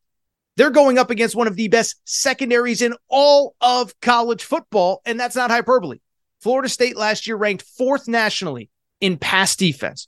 They're 0.55 0.69
going 0.69 0.97
up 0.97 1.09
against 1.09 1.35
one 1.35 1.47
of 1.47 1.55
the 1.55 1.67
best 1.67 1.99
secondaries 2.05 2.81
in 2.81 2.93
all 3.09 3.55
of 3.61 3.99
college 4.01 4.43
football, 4.43 5.01
and 5.05 5.19
that's 5.19 5.35
not 5.35 5.51
hyperbole. 5.51 5.99
Florida 6.41 6.69
State 6.69 6.95
last 6.95 7.27
year 7.27 7.35
ranked 7.35 7.63
fourth 7.63 8.07
nationally 8.07 8.69
in 9.01 9.17
pass 9.17 9.55
defense. 9.55 10.07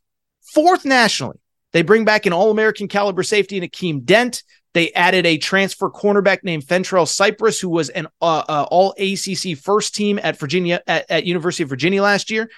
Fourth 0.54 0.86
nationally. 0.86 1.40
They 1.74 1.82
bring 1.82 2.06
back 2.06 2.26
an 2.26 2.34
All 2.34 2.52
American 2.52 2.88
caliber 2.88 3.24
safety 3.24 3.58
in 3.58 3.64
Akeem 3.64 4.04
Dent. 4.04 4.44
They 4.74 4.92
added 4.94 5.26
a 5.26 5.38
transfer 5.38 5.90
cornerback 5.90 6.44
named 6.44 6.64
Fentrell 6.64 7.08
Cypress, 7.08 7.60
who 7.60 7.70
was 7.70 7.90
an 7.90 8.08
uh, 8.22 8.44
uh, 8.48 8.68
all 8.72 8.94
ACC 8.98 9.58
first 9.58 9.94
team 9.94 10.20
at 10.22 10.40
Virginia 10.40 10.82
at, 10.88 11.10
at 11.12 11.26
University 11.26 11.64
of 11.64 11.70
Virginia 11.70 12.02
last 12.02 12.32
year. 12.32 12.50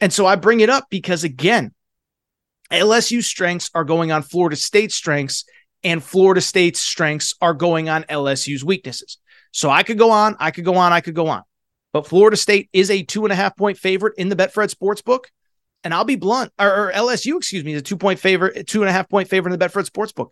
And 0.00 0.12
so 0.12 0.26
I 0.26 0.36
bring 0.36 0.60
it 0.60 0.68
up 0.68 0.86
because 0.90 1.24
again, 1.24 1.72
LSU 2.70 3.22
strengths 3.22 3.70
are 3.74 3.84
going 3.84 4.12
on 4.12 4.22
Florida 4.22 4.56
State 4.56 4.92
strengths, 4.92 5.44
and 5.84 6.02
Florida 6.02 6.40
State's 6.40 6.80
strengths 6.80 7.34
are 7.40 7.54
going 7.54 7.88
on 7.88 8.02
LSU's 8.04 8.64
weaknesses. 8.64 9.18
So 9.52 9.70
I 9.70 9.82
could 9.82 9.98
go 9.98 10.10
on, 10.10 10.36
I 10.38 10.50
could 10.50 10.64
go 10.64 10.76
on, 10.76 10.92
I 10.92 11.00
could 11.00 11.14
go 11.14 11.28
on. 11.28 11.42
But 11.92 12.06
Florida 12.06 12.36
State 12.36 12.68
is 12.72 12.90
a 12.90 13.02
two 13.02 13.24
and 13.24 13.32
a 13.32 13.36
half 13.36 13.56
point 13.56 13.78
favorite 13.78 14.14
in 14.18 14.28
the 14.28 14.36
Betfred 14.36 14.74
Sportsbook. 14.74 15.26
And 15.86 15.94
I'll 15.94 16.02
be 16.02 16.16
blunt, 16.16 16.52
or, 16.58 16.88
or 16.88 16.92
LSU, 16.92 17.36
excuse 17.36 17.62
me, 17.62 17.72
is 17.72 17.78
a 17.78 17.84
two 17.84 17.96
point 17.96 18.18
favorite, 18.18 18.66
two 18.66 18.82
and 18.82 18.90
a 18.90 18.92
half 18.92 19.08
point 19.08 19.28
favorite 19.28 19.52
in 19.52 19.58
the 19.60 19.64
Betfred 19.64 19.88
Sportsbook. 19.88 20.30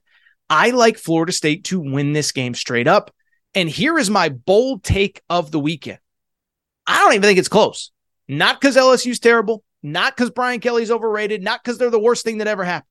I 0.50 0.70
like 0.70 0.98
Florida 0.98 1.30
State 1.30 1.62
to 1.66 1.78
win 1.78 2.12
this 2.12 2.32
game 2.32 2.56
straight 2.56 2.88
up. 2.88 3.14
And 3.54 3.68
here 3.68 3.96
is 3.96 4.10
my 4.10 4.30
bold 4.30 4.82
take 4.82 5.22
of 5.30 5.52
the 5.52 5.60
weekend. 5.60 6.00
I 6.88 6.98
don't 6.98 7.12
even 7.12 7.22
think 7.22 7.38
it's 7.38 7.46
close. 7.46 7.92
Not 8.26 8.60
because 8.60 8.76
LSU's 8.76 9.20
terrible, 9.20 9.62
not 9.80 10.16
because 10.16 10.32
Brian 10.32 10.58
Kelly's 10.58 10.90
overrated, 10.90 11.40
not 11.40 11.62
because 11.62 11.78
they're 11.78 11.88
the 11.88 12.00
worst 12.00 12.24
thing 12.24 12.38
that 12.38 12.48
ever 12.48 12.64
happened. 12.64 12.90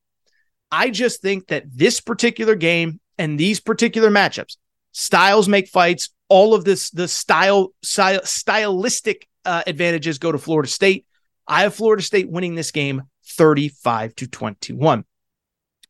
I 0.71 0.89
just 0.89 1.21
think 1.21 1.47
that 1.47 1.65
this 1.69 1.99
particular 1.99 2.55
game 2.55 3.01
and 3.17 3.37
these 3.37 3.59
particular 3.59 4.09
matchups, 4.09 4.55
styles 4.93 5.49
make 5.49 5.67
fights. 5.67 6.11
All 6.29 6.53
of 6.53 6.63
this, 6.63 6.91
the 6.91 7.09
style, 7.09 7.73
style 7.83 8.23
stylistic 8.23 9.27
uh, 9.43 9.63
advantages 9.67 10.17
go 10.17 10.31
to 10.31 10.37
Florida 10.37 10.69
State. 10.69 11.05
I 11.47 11.63
have 11.63 11.75
Florida 11.75 12.03
State 12.03 12.29
winning 12.29 12.55
this 12.55 12.71
game 12.71 13.03
35 13.25 14.15
to 14.15 14.27
21. 14.27 15.05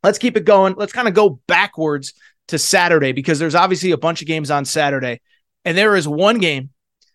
Let's 0.03 0.17
keep 0.17 0.35
it 0.37 0.45
going. 0.45 0.75
Let's 0.77 0.93
kind 0.93 1.07
of 1.07 1.13
go 1.13 1.41
backwards 1.47 2.13
to 2.49 2.59
Saturday 2.59 3.11
because 3.11 3.39
there's 3.39 3.55
obviously 3.55 3.91
a 3.91 3.97
bunch 3.97 4.21
of 4.21 4.27
games 4.27 4.51
on 4.51 4.65
Saturday. 4.65 5.21
And 5.63 5.77
there 5.77 5.95
is 5.95 6.07
one 6.07 6.39
game 6.39 6.71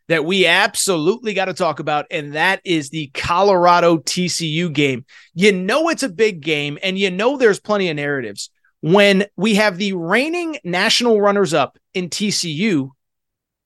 that 0.09 0.25
we 0.25 0.47
absolutely 0.47 1.35
got 1.35 1.47
to 1.47 1.55
talk 1.55 1.81
about, 1.81 2.07
and 2.11 2.33
that 2.33 2.63
is 2.65 2.89
the 2.89 3.09
Colorado 3.09 3.99
TCU 3.99 4.73
game. 4.73 5.05
You 5.35 5.53
know, 5.53 5.91
it's 5.91 6.03
a 6.03 6.09
big 6.09 6.41
game, 6.41 6.79
and 6.83 6.99
you 6.99 7.11
know, 7.11 7.37
there's 7.37 7.61
plenty 7.61 7.91
of 7.91 7.97
narratives 7.97 8.51
when 8.81 9.27
we 9.37 9.57
have 9.57 9.77
the 9.77 9.93
reigning 9.93 10.59
national 10.65 11.21
runners 11.21 11.53
up 11.53 11.79
in 11.95 12.09
TCU, 12.09 12.91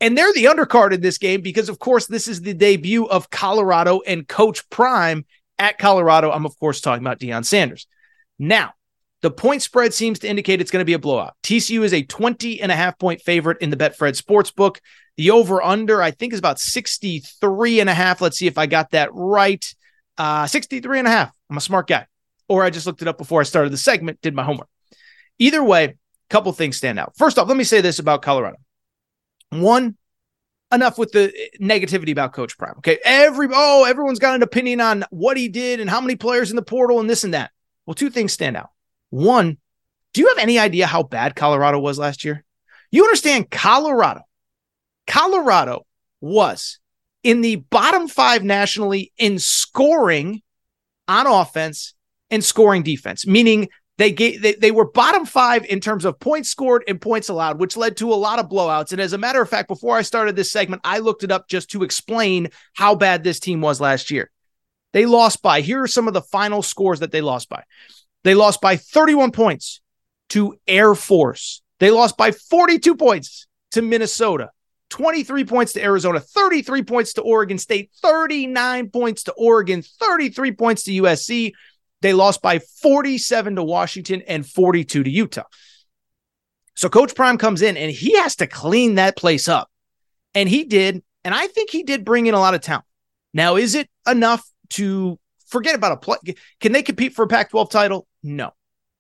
and 0.03 0.19
they're 0.19 0.33
the 0.33 0.47
undercard 0.47 0.93
in 0.93 1.01
this 1.01 1.17
game 1.17 1.43
because, 1.43 1.69
of 1.69 1.79
course, 1.79 2.09
this 2.09 2.27
is 2.27 2.41
the 2.41 2.55
debut 2.55 3.07
of 3.07 3.31
Colorado 3.31 4.01
and 4.05 4.27
Coach 4.27 4.69
Prime 4.69 5.25
at 5.61 5.79
Colorado. 5.79 6.33
I'm, 6.33 6.45
of 6.45 6.59
course, 6.59 6.81
talking 6.81 7.05
about 7.05 7.21
Deion 7.21 7.45
Sanders. 7.45 7.87
Now, 8.37 8.73
the 9.21 9.31
point 9.31 9.63
spread 9.63 9.95
seems 9.95 10.19
to 10.19 10.29
indicate 10.29 10.61
it's 10.61 10.73
going 10.73 10.81
to 10.81 10.85
be 10.85 10.95
a 10.95 10.99
blowout. 10.99 11.37
TCU 11.45 11.85
is 11.85 11.95
a 11.95 12.03
20 12.03 12.61
and 12.61 12.73
a 12.73 12.75
half 12.75 12.99
point 12.99 13.23
favorite 13.23 13.59
in 13.61 13.71
the 13.71 13.77
Betfred 13.77 14.21
Sportsbook. 14.21 14.79
The 15.17 15.31
over 15.31 15.63
under, 15.63 16.03
I 16.03 16.11
think, 16.11 16.33
is 16.33 16.41
about 16.41 16.59
63 16.59 17.79
and 17.79 17.89
a 17.89 17.95
half. 17.95 18.21
Let's 18.21 18.39
see 18.39 18.49
if 18.49 18.59
I 18.59 18.67
got 18.67 18.91
that 18.91 19.11
right. 19.13 19.65
Uh, 20.19 20.49
63 20.49 20.99
and 20.99 21.07
a 21.07 21.13
half. 21.13 21.31
I'm 21.49 21.59
a 21.59 21.61
smart 21.61 21.87
guy. 21.87 22.09
Or 22.49 22.65
I 22.65 22.71
just 22.71 22.87
looked 22.87 23.03
it 23.03 23.09
up 23.09 23.19
before 23.19 23.41
I 23.41 23.45
started 23.45 23.73
the 23.73 23.77
segment, 23.77 24.21
did 24.21 24.35
my 24.35 24.43
homework. 24.43 24.69
Either 25.39 25.63
way, 25.63 25.85
a 25.85 25.95
couple 26.29 26.53
things 26.53 26.77
stand 26.77 26.99
out. 26.99 27.17
First 27.17 27.39
off, 27.39 27.47
let 27.47 27.57
me 27.57 27.63
say 27.63 27.81
this 27.81 28.01
about 28.01 28.23
Colorado. 28.23 28.57
One, 29.53 29.97
enough 30.73 30.99
with 30.99 31.13
the 31.13 31.33
eh, 31.37 31.57
negativity 31.61 32.11
about 32.11 32.33
Coach 32.33 32.57
Prime. 32.57 32.75
Okay. 32.79 32.99
Every 33.05 33.49
oh, 33.53 33.85
everyone's 33.85 34.19
got 34.19 34.35
an 34.35 34.43
opinion 34.43 34.81
on 34.81 35.05
what 35.11 35.37
he 35.37 35.49
did 35.49 35.81
and 35.81 35.91
how 35.91 36.01
many 36.01 36.17
players 36.17 36.51
in 36.51 36.57
the 36.57 36.63
portal 36.63 37.01
and 37.01 37.09
this 37.09 37.25
and 37.25 37.35
that. 37.35 37.51
Well, 37.87 37.95
two 37.95 38.11
things 38.11 38.33
stand 38.33 38.57
out. 38.57 38.71
One, 39.11 39.59
do 40.15 40.21
you 40.21 40.29
have 40.29 40.39
any 40.39 40.59
idea 40.59 40.87
how 40.87 41.03
bad 41.03 41.37
Colorado 41.37 41.79
was 41.79 41.99
last 41.99 42.25
year? 42.25 42.45
You 42.91 43.05
understand 43.05 43.51
Colorado. 43.51 44.23
Colorado 45.07 45.87
was 46.21 46.79
in 47.23 47.41
the 47.41 47.57
bottom 47.57 48.09
five 48.09 48.43
nationally 48.43 49.13
in 49.19 49.39
scoring 49.39 50.43
on 51.09 51.27
offense 51.27 51.95
and 52.31 52.43
scoring 52.43 52.83
defense, 52.83 53.27
meaning 53.27 53.69
they 53.99 54.11
gave 54.11 54.43
they, 54.43 54.55
they 54.55 54.71
were 54.71 54.91
bottom 54.91 55.27
five 55.27 55.65
in 55.67 55.81
terms 55.81 56.05
of 56.05 56.19
points 56.19 56.49
scored 56.49 56.85
and 56.89 57.01
points 57.01 57.29
allowed, 57.29 57.61
which 57.61 57.77
led 57.77 57.97
to 57.99 58.13
a 58.13 58.15
lot 58.15 58.39
of 58.39 58.49
blowouts. 58.49 58.93
And 58.93 59.01
as 59.01 59.13
a 59.13 59.19
matter 59.19 59.43
of 59.43 59.49
fact, 59.49 59.69
before 59.69 59.97
I 59.97 60.03
started 60.03 60.35
this 60.35 60.51
segment, 60.51 60.83
I 60.85 60.99
looked 60.99 61.25
it 61.25 61.31
up 61.31 61.49
just 61.49 61.71
to 61.71 61.83
explain 61.83 62.49
how 62.75 62.95
bad 62.95 63.23
this 63.23 63.39
team 63.39 63.61
was 63.61 63.81
last 63.81 64.11
year. 64.11 64.31
They 64.93 65.07
lost 65.07 65.43
by 65.43 65.61
here 65.61 65.83
are 65.83 65.89
some 65.89 66.09
of 66.09 66.15
the 66.15 66.23
final 66.23 66.63
scores 66.63 67.01
that 67.01 67.13
they 67.13 67.21
lost 67.21 67.49
by. 67.49 67.65
They 68.25 68.35
lost 68.35 68.61
by 68.61 68.77
31 68.77 69.33
points 69.33 69.81
to 70.31 70.57
Air 70.67 70.95
Force. 70.95 71.63
They 71.79 71.91
lost 71.91 72.17
by 72.17 72.33
42 72.33 72.95
points 72.95 73.47
to 73.73 73.83
Minnesota, 73.83 74.51
23 74.91 75.45
points 75.45 75.73
to 75.73 75.83
Arizona, 75.83 76.21
33 76.21 76.83
points 76.83 77.15
to 77.15 77.23
Oregon 77.23 77.59
State, 77.59 77.91
39 78.03 78.91
points 78.91 79.25
to 79.25 79.33
Oregon, 79.33 79.83
33 79.83 80.53
points 80.53 80.85
to 80.85 80.93
USC. 81.03 81.53
They 82.03 82.13
lost 82.13 82.43
by 82.43 82.59
47 82.59 83.57
to 83.57 83.63
Washington 83.63 84.23
and 84.27 84.47
42 84.47 85.05
to 85.05 85.11
Utah. 85.11 85.45
So 86.75 86.89
Coach 86.89 87.15
Prime 87.15 87.39
comes 87.39 87.63
in 87.63 87.77
and 87.77 87.91
he 87.91 88.17
has 88.19 88.37
to 88.37 88.47
clean 88.47 88.97
that 88.97 89.17
place 89.17 89.49
up. 89.49 89.71
And 90.35 90.49
he 90.49 90.65
did. 90.65 91.03
And 91.25 91.35
I 91.35 91.47
think 91.47 91.71
he 91.71 91.85
did 91.85 92.05
bring 92.05 92.27
in 92.27 92.35
a 92.35 92.41
lot 92.41 92.55
of 92.55 92.61
talent. 92.61 92.85
Now, 93.33 93.57
is 93.57 93.75
it 93.75 93.89
enough 94.07 94.45
to 94.71 95.19
forget 95.47 95.77
about 95.77 95.93
a 95.93 95.97
play? 95.97 96.17
Can 96.61 96.73
they 96.73 96.83
compete 96.83 97.15
for 97.15 97.25
a 97.25 97.29
Pac 97.29 97.51
12 97.51 97.71
title? 97.71 98.07
No. 98.23 98.51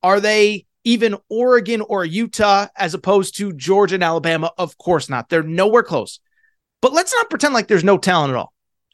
Are 0.02 0.20
they 0.20 0.66
even 0.84 1.16
Oregon 1.28 1.80
or 1.80 2.04
Utah 2.04 2.68
as 2.76 2.94
opposed 2.94 3.36
to 3.38 3.52
Georgia 3.52 3.96
and 3.96 4.04
Alabama? 4.04 4.52
Of 4.58 4.78
course 4.78 5.08
not. 5.08 5.28
They're 5.28 5.42
nowhere 5.42 5.82
close. 5.82 6.20
But 6.80 6.92
let's 6.92 7.14
not 7.14 7.30
pretend 7.30 7.54
like 7.54 7.68
there's 7.68 7.84
no 7.84 7.98
talent 7.98 8.30
at 8.30 8.36
all. 8.36 8.52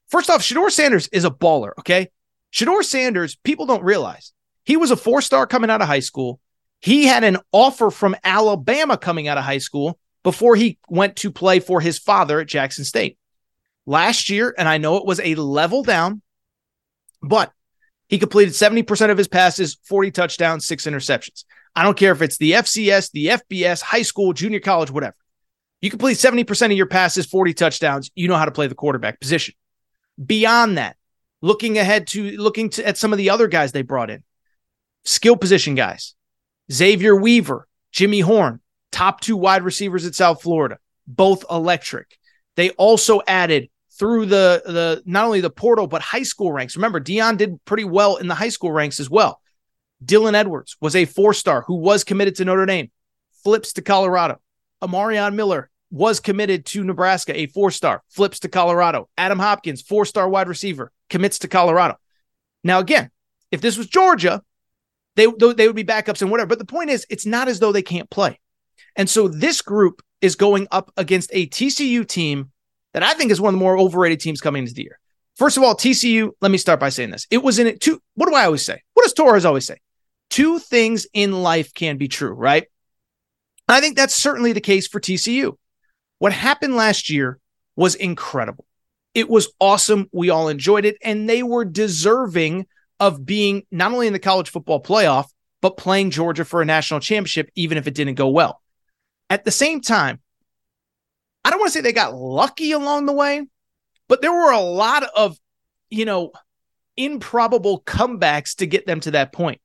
First 0.08 0.30
off, 0.30 0.40
Shedeur 0.40 0.70
Sanders 0.70 1.08
is 1.08 1.24
a 1.24 1.30
baller, 1.30 1.72
okay? 1.80 2.08
Shedeur 2.52 2.82
Sanders, 2.82 3.36
people 3.36 3.66
don't 3.66 3.82
realize 3.82 4.32
he 4.64 4.76
was 4.76 4.90
a 4.90 4.96
four 4.96 5.22
star 5.22 5.46
coming 5.46 5.70
out 5.70 5.80
of 5.80 5.88
high 5.88 6.00
school. 6.00 6.40
He 6.80 7.06
had 7.06 7.24
an 7.24 7.38
offer 7.52 7.90
from 7.90 8.16
Alabama 8.22 8.96
coming 8.96 9.28
out 9.28 9.38
of 9.38 9.44
high 9.44 9.58
school 9.58 9.98
before 10.22 10.56
he 10.56 10.78
went 10.88 11.16
to 11.16 11.30
play 11.30 11.58
for 11.60 11.80
his 11.80 11.98
father 11.98 12.40
at 12.40 12.46
Jackson 12.46 12.84
State. 12.84 13.18
Last 13.86 14.28
year, 14.28 14.54
and 14.56 14.68
I 14.68 14.78
know 14.78 14.96
it 14.96 15.06
was 15.06 15.20
a 15.20 15.34
level 15.36 15.82
down, 15.82 16.20
but 17.22 17.50
he 18.08 18.18
completed 18.18 18.52
70% 18.52 19.10
of 19.10 19.18
his 19.18 19.28
passes, 19.28 19.78
40 19.84 20.10
touchdowns, 20.10 20.66
six 20.66 20.84
interceptions. 20.86 21.44
I 21.74 21.82
don't 21.82 21.96
care 21.96 22.12
if 22.12 22.20
it's 22.20 22.36
the 22.36 22.52
FCS, 22.52 23.10
the 23.12 23.26
FBS, 23.28 23.80
high 23.80 24.02
school, 24.02 24.32
junior 24.32 24.60
college, 24.60 24.90
whatever. 24.90 25.16
You 25.80 25.88
complete 25.88 26.18
70% 26.18 26.66
of 26.66 26.72
your 26.72 26.86
passes, 26.86 27.24
40 27.24 27.54
touchdowns. 27.54 28.10
You 28.14 28.28
know 28.28 28.36
how 28.36 28.44
to 28.44 28.50
play 28.50 28.66
the 28.66 28.74
quarterback 28.74 29.20
position. 29.20 29.54
Beyond 30.22 30.76
that, 30.76 30.97
looking 31.40 31.78
ahead 31.78 32.06
to 32.08 32.36
looking 32.36 32.70
to, 32.70 32.86
at 32.86 32.98
some 32.98 33.12
of 33.12 33.18
the 33.18 33.30
other 33.30 33.48
guys 33.48 33.72
they 33.72 33.82
brought 33.82 34.10
in, 34.10 34.22
skill 35.04 35.36
position 35.36 35.74
guys, 35.74 36.14
Xavier 36.70 37.16
Weaver, 37.16 37.66
Jimmy 37.92 38.20
Horn, 38.20 38.60
top 38.92 39.20
two 39.20 39.36
wide 39.36 39.62
receivers 39.62 40.06
at 40.06 40.14
South 40.14 40.42
Florida, 40.42 40.78
both 41.06 41.44
electric. 41.50 42.18
They 42.56 42.70
also 42.70 43.20
added 43.26 43.70
through 43.98 44.26
the 44.26 44.62
the 44.64 45.02
not 45.06 45.24
only 45.24 45.40
the 45.40 45.50
portal 45.50 45.86
but 45.86 46.02
high 46.02 46.22
school 46.22 46.52
ranks. 46.52 46.76
Remember, 46.76 47.00
Deion 47.00 47.36
did 47.36 47.64
pretty 47.64 47.84
well 47.84 48.16
in 48.16 48.28
the 48.28 48.34
high 48.34 48.48
school 48.48 48.72
ranks 48.72 49.00
as 49.00 49.10
well. 49.10 49.40
Dylan 50.04 50.34
Edwards 50.34 50.76
was 50.80 50.94
a 50.94 51.04
four 51.04 51.34
star 51.34 51.62
who 51.62 51.74
was 51.74 52.04
committed 52.04 52.36
to 52.36 52.44
Notre 52.44 52.66
Dame, 52.66 52.90
flips 53.42 53.72
to 53.74 53.82
Colorado. 53.82 54.40
Amarion 54.82 55.34
Miller 55.34 55.70
was 55.90 56.20
committed 56.20 56.66
to 56.66 56.84
Nebraska, 56.84 57.38
a 57.38 57.46
four 57.46 57.70
star, 57.70 58.02
flips 58.08 58.40
to 58.40 58.48
Colorado. 58.48 59.08
Adam 59.16 59.38
Hopkins, 59.38 59.82
four 59.82 60.04
star 60.04 60.28
wide 60.28 60.48
receiver, 60.48 60.92
commits 61.08 61.40
to 61.40 61.48
Colorado. 61.48 61.96
Now, 62.64 62.80
again, 62.80 63.10
if 63.50 63.60
this 63.60 63.78
was 63.78 63.86
Georgia, 63.86 64.42
they, 65.16 65.26
they 65.26 65.66
would 65.66 65.76
be 65.76 65.84
backups 65.84 66.22
and 66.22 66.30
whatever. 66.30 66.48
But 66.48 66.58
the 66.58 66.64
point 66.64 66.90
is, 66.90 67.06
it's 67.10 67.26
not 67.26 67.48
as 67.48 67.60
though 67.60 67.72
they 67.72 67.82
can't 67.82 68.10
play. 68.10 68.38
And 68.96 69.08
so 69.08 69.28
this 69.28 69.62
group 69.62 70.02
is 70.20 70.36
going 70.36 70.68
up 70.70 70.92
against 70.96 71.30
a 71.32 71.46
TCU 71.46 72.06
team 72.06 72.50
that 72.92 73.02
I 73.02 73.14
think 73.14 73.30
is 73.30 73.40
one 73.40 73.54
of 73.54 73.58
the 73.58 73.64
more 73.64 73.78
overrated 73.78 74.20
teams 74.20 74.40
coming 74.40 74.62
into 74.62 74.74
the 74.74 74.82
year. 74.82 74.98
First 75.36 75.56
of 75.56 75.62
all, 75.62 75.74
TCU, 75.74 76.30
let 76.40 76.50
me 76.50 76.58
start 76.58 76.80
by 76.80 76.88
saying 76.88 77.10
this. 77.10 77.26
It 77.30 77.42
was 77.42 77.58
in 77.58 77.68
it 77.68 77.80
two. 77.80 78.02
What 78.14 78.28
do 78.28 78.34
I 78.34 78.44
always 78.44 78.64
say? 78.64 78.82
What 78.94 79.04
does 79.04 79.12
Torres 79.12 79.44
always 79.44 79.66
say? 79.66 79.78
Two 80.30 80.58
things 80.58 81.06
in 81.14 81.42
life 81.42 81.72
can 81.72 81.96
be 81.96 82.08
true, 82.08 82.32
right? 82.32 82.66
I 83.68 83.80
think 83.80 83.96
that's 83.96 84.14
certainly 84.14 84.52
the 84.52 84.60
case 84.60 84.88
for 84.88 84.98
TCU. 84.98 85.56
What 86.18 86.32
happened 86.32 86.74
last 86.74 87.10
year 87.10 87.38
was 87.76 87.94
incredible. 87.94 88.66
It 89.14 89.28
was 89.28 89.52
awesome. 89.60 90.08
We 90.12 90.30
all 90.30 90.48
enjoyed 90.48 90.84
it. 90.84 90.96
And 91.02 91.28
they 91.28 91.42
were 91.42 91.64
deserving 91.64 92.66
of 93.00 93.24
being 93.24 93.64
not 93.70 93.92
only 93.92 94.06
in 94.06 94.12
the 94.12 94.18
college 94.18 94.50
football 94.50 94.82
playoff, 94.82 95.26
but 95.60 95.76
playing 95.76 96.10
Georgia 96.10 96.44
for 96.44 96.62
a 96.62 96.64
national 96.64 97.00
championship, 97.00 97.50
even 97.54 97.78
if 97.78 97.86
it 97.86 97.94
didn't 97.94 98.14
go 98.14 98.28
well. 98.28 98.60
At 99.30 99.44
the 99.44 99.50
same 99.50 99.80
time, 99.80 100.20
I 101.44 101.50
don't 101.50 101.60
want 101.60 101.72
to 101.72 101.78
say 101.78 101.82
they 101.82 101.92
got 101.92 102.14
lucky 102.14 102.72
along 102.72 103.06
the 103.06 103.12
way, 103.12 103.46
but 104.08 104.20
there 104.22 104.32
were 104.32 104.52
a 104.52 104.60
lot 104.60 105.04
of, 105.16 105.38
you 105.90 106.04
know, 106.04 106.32
improbable 106.96 107.82
comebacks 107.82 108.56
to 108.56 108.66
get 108.66 108.86
them 108.86 109.00
to 109.00 109.12
that 109.12 109.32
point. 109.32 109.60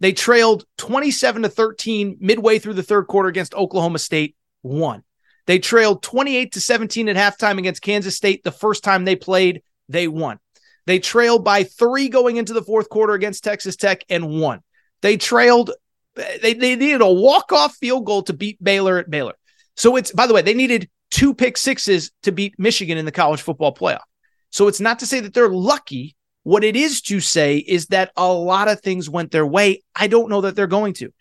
They 0.00 0.12
trailed 0.12 0.64
27 0.78 1.42
to 1.42 1.48
13 1.48 2.16
midway 2.20 2.58
through 2.58 2.74
the 2.74 2.82
third 2.82 3.06
quarter 3.06 3.28
against 3.28 3.54
Oklahoma 3.54 3.98
State, 3.98 4.36
won. 4.62 5.04
They 5.46 5.58
trailed 5.58 6.02
28 6.02 6.52
to 6.52 6.60
17 6.60 7.08
at 7.08 7.16
halftime 7.16 7.58
against 7.58 7.82
Kansas 7.82 8.16
State 8.16 8.44
the 8.44 8.52
first 8.52 8.84
time 8.84 9.04
they 9.04 9.16
played, 9.16 9.62
they 9.88 10.08
won. 10.08 10.38
They 10.86 10.98
trailed 10.98 11.44
by 11.44 11.64
3 11.64 12.08
going 12.08 12.36
into 12.36 12.52
the 12.52 12.62
fourth 12.62 12.88
quarter 12.88 13.14
against 13.14 13.44
Texas 13.44 13.76
Tech 13.76 14.04
and 14.08 14.40
won. 14.40 14.62
They 15.00 15.16
trailed 15.16 15.72
they, 16.14 16.54
they 16.54 16.76
needed 16.76 17.00
a 17.00 17.10
walk-off 17.10 17.76
field 17.76 18.04
goal 18.04 18.22
to 18.24 18.32
beat 18.32 18.62
Baylor 18.62 18.98
at 18.98 19.10
Baylor. 19.10 19.34
So 19.76 19.96
it's 19.96 20.12
by 20.12 20.26
the 20.26 20.34
way, 20.34 20.42
they 20.42 20.54
needed 20.54 20.90
two 21.10 21.34
pick 21.34 21.56
sixes 21.56 22.10
to 22.22 22.32
beat 22.32 22.58
Michigan 22.58 22.98
in 22.98 23.04
the 23.04 23.12
college 23.12 23.42
football 23.42 23.74
playoff. 23.74 24.02
So 24.50 24.68
it's 24.68 24.80
not 24.80 24.98
to 24.98 25.06
say 25.06 25.20
that 25.20 25.34
they're 25.34 25.48
lucky. 25.48 26.16
What 26.42 26.64
it 26.64 26.74
is 26.76 27.00
to 27.02 27.20
say 27.20 27.58
is 27.58 27.86
that 27.86 28.10
a 28.16 28.30
lot 28.30 28.68
of 28.68 28.80
things 28.80 29.08
went 29.08 29.30
their 29.30 29.46
way. 29.46 29.82
I 29.94 30.08
don't 30.08 30.28
know 30.28 30.40
that 30.42 30.56
they're 30.56 30.66
going 30.66 30.94
to, 30.94 31.12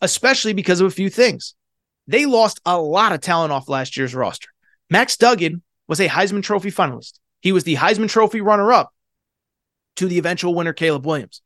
especially 0.00 0.52
because 0.52 0.80
of 0.80 0.86
a 0.86 0.90
few 0.90 1.10
things. 1.10 1.54
They 2.08 2.26
lost 2.26 2.60
a 2.64 2.80
lot 2.80 3.12
of 3.12 3.20
talent 3.20 3.52
off 3.52 3.68
last 3.68 3.96
year's 3.96 4.14
roster. 4.14 4.48
Max 4.90 5.16
Duggan 5.16 5.62
was 5.86 6.00
a 6.00 6.08
Heisman 6.08 6.42
Trophy 6.42 6.72
finalist. 6.72 7.20
He 7.40 7.52
was 7.52 7.64
the 7.64 7.76
Heisman 7.76 8.08
Trophy 8.08 8.40
runner 8.40 8.72
up 8.72 8.92
to 9.96 10.08
the 10.08 10.18
eventual 10.18 10.54
winner, 10.54 10.72
Caleb 10.72 11.06
Williams. 11.06 11.42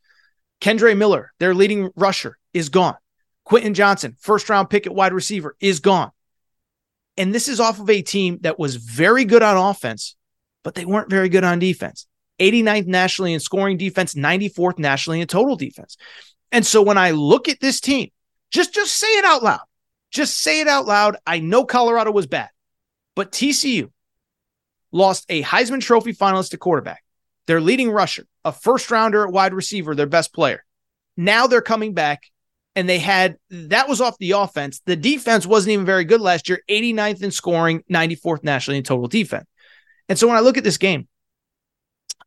Kendre 0.61 0.97
Miller, 0.97 1.33
their 1.41 1.55
leading 1.55 1.91
rusher, 1.97 2.39
is 2.55 2.69
gone. 2.69 2.97
Quentin 3.45 3.75
Johnson, 3.75 4.17
first 4.21 4.49
round 4.49 4.71
pick 4.71 4.87
at 4.87 4.95
wide 4.95 5.13
receiver, 5.13 5.57
is 5.61 5.81
gone. 5.81 6.13
And 7.17 7.35
this 7.35 7.49
is 7.49 7.59
off 7.59 7.81
of 7.81 7.91
a 7.91 8.01
team 8.01 8.39
that 8.43 8.59
was 8.59 8.77
very 8.77 9.25
good 9.25 9.43
on 9.43 9.57
offense, 9.57 10.17
but 10.63 10.75
they 10.75 10.85
weren't 10.85 11.11
very 11.11 11.29
good 11.29 11.45
on 11.45 11.59
defense. 11.59 12.07
89th 12.39 12.87
nationally 12.87 13.33
in 13.33 13.41
scoring 13.41 13.77
defense, 13.77 14.15
94th 14.15 14.79
nationally 14.79 15.21
in 15.21 15.27
total 15.27 15.57
defense. 15.57 15.97
And 16.53 16.65
so 16.65 16.83
when 16.83 16.99
I 16.99 17.11
look 17.11 17.49
at 17.49 17.61
this 17.61 17.81
team, 17.81 18.11
just 18.51 18.73
just 18.73 18.95
say 18.95 19.09
it 19.09 19.25
out 19.25 19.43
loud. 19.43 19.61
Just 20.13 20.39
say 20.39 20.61
it 20.61 20.69
out 20.69 20.87
loud. 20.87 21.17
I 21.27 21.41
know 21.41 21.65
Colorado 21.65 22.13
was 22.13 22.27
bad, 22.27 22.51
but 23.17 23.33
TCU 23.33 23.91
lost 24.93 25.25
a 25.29 25.43
Heisman 25.43 25.81
Trophy 25.81 26.13
finalist 26.13 26.51
to 26.51 26.59
quarterback, 26.59 27.03
their 27.47 27.61
leading 27.61 27.91
rusher, 27.91 28.27
a 28.45 28.53
first 28.53 28.91
rounder 28.91 29.25
at 29.25 29.33
wide 29.33 29.55
receiver, 29.55 29.95
their 29.95 30.07
best 30.07 30.35
player. 30.35 30.65
Now 31.17 31.47
they're 31.47 31.63
coming 31.63 31.95
back 31.95 32.23
and 32.75 32.89
they 32.89 32.99
had 32.99 33.37
that 33.51 33.89
was 33.89 34.01
off 34.01 34.17
the 34.19 34.33
offense. 34.33 34.81
The 34.85 34.97
defense 34.97 35.47
wasn't 35.47 35.73
even 35.73 35.87
very 35.87 36.05
good 36.05 36.21
last 36.21 36.49
year, 36.49 36.63
89th 36.69 37.23
in 37.23 37.31
scoring, 37.31 37.83
94th 37.91 38.45
nationally 38.45 38.79
in 38.79 38.85
total 38.85 39.09
defense. 39.09 39.47
And 40.09 40.19
so 40.19 40.27
when 40.27 40.37
I 40.37 40.41
look 40.41 40.59
at 40.59 40.65
this 40.65 40.79
game, 40.79 41.09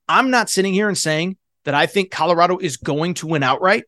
I'm 0.07 0.29
not 0.29 0.49
sitting 0.49 0.73
here 0.73 0.87
and 0.87 0.97
saying 0.97 1.37
that 1.65 1.73
I 1.75 1.87
think 1.87 2.11
Colorado 2.11 2.57
is 2.57 2.77
going 2.77 3.15
to 3.15 3.27
win 3.27 3.43
outright. 3.43 3.85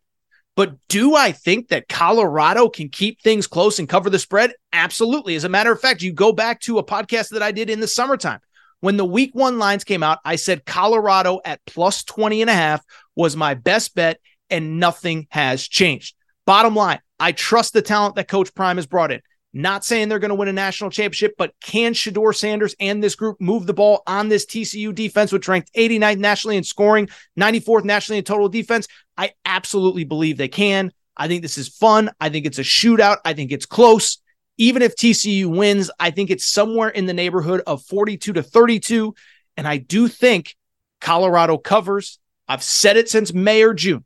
But 0.58 0.76
do 0.90 1.16
I 1.16 1.34
think 1.34 1.68
that 1.68 1.88
Colorado 1.88 2.68
can 2.68 2.90
keep 2.90 3.22
things 3.22 3.46
close 3.46 3.78
and 3.78 3.88
cover 3.88 4.10
the 4.10 4.18
spread? 4.18 4.54
Absolutely. 4.74 5.36
As 5.36 5.44
a 5.44 5.50
matter 5.50 5.72
of 5.72 5.80
fact, 5.80 6.02
you 6.02 6.12
go 6.12 6.34
back 6.34 6.60
to 6.62 6.80
a 6.80 6.84
podcast 6.84 7.30
that 7.30 7.44
I 7.44 7.52
did 7.52 7.70
in 7.70 7.80
the 7.80 7.88
summertime. 7.88 8.40
When 8.80 8.98
the 8.98 9.06
week 9.06 9.30
one 9.34 9.60
lines 9.60 9.84
came 9.84 10.02
out, 10.02 10.18
I 10.26 10.36
said 10.36 10.66
Colorado 10.66 11.42
at 11.46 11.64
plus 11.68 12.04
20 12.04 12.42
and 12.42 12.50
a 12.50 12.56
half 12.56 12.84
was 13.16 13.36
my 13.36 13.54
best 13.54 13.94
bet, 13.94 14.20
and 14.50 14.80
nothing 14.80 15.28
has 15.30 15.68
changed. 15.68 16.16
Bottom 16.48 16.76
line, 16.76 17.02
I 17.20 17.34
trust 17.34 17.74
the 17.74 17.84
talent 17.84 18.16
that 18.16 18.28
Coach 18.28 18.56
Prime 18.56 18.78
has 18.78 18.88
brought 18.88 19.12
in. 19.12 19.22
Not 19.54 19.86
saying 19.86 20.10
they're 20.10 20.20
going 20.20 20.30
to 20.30 20.36
win 20.36 20.50
a 20.50 20.54
national 20.54 20.92
championship, 20.92 21.36
but 21.38 21.54
can 21.64 21.94
Shedeur 21.94 22.36
Sanders 22.36 22.76
and 22.80 23.02
this 23.02 23.16
group 23.16 23.40
move 23.40 23.66
the 23.66 23.74
ball 23.74 24.04
on 24.06 24.30
this 24.30 24.46
TCU 24.46 24.94
defense, 24.94 25.32
which 25.32 25.48
ranked 25.48 25.74
89th 25.74 26.20
nationally 26.20 26.58
in 26.58 26.64
scoring, 26.64 27.10
94th 27.40 27.84
nationally 27.84 28.20
in 28.20 28.24
total 28.24 28.50
defense? 28.50 28.88
I 29.18 29.32
absolutely 29.46 30.04
believe 30.04 30.38
they 30.38 30.48
can. 30.48 30.92
I 31.16 31.28
think 31.28 31.42
this 31.42 31.58
is 31.58 31.68
fun. 31.68 32.12
I 32.20 32.30
think 32.30 32.46
it's 32.46 32.60
a 32.60 32.64
shootout. 32.64 33.18
I 33.26 33.34
think 33.34 33.52
it's 33.52 33.66
close. 33.66 34.20
Even 34.58 34.82
if 34.82 34.96
TCU 34.96 35.46
wins, 35.46 35.90
I 36.00 36.12
think 36.12 36.30
it's 36.30 36.46
somewhere 36.46 36.90
in 36.90 37.06
the 37.06 37.14
neighborhood 37.14 37.62
of 37.66 37.84
42 37.84 38.34
to 38.34 38.44
32. 38.44 39.16
And 39.56 39.68
I 39.68 39.78
do 39.78 40.08
think 40.08 40.56
Colorado 41.02 41.58
covers. 41.58 42.20
I've 42.48 42.64
said 42.64 42.98
it 42.98 43.10
since 43.10 43.34
May 43.34 43.64
or 43.64 43.74
June. 43.74 44.06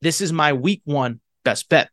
This 0.00 0.20
is 0.20 0.32
my 0.32 0.54
week 0.54 0.80
one 0.84 1.20
best 1.44 1.68
bet. 1.68 1.90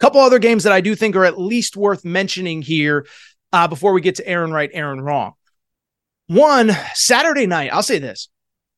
Couple 0.00 0.20
other 0.20 0.38
games 0.38 0.64
that 0.64 0.72
I 0.72 0.80
do 0.80 0.94
think 0.94 1.16
are 1.16 1.24
at 1.24 1.40
least 1.40 1.76
worth 1.76 2.04
mentioning 2.04 2.62
here 2.62 3.06
uh, 3.52 3.66
before 3.68 3.92
we 3.92 4.00
get 4.00 4.16
to 4.16 4.28
Aaron 4.28 4.52
right, 4.52 4.70
Aaron 4.72 5.00
wrong. 5.00 5.32
One, 6.28 6.70
Saturday 6.94 7.46
night, 7.46 7.72
I'll 7.72 7.82
say 7.82 7.98
this. 7.98 8.28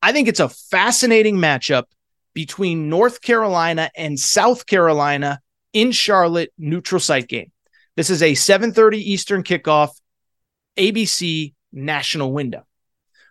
I 0.03 0.13
think 0.13 0.29
it's 0.29 0.41
a 0.41 0.49
fascinating 0.49 1.37
matchup 1.37 1.85
between 2.33 2.89
North 2.89 3.21
Carolina 3.21 3.91
and 3.97 4.19
South 4.19 4.67
Carolina 4.67 5.41
in 5.73 5.93
Charlotte 5.93 6.53
neutral 6.57 7.01
site 7.01 7.29
game. 7.29 7.53
This 7.97 8.09
is 8.09 8.23
a 8.23 8.35
7:30 8.35 8.99
Eastern 8.99 9.43
kickoff 9.43 9.91
ABC 10.77 11.55
national 11.73 12.33
window. 12.33 12.65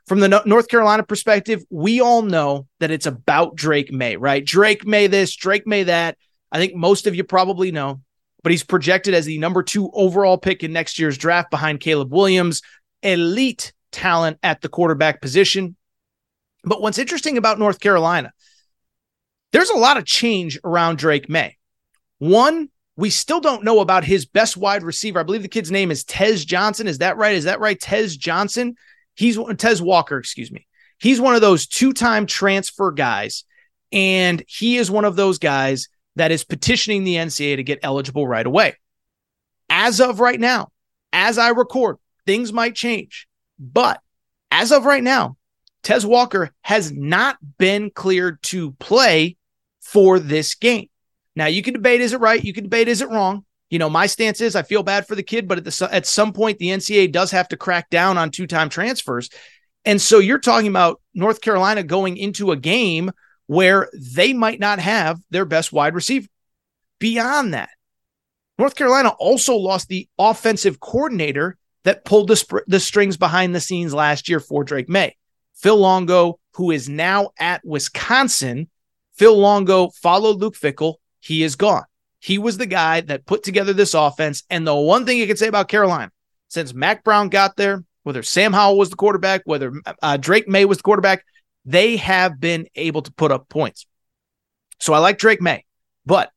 From 0.05 0.19
the 0.19 0.43
North 0.45 0.67
Carolina 0.67 1.03
perspective, 1.03 1.63
we 1.69 2.01
all 2.01 2.21
know 2.21 2.67
that 2.79 2.91
it's 2.91 3.05
about 3.05 3.55
Drake 3.55 3.91
Maye, 3.91 4.15
right? 4.15 4.43
Drake 4.43 4.85
Maye 4.85 5.07
this, 5.07 5.35
Drake 5.35 5.67
Maye 5.67 5.83
that. 5.83 6.17
I 6.51 6.57
think 6.57 6.75
most 6.75 7.07
of 7.07 7.15
you 7.15 7.23
probably 7.23 7.71
know, 7.71 8.01
but 8.43 8.51
he's 8.51 8.63
projected 8.63 9.13
as 9.13 9.25
the 9.25 9.37
number 9.37 9.63
two 9.63 9.89
overall 9.93 10.37
pick 10.37 10.63
in 10.63 10.73
next 10.73 10.99
year's 10.99 11.17
draft 11.17 11.51
behind 11.51 11.79
Caleb 11.79 12.11
Williams, 12.11 12.61
elite 13.03 13.73
talent 13.91 14.37
at 14.43 14.61
the 14.61 14.69
quarterback 14.69 15.21
position. 15.21 15.75
But 16.63 16.81
what's 16.81 16.97
interesting 16.97 17.37
about 17.37 17.59
North 17.59 17.79
Carolina, 17.79 18.31
there's 19.51 19.69
a 19.69 19.77
lot 19.77 19.97
of 19.97 20.05
change 20.05 20.59
around 20.63 20.97
Drake 20.97 21.29
Maye. 21.29 21.57
One, 22.19 22.69
we 22.95 23.09
still 23.09 23.39
don't 23.39 23.63
know 23.63 23.79
about 23.79 24.03
his 24.03 24.25
best 24.25 24.57
wide 24.57 24.83
receiver. 24.83 25.19
I 25.19 25.23
believe 25.23 25.41
the 25.41 25.47
kid's 25.47 25.71
name 25.71 25.89
is 25.89 26.03
Tez 26.03 26.43
Johnson. 26.43 26.87
Is 26.87 26.97
that 26.97 27.17
right? 27.17 27.35
Is 27.35 27.45
that 27.45 27.61
right? 27.61 27.79
Tez 27.79 28.17
Johnson. 28.17 28.75
He's 29.15 29.39
Tez 29.57 29.81
Walker, 29.81 30.17
excuse 30.17 30.51
me. 30.51 30.67
He's 30.99 31.21
one 31.21 31.33
of 31.33 31.41
those 31.41 31.65
two 31.65 31.93
time 31.93 32.25
transfer 32.25 32.91
guys. 32.91 33.45
And 33.91 34.43
he 34.47 34.77
is 34.77 34.91
one 34.91 35.05
of 35.05 35.15
those 35.15 35.39
guys 35.39 35.87
that 36.19 36.31
is 36.31 36.43
petitioning 36.43 37.03
the 37.03 37.15
NCAA 37.15 37.55
to 37.55 37.63
get 37.63 37.79
eligible 37.81 38.27
right 38.27 38.45
away. 38.45 38.75
As 39.69 40.01
of 40.01 40.19
right 40.19 40.39
now, 40.39 40.69
as 41.13 41.37
I 41.37 41.49
record, 41.49 41.97
things 42.25 42.51
might 42.51 42.75
change. 42.75 43.27
But 43.57 44.01
as 44.51 44.71
of 44.71 44.85
right 44.85 45.03
now, 45.03 45.37
Tez 45.81 46.05
Walker 46.05 46.51
has 46.61 46.91
not 46.91 47.37
been 47.57 47.89
cleared 47.89 48.41
to 48.43 48.73
play 48.73 49.37
for 49.81 50.19
this 50.19 50.55
game. 50.55 50.89
Now, 51.35 51.45
you 51.45 51.63
can 51.63 51.73
debate 51.73 52.01
is 52.01 52.11
it 52.13 52.19
right? 52.19 52.43
You 52.43 52.53
can 52.53 52.65
debate 52.65 52.89
is 52.89 53.01
it 53.01 53.09
wrong? 53.09 53.45
You 53.69 53.79
know, 53.79 53.89
my 53.89 54.05
stance 54.05 54.41
is 54.41 54.55
I 54.55 54.63
feel 54.63 54.83
bad 54.83 55.07
for 55.07 55.15
the 55.15 55.23
kid, 55.23 55.47
but 55.47 55.59
at, 55.59 55.63
the, 55.63 55.89
at 55.91 56.05
some 56.05 56.33
point, 56.33 56.57
the 56.57 56.67
NCAA 56.67 57.11
does 57.11 57.31
have 57.31 57.47
to 57.49 57.57
crack 57.57 57.89
down 57.89 58.17
on 58.17 58.29
two 58.29 58.47
time 58.47 58.67
transfers. 58.67 59.29
And 59.85 60.01
so 60.01 60.19
you're 60.19 60.39
talking 60.39 60.67
about 60.67 61.01
North 61.13 61.39
Carolina 61.39 61.83
going 61.83 62.17
into 62.17 62.51
a 62.51 62.57
game 62.57 63.11
where 63.49 63.89
they 63.95 64.31
might 64.31 64.59
not 64.59 64.77
have 64.77 65.19
their 65.31 65.43
best 65.43 65.73
wide 65.73 65.95
receiver. 65.95 66.27
Beyond 66.99 67.55
that, 67.55 67.71
North 68.59 68.75
Carolina 68.75 69.09
also 69.17 69.55
lost 69.55 69.87
the 69.87 70.07
offensive 70.19 70.79
coordinator 70.79 71.57
that 71.83 72.05
pulled 72.05 72.27
the, 72.27 72.35
sp- 72.37 72.61
the 72.67 72.79
strings 72.79 73.17
behind 73.17 73.55
the 73.55 73.59
scenes 73.59 73.91
last 73.91 74.29
year 74.29 74.39
for 74.39 74.63
Drake 74.63 74.87
Maye. 74.87 75.15
Phil 75.55 75.77
Longo, 75.77 76.39
who 76.57 76.69
is 76.69 76.87
now 76.87 77.31
at 77.39 77.65
Wisconsin. 77.65 78.69
Phil 79.15 79.35
Longo 79.35 79.89
followed 79.89 80.37
Luke 80.37 80.55
Fickell. 80.55 80.97
He 81.19 81.41
is 81.41 81.55
gone. 81.55 81.85
He 82.19 82.37
was 82.37 82.59
the 82.59 82.67
guy 82.67 83.01
that 83.01 83.25
put 83.25 83.41
together 83.41 83.73
this 83.73 83.95
offense. 83.95 84.43
And 84.51 84.67
the 84.67 84.75
one 84.75 85.07
thing 85.07 85.17
you 85.17 85.25
can 85.25 85.37
say 85.37 85.47
about 85.47 85.69
Carolina, 85.69 86.11
since 86.49 86.71
Mack 86.71 87.03
Brown 87.03 87.29
got 87.29 87.55
there, 87.55 87.83
whether 88.03 88.21
Sam 88.21 88.53
Howell 88.53 88.77
was 88.77 88.91
the 88.91 88.95
quarterback, 88.95 89.41
whether 89.45 89.73
uh, 90.03 90.17
Drake 90.17 90.47
Maye 90.47 90.65
was 90.65 90.77
the 90.77 90.83
quarterback, 90.83 91.25
they 91.69 91.97
have 91.97 92.39
been 92.39 92.67
able 92.73 93.03
to 93.03 93.11
put 93.11 93.31
up 93.31 93.47
points. 93.47 93.85
So 94.79 94.93
I 94.93 94.97
like 94.97 95.19
Drake 95.19 95.39
Maye, 95.39 95.65
but 96.03 96.31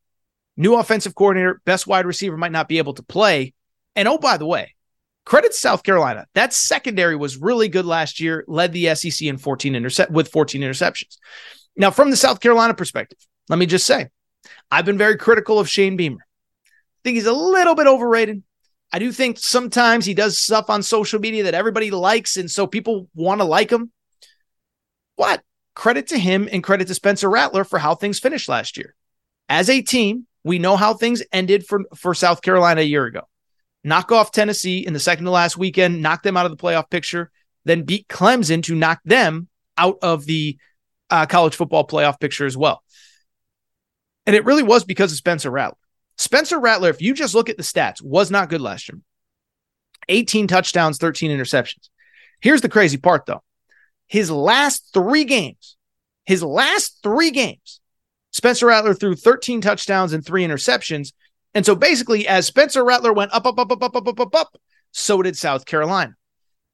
new 0.59 0.75
offensive 0.75 1.15
coordinator, 1.15 1.63
best 1.65 1.87
wide 1.87 2.05
receiver 2.05 2.37
might 2.37 2.53
not 2.53 2.69
be 2.69 2.77
able 2.77 2.93
to 2.95 3.03
play. 3.03 3.55
And 3.97 4.07
oh, 4.09 4.19
by 4.19 4.37
the 4.37 4.45
way, 4.45 4.75
credit 5.25 5.55
South 5.55 5.85
Carolina. 5.85 6.27
That 6.35 6.53
secondary 6.53 7.17
was 7.17 7.39
really 7.39 7.69
good 7.69 7.87
last 7.87 8.21
year, 8.21 8.45
led 8.47 8.75
the 8.75 8.95
SEC 8.95 9.27
in 9.27 9.39
14 9.39 9.75
intercept 9.75 10.13
with 10.13 10.29
14 10.29 10.61
interceptions. 10.61 11.17
Now, 11.77 11.91
from 11.91 12.11
the 12.11 12.17
South 12.17 12.41
Carolina 12.41 12.75
perspective, 12.75 13.19
let 13.49 13.59
me 13.59 13.65
just 13.65 13.87
say, 13.87 14.09
I've 14.71 14.85
been 14.85 14.99
very 14.99 15.17
critical 15.17 15.59
of 15.59 15.67
Shane 15.67 15.97
Beamer. 15.97 16.27
I 16.67 17.01
think 17.05 17.15
he's 17.15 17.27
a 17.27 17.33
little 17.33 17.75
bit 17.75 17.87
overrated. 17.87 18.43
I 18.93 18.99
do 18.99 19.11
think 19.11 19.39
sometimes 19.39 20.05
he 20.05 20.13
does 20.13 20.39
stuff 20.39 20.69
on 20.69 20.83
social 20.83 21.21
media 21.21 21.45
that 21.45 21.55
everybody 21.55 21.91
likes, 21.91 22.37
and 22.37 22.51
so 22.51 22.67
people 22.67 23.09
want 23.15 23.41
to 23.41 23.47
like 23.47 23.71
him. 23.71 23.91
But 25.17 25.43
credit 25.75 26.09
to 26.09 26.19
him 26.19 26.49
and 26.51 26.63
credit 26.63 26.89
to 26.89 26.95
Spencer 26.95 27.31
Rattler 27.31 27.65
for 27.65 27.79
how 27.79 27.95
things 27.95 28.19
finished 28.19 28.49
last 28.49 28.77
year. 28.77 28.95
As 29.49 29.69
a 29.69 29.83
team, 29.83 30.27
we 30.45 30.59
know 30.59 30.77
how 30.77 30.95
things 30.95 31.23
ended 31.33 31.67
for, 31.67 31.83
for 31.95 32.15
South 32.15 32.43
Carolina 32.43 32.81
a 32.81 32.85
year 32.85 33.05
ago. 33.05 33.23
Knock 33.85 34.13
off 34.13 34.33
Tennessee 34.33 34.79
in 34.87 34.93
the 34.93 35.01
second 35.01 35.25
to 35.25 35.31
last 35.31 35.57
weekend, 35.57 36.03
knock 36.03 36.23
them 36.23 36.37
out 36.37 36.47
of 36.47 36.53
the 36.53 36.63
playoff 36.63 36.89
picture, 36.91 37.31
then 37.65 37.83
beat 37.83 38.09
Clemson 38.09 38.63
to 38.65 38.75
knock 38.75 39.01
them 39.05 39.49
out 39.77 39.99
of 40.03 40.25
the 40.25 40.59
uh, 41.11 41.27
college 41.27 41.57
football 41.57 41.87
playoff 41.87 42.21
picture 42.21 42.47
as 42.47 42.57
well. 42.57 42.83
And 44.27 44.37
it 44.37 44.45
really 44.45 44.63
was 44.63 44.85
because 44.85 45.11
of 45.11 45.19
Spencer 45.19 45.51
Rattler. 45.51 45.79
Spencer 46.17 46.61
Rattler, 46.61 46.91
if 46.91 47.03
you 47.03 47.15
just 47.15 47.35
look 47.35 47.49
at 47.49 47.57
the 47.57 47.63
stats, 47.63 48.01
was 48.01 48.31
not 48.31 48.49
good 48.49 48.61
last 48.61 48.89
year 48.89 49.01
18 50.09 50.47
touchdowns, 50.47 50.99
13 50.99 51.31
interceptions. 51.31 51.89
Here's 52.41 52.61
the 52.61 52.69
crazy 52.69 52.99
part, 52.99 53.27
though 53.27 53.43
his 54.13 54.31
last 54.31 54.91
three 54.93 55.25
games, 55.25 55.79
his 56.27 56.43
last 56.43 56.99
three 57.03 57.31
games, 57.31 57.81
Spencer 58.31 58.67
Rattler 58.67 58.93
threw 58.93 59.17
13 59.17 59.63
touchdowns 59.63 60.13
and 60.13 60.23
three 60.23 60.45
interceptions. 60.45 61.15
And 61.55 61.65
so 61.65 61.75
basically, 61.75 62.29
as 62.29 62.47
Spencer 62.47 62.85
Rattler 62.85 63.15
went 63.15 63.33
up, 63.33 63.47
up, 63.47 63.59
up, 63.59 63.73
up, 63.73 63.83
up, 63.83 63.97
up, 63.97 64.07
up, 64.07 64.21
up, 64.21 64.35
up, 64.35 64.61
So 64.91 65.23
did 65.23 65.35
South 65.39 65.65
Carolina. 65.65 66.15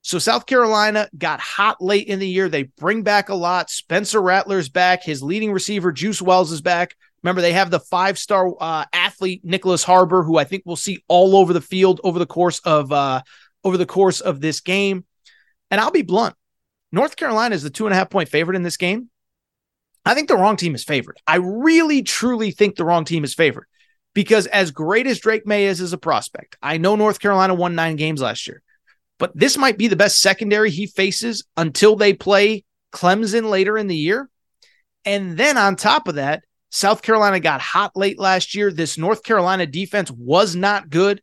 So 0.02 0.18
South 0.18 0.46
Carolina 0.46 1.08
got 1.16 1.38
hot 1.38 1.80
late 1.80 2.08
in 2.08 2.18
the 2.18 2.26
year. 2.26 2.48
They 2.48 2.64
bring 2.64 3.04
back 3.04 3.28
a 3.28 3.36
lot. 3.36 3.70
Spencer 3.70 4.20
Rattler's 4.20 4.68
back. 4.68 5.04
His 5.04 5.22
leading 5.22 5.52
receiver, 5.52 5.92
Juice 5.92 6.20
Wells, 6.20 6.50
is 6.50 6.60
back. 6.60 6.96
Remember, 7.22 7.40
they 7.40 7.52
have 7.52 7.70
the 7.70 7.78
five 7.78 8.18
star 8.18 8.52
uh, 8.60 8.84
athlete 8.92 9.46
Nyckoles 9.46 9.84
Harbor, 9.84 10.24
who 10.24 10.38
I 10.38 10.44
think 10.44 10.64
we'll 10.66 10.74
see 10.74 11.04
all 11.06 11.36
over 11.36 11.52
the 11.52 11.60
field 11.60 12.00
over 12.02 12.18
the 12.18 12.26
course 12.26 12.58
of 12.64 12.90
uh, 12.90 13.22
over 13.62 13.76
the 13.76 13.86
course 13.86 14.20
of 14.20 14.40
this 14.40 14.58
game. 14.58 15.04
And 15.70 15.80
I'll 15.80 15.92
be 15.92 16.02
blunt: 16.02 16.34
North 16.92 17.16
Carolina 17.16 17.54
is 17.54 17.62
the 17.62 17.70
two 17.70 17.86
and 17.86 17.94
a 17.94 17.96
half 17.96 18.10
point 18.10 18.28
favorite 18.28 18.56
in 18.56 18.62
this 18.62 18.76
game. 18.76 19.10
I 20.04 20.14
think 20.14 20.28
the 20.28 20.36
wrong 20.36 20.56
team 20.56 20.74
is 20.74 20.84
favored. 20.84 21.18
I 21.26 21.36
really, 21.36 22.02
truly 22.02 22.50
think 22.50 22.76
the 22.76 22.84
wrong 22.84 23.04
team 23.04 23.24
is 23.24 23.34
favored 23.34 23.66
because 24.14 24.46
as 24.46 24.70
great 24.70 25.06
as 25.06 25.18
Drake 25.18 25.46
Maye 25.46 25.66
is 25.66 25.80
as 25.80 25.92
a 25.92 25.98
prospect, 25.98 26.56
I 26.62 26.78
know 26.78 26.96
North 26.96 27.20
Carolina 27.20 27.54
won 27.54 27.74
nine 27.74 27.96
games 27.96 28.22
last 28.22 28.46
year, 28.46 28.62
but 29.18 29.36
this 29.36 29.58
might 29.58 29.76
be 29.76 29.88
the 29.88 29.96
best 29.96 30.20
secondary 30.20 30.70
he 30.70 30.86
faces 30.86 31.44
until 31.56 31.94
they 31.96 32.14
play 32.14 32.64
Clemson 32.92 33.50
later 33.50 33.76
in 33.76 33.86
the 33.86 33.96
year. 33.96 34.30
And 35.04 35.36
then 35.36 35.58
on 35.58 35.76
top 35.76 36.08
of 36.08 36.14
that, 36.14 36.42
South 36.70 37.02
Carolina 37.02 37.40
got 37.40 37.60
hot 37.60 37.96
late 37.96 38.18
last 38.18 38.54
year. 38.54 38.70
This 38.70 38.98
North 38.98 39.22
Carolina 39.22 39.66
defense 39.66 40.10
was 40.10 40.54
not 40.54 40.90
good. 40.90 41.22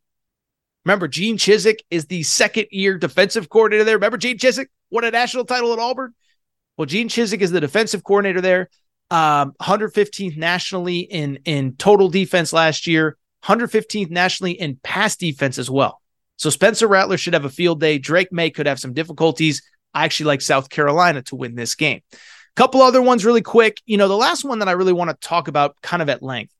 Remember, 0.86 1.08
Gene 1.08 1.36
Chizik 1.36 1.80
is 1.90 2.06
the 2.06 2.22
second 2.22 2.68
year 2.70 2.96
defensive 2.96 3.48
coordinator 3.48 3.82
there. 3.82 3.96
Remember 3.96 4.16
Gene 4.16 4.38
Chizik 4.38 4.66
won 4.88 5.02
a 5.02 5.10
national 5.10 5.44
title 5.44 5.72
at 5.72 5.80
Auburn? 5.80 6.14
Well, 6.76 6.86
Gene 6.86 7.08
Chizik 7.08 7.40
is 7.40 7.50
the 7.50 7.60
defensive 7.60 8.04
coordinator 8.04 8.40
there. 8.40 8.70
Um, 9.10 9.54
115th 9.60 10.36
nationally 10.36 11.00
in 11.00 11.40
in 11.44 11.74
total 11.74 12.08
defense 12.08 12.52
last 12.52 12.86
year, 12.86 13.16
115th 13.44 14.10
nationally 14.10 14.52
in 14.52 14.78
pass 14.80 15.16
defense 15.16 15.58
as 15.58 15.68
well. 15.68 16.00
So 16.36 16.50
Spencer 16.50 16.86
Rattler 16.86 17.16
should 17.16 17.34
have 17.34 17.44
a 17.44 17.50
field 17.50 17.80
day. 17.80 17.98
Drake 17.98 18.32
Maye 18.32 18.50
could 18.50 18.66
have 18.66 18.78
some 18.78 18.92
difficulties. 18.92 19.62
I 19.92 20.04
actually 20.04 20.26
like 20.26 20.40
South 20.40 20.68
Carolina 20.68 21.22
to 21.22 21.34
win 21.34 21.56
this 21.56 21.74
game. 21.74 22.02
Couple 22.54 22.80
other 22.80 23.02
ones 23.02 23.24
really 23.24 23.42
quick. 23.42 23.80
You 23.86 23.96
know, 23.96 24.06
the 24.06 24.16
last 24.16 24.44
one 24.44 24.60
that 24.60 24.68
I 24.68 24.72
really 24.72 24.92
want 24.92 25.10
to 25.10 25.16
talk 25.28 25.48
about 25.48 25.80
kind 25.82 26.00
of 26.00 26.08
at 26.08 26.22
length. 26.22 26.54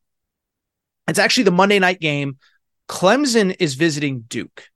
It's 1.07 1.21
actually 1.21 1.45
the 1.45 1.53
Monday 1.53 1.79
night 1.79 2.01
game. 2.01 2.39
Clemson 2.89 3.57
is 3.59 3.75
visiting 3.75 4.21
Duke. 4.21 4.69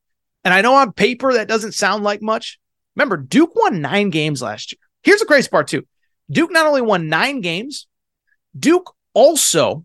And 0.44 0.54
I 0.54 0.62
know 0.62 0.74
on 0.74 0.92
paper 0.92 1.32
that 1.34 1.48
doesn't 1.48 1.72
sound 1.72 2.04
like 2.04 2.22
much. 2.22 2.58
Remember, 2.96 3.16
Duke 3.16 3.54
won 3.54 3.80
nine 3.80 4.10
games 4.10 4.42
last 4.42 4.72
year. 4.72 4.78
Here's 5.02 5.20
the 5.20 5.26
crazy 5.26 5.48
part, 5.48 5.68
too. 5.68 5.86
Duke 6.30 6.52
not 6.52 6.66
only 6.66 6.82
won 6.82 7.08
nine 7.08 7.40
games, 7.40 7.86
Duke 8.58 8.94
also 9.14 9.84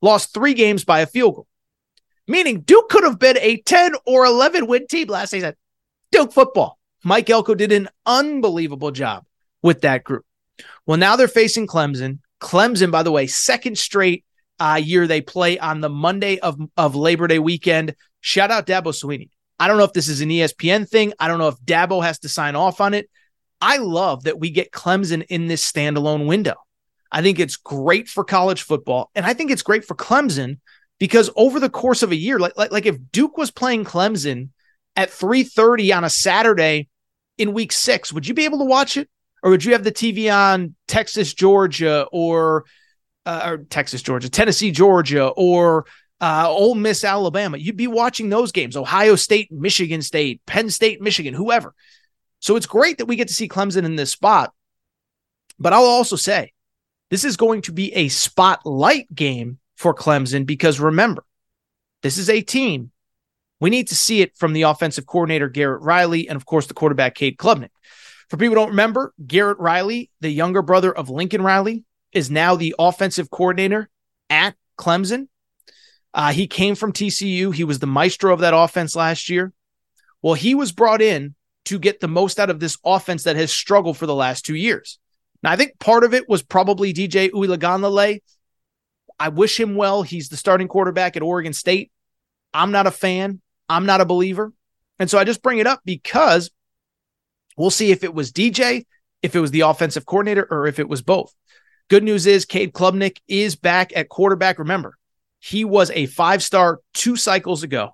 lost 0.00 0.34
three 0.34 0.54
games 0.54 0.84
by 0.84 1.00
a 1.00 1.06
field 1.06 1.34
goal, 1.34 1.46
meaning 2.26 2.60
Duke 2.60 2.88
could 2.88 3.04
have 3.04 3.18
been 3.18 3.38
a 3.38 3.58
10 3.58 3.94
or 4.06 4.24
11 4.24 4.66
win 4.66 4.86
team 4.86 5.08
last 5.08 5.30
season. 5.30 5.54
Duke 6.10 6.32
football. 6.32 6.78
Mike 7.04 7.30
Elko 7.30 7.54
did 7.54 7.72
an 7.72 7.88
unbelievable 8.06 8.90
job 8.90 9.24
with 9.62 9.80
that 9.80 10.04
group. 10.04 10.24
Well, 10.86 10.98
now 10.98 11.16
they're 11.16 11.28
facing 11.28 11.66
Clemson. 11.66 12.18
Clemson, 12.40 12.90
by 12.90 13.02
the 13.02 13.12
way, 13.12 13.26
second 13.26 13.78
straight 13.78 14.24
uh, 14.62 14.76
year 14.76 15.06
they 15.06 15.20
play 15.20 15.58
on 15.58 15.80
the 15.80 15.88
Monday 15.88 16.38
of, 16.38 16.56
of 16.76 16.94
Labor 16.94 17.26
Day 17.26 17.40
weekend. 17.40 17.96
Shout 18.20 18.52
out 18.52 18.66
Dabo 18.66 18.92
Swinney. 18.92 19.30
I 19.58 19.66
don't 19.66 19.76
know 19.76 19.84
if 19.84 19.92
this 19.92 20.08
is 20.08 20.20
an 20.20 20.28
ESPN 20.28 20.88
thing. 20.88 21.12
I 21.18 21.26
don't 21.26 21.38
know 21.38 21.48
if 21.48 21.60
Dabo 21.60 22.02
has 22.02 22.20
to 22.20 22.28
sign 22.28 22.54
off 22.54 22.80
on 22.80 22.94
it. 22.94 23.10
I 23.60 23.78
love 23.78 24.24
that 24.24 24.38
we 24.38 24.50
get 24.50 24.70
Clemson 24.70 25.24
in 25.28 25.48
this 25.48 25.70
standalone 25.70 26.26
window. 26.26 26.54
I 27.10 27.22
think 27.22 27.40
it's 27.40 27.56
great 27.56 28.08
for 28.08 28.22
college 28.22 28.62
football. 28.62 29.10
And 29.16 29.26
I 29.26 29.34
think 29.34 29.50
it's 29.50 29.62
great 29.62 29.84
for 29.84 29.94
Clemson 29.94 30.58
because 30.98 31.28
over 31.34 31.58
the 31.58 31.68
course 31.68 32.04
of 32.04 32.12
a 32.12 32.16
year, 32.16 32.38
like, 32.38 32.56
like, 32.56 32.70
like 32.70 32.86
if 32.86 32.96
Duke 33.10 33.36
was 33.36 33.50
playing 33.50 33.84
Clemson 33.84 34.50
at 34.94 35.10
3:30 35.10 35.96
on 35.96 36.04
a 36.04 36.10
Saturday 36.10 36.88
in 37.36 37.52
week 37.52 37.72
six, 37.72 38.12
would 38.12 38.28
you 38.28 38.34
be 38.34 38.44
able 38.44 38.58
to 38.58 38.64
watch 38.64 38.96
it? 38.96 39.08
or 39.42 39.50
would 39.50 39.64
you 39.64 39.72
have 39.72 39.84
the 39.84 39.92
TV 39.92 40.32
on 40.32 40.74
Texas, 40.86 41.34
Georgia, 41.34 42.06
or 42.12 42.64
uh, 43.26 43.42
or 43.44 43.58
Texas, 43.58 44.02
Georgia, 44.02 44.28
Tennessee, 44.28 44.70
Georgia, 44.70 45.28
or 45.28 45.86
uh, 46.20 46.46
Ole 46.48 46.74
Miss, 46.74 47.04
Alabama? 47.04 47.58
You'd 47.58 47.76
be 47.76 47.86
watching 47.86 48.28
those 48.28 48.52
games: 48.52 48.76
Ohio 48.76 49.16
State, 49.16 49.50
Michigan 49.52 50.02
State, 50.02 50.40
Penn 50.46 50.70
State, 50.70 51.00
Michigan, 51.00 51.34
whoever. 51.34 51.74
So 52.40 52.56
it's 52.56 52.66
great 52.66 52.98
that 52.98 53.06
we 53.06 53.16
get 53.16 53.28
to 53.28 53.34
see 53.34 53.48
Clemson 53.48 53.84
in 53.84 53.96
this 53.96 54.10
spot. 54.10 54.52
But 55.58 55.72
I'll 55.72 55.84
also 55.84 56.16
say 56.16 56.52
this 57.10 57.24
is 57.24 57.36
going 57.36 57.62
to 57.62 57.72
be 57.72 57.92
a 57.94 58.08
spotlight 58.08 59.12
game 59.14 59.58
for 59.76 59.94
Clemson 59.94 60.46
because 60.46 60.80
remember, 60.80 61.24
this 62.02 62.18
is 62.18 62.28
a 62.28 62.40
team. 62.40 62.90
We 63.60 63.70
need 63.70 63.88
to 63.88 63.94
see 63.94 64.22
it 64.22 64.36
from 64.36 64.54
the 64.54 64.62
offensive 64.62 65.06
coordinator, 65.06 65.48
Garrett 65.48 65.82
Riley, 65.82 66.28
and 66.28 66.36
of 66.36 66.46
course, 66.46 66.66
the 66.66 66.74
quarterback, 66.74 67.14
Cade 67.14 67.36
Klubnik. 67.36 67.70
For 68.28 68.36
people 68.36 68.54
who 68.54 68.54
don't 68.56 68.70
remember, 68.70 69.14
Garrett 69.24 69.58
Riley, 69.58 70.10
the 70.20 70.30
younger 70.30 70.62
brother 70.62 70.92
of 70.92 71.10
Lincoln 71.10 71.42
Riley, 71.42 71.84
is 72.12 72.30
now 72.30 72.56
the 72.56 72.74
offensive 72.78 73.30
coordinator 73.30 73.88
at 74.30 74.54
Clemson. 74.78 75.28
Uh, 76.14 76.32
he 76.32 76.46
came 76.46 76.74
from 76.74 76.92
TCU. 76.92 77.54
He 77.54 77.64
was 77.64 77.78
the 77.78 77.86
maestro 77.86 78.32
of 78.34 78.40
that 78.40 78.54
offense 78.54 78.94
last 78.94 79.28
year. 79.28 79.52
Well, 80.20 80.34
he 80.34 80.54
was 80.54 80.72
brought 80.72 81.02
in 81.02 81.34
to 81.64 81.78
get 81.78 82.00
the 82.00 82.08
most 82.08 82.38
out 82.38 82.50
of 82.50 82.60
this 82.60 82.76
offense 82.84 83.24
that 83.24 83.36
has 83.36 83.52
struggled 83.52 83.96
for 83.96 84.06
the 84.06 84.14
last 84.14 84.44
two 84.44 84.54
years. 84.54 84.98
Now, 85.42 85.52
I 85.52 85.56
think 85.56 85.78
part 85.78 86.04
of 86.04 86.14
it 86.14 86.28
was 86.28 86.42
probably 86.42 86.92
DJ 86.92 87.30
Uiagalelei. 87.30 88.20
I 89.18 89.28
wish 89.28 89.58
him 89.58 89.74
well. 89.74 90.02
He's 90.02 90.28
the 90.28 90.36
starting 90.36 90.68
quarterback 90.68 91.16
at 91.16 91.22
Oregon 91.22 91.52
State. 91.52 91.90
I'm 92.52 92.72
not 92.72 92.86
a 92.86 92.90
fan. 92.90 93.40
I'm 93.68 93.86
not 93.86 94.00
a 94.00 94.04
believer. 94.04 94.52
And 94.98 95.08
so 95.08 95.18
I 95.18 95.24
just 95.24 95.42
bring 95.42 95.58
it 95.58 95.66
up 95.66 95.80
because 95.84 96.50
We'll 97.56 97.70
see 97.70 97.90
if 97.90 98.04
it 98.04 98.14
was 98.14 98.32
DJ, 98.32 98.86
if 99.22 99.36
it 99.36 99.40
was 99.40 99.50
the 99.50 99.60
offensive 99.60 100.06
coordinator, 100.06 100.46
or 100.50 100.66
if 100.66 100.78
it 100.78 100.88
was 100.88 101.02
both. 101.02 101.34
Good 101.88 102.04
news 102.04 102.26
is 102.26 102.44
Cade 102.44 102.72
Klubnik 102.72 103.18
is 103.28 103.56
back 103.56 103.92
at 103.94 104.08
quarterback. 104.08 104.58
Remember, 104.58 104.96
he 105.40 105.64
was 105.64 105.90
a 105.90 106.06
five 106.06 106.42
star 106.42 106.80
two 106.94 107.16
cycles 107.16 107.62
ago. 107.62 107.90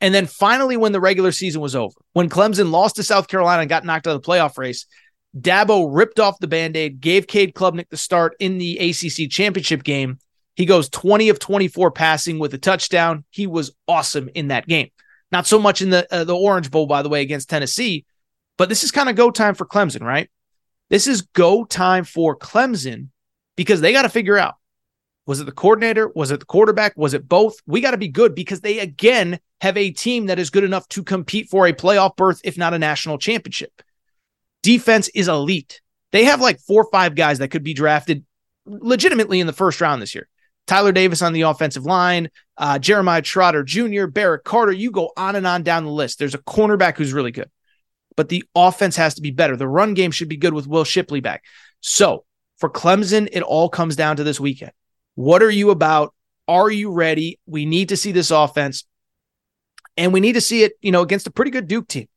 And 0.00 0.14
then 0.14 0.26
finally, 0.26 0.76
when 0.76 0.92
the 0.92 1.00
regular 1.00 1.32
season 1.32 1.60
was 1.60 1.74
over, 1.74 1.94
when 2.12 2.28
Clemson 2.28 2.70
lost 2.70 2.96
to 2.96 3.02
South 3.02 3.28
Carolina 3.28 3.62
and 3.62 3.68
got 3.68 3.84
knocked 3.84 4.06
out 4.06 4.14
of 4.14 4.22
the 4.22 4.28
playoff 4.28 4.58
race, 4.58 4.86
Dabo 5.38 5.88
ripped 5.90 6.20
off 6.20 6.38
the 6.38 6.46
band 6.46 6.76
aid, 6.76 7.00
gave 7.00 7.26
Cade 7.26 7.54
Klubnik 7.54 7.88
the 7.88 7.96
start 7.96 8.36
in 8.38 8.58
the 8.58 8.78
ACC 8.78 9.30
championship 9.30 9.82
game. 9.82 10.18
He 10.54 10.64
goes 10.64 10.88
20 10.88 11.28
of 11.28 11.38
24 11.38 11.90
passing 11.90 12.38
with 12.38 12.54
a 12.54 12.58
touchdown. 12.58 13.24
He 13.30 13.46
was 13.46 13.72
awesome 13.86 14.30
in 14.34 14.48
that 14.48 14.66
game. 14.66 14.90
Not 15.32 15.46
so 15.46 15.58
much 15.58 15.82
in 15.82 15.90
the 15.90 16.06
uh, 16.14 16.24
the 16.24 16.36
Orange 16.36 16.70
Bowl, 16.70 16.86
by 16.86 17.02
the 17.02 17.08
way, 17.08 17.20
against 17.20 17.50
Tennessee, 17.50 18.06
but 18.56 18.68
this 18.68 18.84
is 18.84 18.92
kind 18.92 19.08
of 19.08 19.16
go 19.16 19.30
time 19.30 19.54
for 19.54 19.66
Clemson, 19.66 20.02
right? 20.02 20.30
This 20.88 21.06
is 21.06 21.22
go 21.22 21.64
time 21.64 22.04
for 22.04 22.36
Clemson 22.36 23.08
because 23.56 23.80
they 23.80 23.92
got 23.92 24.02
to 24.02 24.08
figure 24.08 24.38
out 24.38 24.54
was 25.26 25.40
it 25.40 25.44
the 25.44 25.52
coordinator? 25.52 26.10
Was 26.14 26.30
it 26.30 26.38
the 26.38 26.46
quarterback? 26.46 26.96
Was 26.96 27.12
it 27.12 27.28
both? 27.28 27.56
We 27.66 27.80
got 27.80 27.90
to 27.90 27.96
be 27.96 28.08
good 28.08 28.34
because 28.34 28.60
they 28.60 28.78
again 28.78 29.40
have 29.60 29.76
a 29.76 29.90
team 29.90 30.26
that 30.26 30.38
is 30.38 30.50
good 30.50 30.62
enough 30.62 30.86
to 30.90 31.02
compete 31.02 31.48
for 31.48 31.66
a 31.66 31.72
playoff 31.72 32.16
berth, 32.16 32.40
if 32.44 32.56
not 32.56 32.74
a 32.74 32.78
national 32.78 33.18
championship. 33.18 33.82
Defense 34.62 35.08
is 35.08 35.28
elite. 35.28 35.80
They 36.12 36.24
have 36.24 36.40
like 36.40 36.60
four 36.60 36.82
or 36.82 36.90
five 36.92 37.14
guys 37.16 37.38
that 37.38 37.48
could 37.48 37.64
be 37.64 37.74
drafted 37.74 38.24
legitimately 38.66 39.40
in 39.40 39.46
the 39.46 39.52
first 39.52 39.80
round 39.80 40.00
this 40.00 40.14
year. 40.14 40.28
Tyler 40.68 40.92
Davis 40.92 41.22
on 41.22 41.32
the 41.32 41.42
offensive 41.42 41.84
line, 41.84 42.28
uh, 42.56 42.78
Jeremiah 42.78 43.22
Trotter 43.22 43.62
Jr., 43.62 44.06
Barrett 44.06 44.44
Carter. 44.44 44.72
You 44.72 44.90
go 44.90 45.10
on 45.16 45.36
and 45.36 45.46
on 45.46 45.62
down 45.62 45.84
the 45.84 45.90
list. 45.90 46.18
There's 46.18 46.34
a 46.34 46.38
cornerback 46.38 46.96
who's 46.96 47.12
really 47.12 47.32
good 47.32 47.50
but 48.16 48.28
the 48.28 48.44
offense 48.54 48.96
has 48.96 49.14
to 49.14 49.22
be 49.22 49.30
better. 49.30 49.56
The 49.56 49.68
run 49.68 49.94
game 49.94 50.10
should 50.10 50.28
be 50.28 50.36
good 50.36 50.54
with 50.54 50.66
Will 50.66 50.84
Shipley 50.84 51.20
back. 51.20 51.44
So 51.80 52.24
for 52.58 52.70
Clemson, 52.70 53.28
it 53.32 53.42
all 53.42 53.68
comes 53.68 53.96
down 53.96 54.16
to 54.16 54.24
this 54.24 54.40
weekend. 54.40 54.72
What 55.14 55.42
are 55.42 55.50
you 55.50 55.70
about? 55.70 56.14
Are 56.48 56.70
you 56.70 56.92
ready? 56.92 57.40
We 57.46 57.66
need 57.66 57.90
to 57.90 57.96
see 57.96 58.12
this 58.12 58.30
offense. 58.30 58.84
And 59.96 60.12
we 60.12 60.20
need 60.20 60.34
to 60.34 60.40
see 60.40 60.62
it, 60.62 60.74
you 60.80 60.92
know, 60.92 61.02
against 61.02 61.26
a 61.26 61.30
pretty 61.30 61.50
good 61.50 61.68
Duke 61.68 61.88
team. 61.88 62.08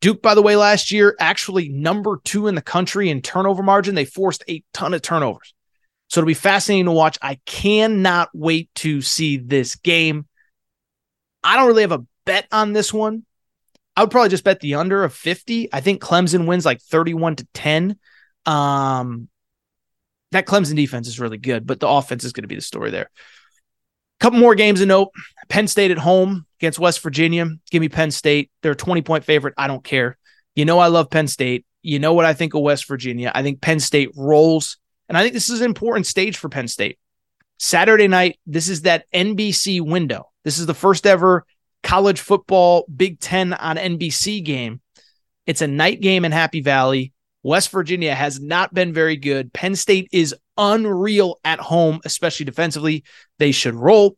Duke, 0.00 0.22
by 0.22 0.34
the 0.34 0.42
way, 0.42 0.56
last 0.56 0.90
year, 0.90 1.14
actually 1.20 1.68
number 1.68 2.20
two 2.24 2.46
in 2.46 2.54
the 2.54 2.62
country 2.62 3.10
in 3.10 3.20
turnover 3.20 3.62
margin. 3.62 3.94
They 3.94 4.06
forced 4.06 4.42
a 4.48 4.62
ton 4.72 4.94
of 4.94 5.02
turnovers. 5.02 5.54
So 6.08 6.20
it'll 6.20 6.26
be 6.26 6.34
fascinating 6.34 6.86
to 6.86 6.92
watch. 6.92 7.18
I 7.22 7.38
cannot 7.46 8.30
wait 8.32 8.70
to 8.76 9.02
see 9.02 9.36
this 9.36 9.76
game. 9.76 10.26
I 11.44 11.56
don't 11.56 11.68
really 11.68 11.82
have 11.82 11.92
a 11.92 12.04
bet 12.24 12.46
on 12.50 12.72
this 12.72 12.92
one. 12.92 13.24
I 13.96 14.02
would 14.02 14.10
probably 14.10 14.30
just 14.30 14.44
bet 14.44 14.60
the 14.60 14.74
under 14.74 15.04
of 15.04 15.14
50. 15.14 15.72
I 15.72 15.80
think 15.80 16.02
Clemson 16.02 16.46
wins 16.46 16.64
like 16.64 16.80
31 16.80 17.36
to 17.36 17.48
10. 17.54 17.96
Um, 18.46 19.28
that 20.32 20.46
Clemson 20.46 20.76
defense 20.76 21.08
is 21.08 21.20
really 21.20 21.38
good, 21.38 21.66
but 21.66 21.80
the 21.80 21.88
offense 21.88 22.24
is 22.24 22.32
going 22.32 22.42
to 22.42 22.48
be 22.48 22.54
the 22.54 22.60
story 22.60 22.90
there. 22.90 23.10
Couple 24.20 24.38
more 24.38 24.54
games 24.54 24.80
to 24.80 24.86
note. 24.86 25.08
Penn 25.48 25.66
State 25.66 25.90
at 25.90 25.98
home 25.98 26.46
against 26.60 26.78
West 26.78 27.00
Virginia. 27.00 27.48
Give 27.70 27.80
me 27.80 27.88
Penn 27.88 28.10
State. 28.10 28.50
They're 28.62 28.72
a 28.72 28.76
20 28.76 29.00
point 29.02 29.24
favorite. 29.24 29.54
I 29.56 29.66
don't 29.66 29.82
care. 29.82 30.18
You 30.54 30.66
know, 30.66 30.78
I 30.78 30.88
love 30.88 31.10
Penn 31.10 31.26
State. 31.26 31.64
You 31.82 31.98
know 31.98 32.12
what 32.12 32.26
I 32.26 32.34
think 32.34 32.52
of 32.52 32.60
West 32.60 32.86
Virginia. 32.86 33.32
I 33.34 33.42
think 33.42 33.62
Penn 33.62 33.80
State 33.80 34.10
rolls. 34.14 34.76
And 35.08 35.16
I 35.16 35.22
think 35.22 35.32
this 35.32 35.48
is 35.48 35.60
an 35.60 35.66
important 35.66 36.06
stage 36.06 36.36
for 36.36 36.50
Penn 36.50 36.68
State. 36.68 36.98
Saturday 37.58 38.08
night, 38.08 38.38
this 38.46 38.68
is 38.68 38.82
that 38.82 39.06
NBC 39.12 39.80
window. 39.80 40.30
This 40.44 40.58
is 40.58 40.66
the 40.66 40.74
first 40.74 41.06
ever 41.06 41.46
college 41.82 42.20
football 42.20 42.84
Big 42.94 43.20
Ten 43.20 43.54
on 43.54 43.76
NBC 43.76 44.44
game. 44.44 44.80
It's 45.46 45.62
a 45.62 45.66
night 45.66 46.00
game 46.00 46.24
in 46.26 46.32
Happy 46.32 46.60
Valley. 46.60 47.12
West 47.42 47.70
Virginia 47.70 48.14
has 48.14 48.40
not 48.40 48.74
been 48.74 48.92
very 48.92 49.16
good. 49.16 49.52
Penn 49.52 49.74
State 49.74 50.08
is 50.12 50.34
unreal 50.58 51.38
at 51.44 51.58
home, 51.58 52.00
especially 52.04 52.44
defensively. 52.44 53.04
They 53.38 53.52
should 53.52 53.74
roll. 53.74 54.16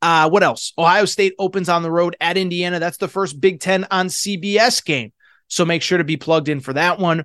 Uh, 0.00 0.30
what 0.30 0.44
else? 0.44 0.72
Ohio 0.78 1.04
State 1.06 1.34
opens 1.38 1.68
on 1.68 1.82
the 1.82 1.90
road 1.90 2.16
at 2.20 2.36
Indiana. 2.36 2.78
That's 2.78 2.98
the 2.98 3.08
first 3.08 3.40
Big 3.40 3.60
Ten 3.60 3.86
on 3.90 4.06
CBS 4.06 4.84
game. 4.84 5.12
So 5.48 5.64
make 5.64 5.82
sure 5.82 5.98
to 5.98 6.04
be 6.04 6.16
plugged 6.16 6.48
in 6.48 6.60
for 6.60 6.72
that 6.74 6.98
one. 6.98 7.24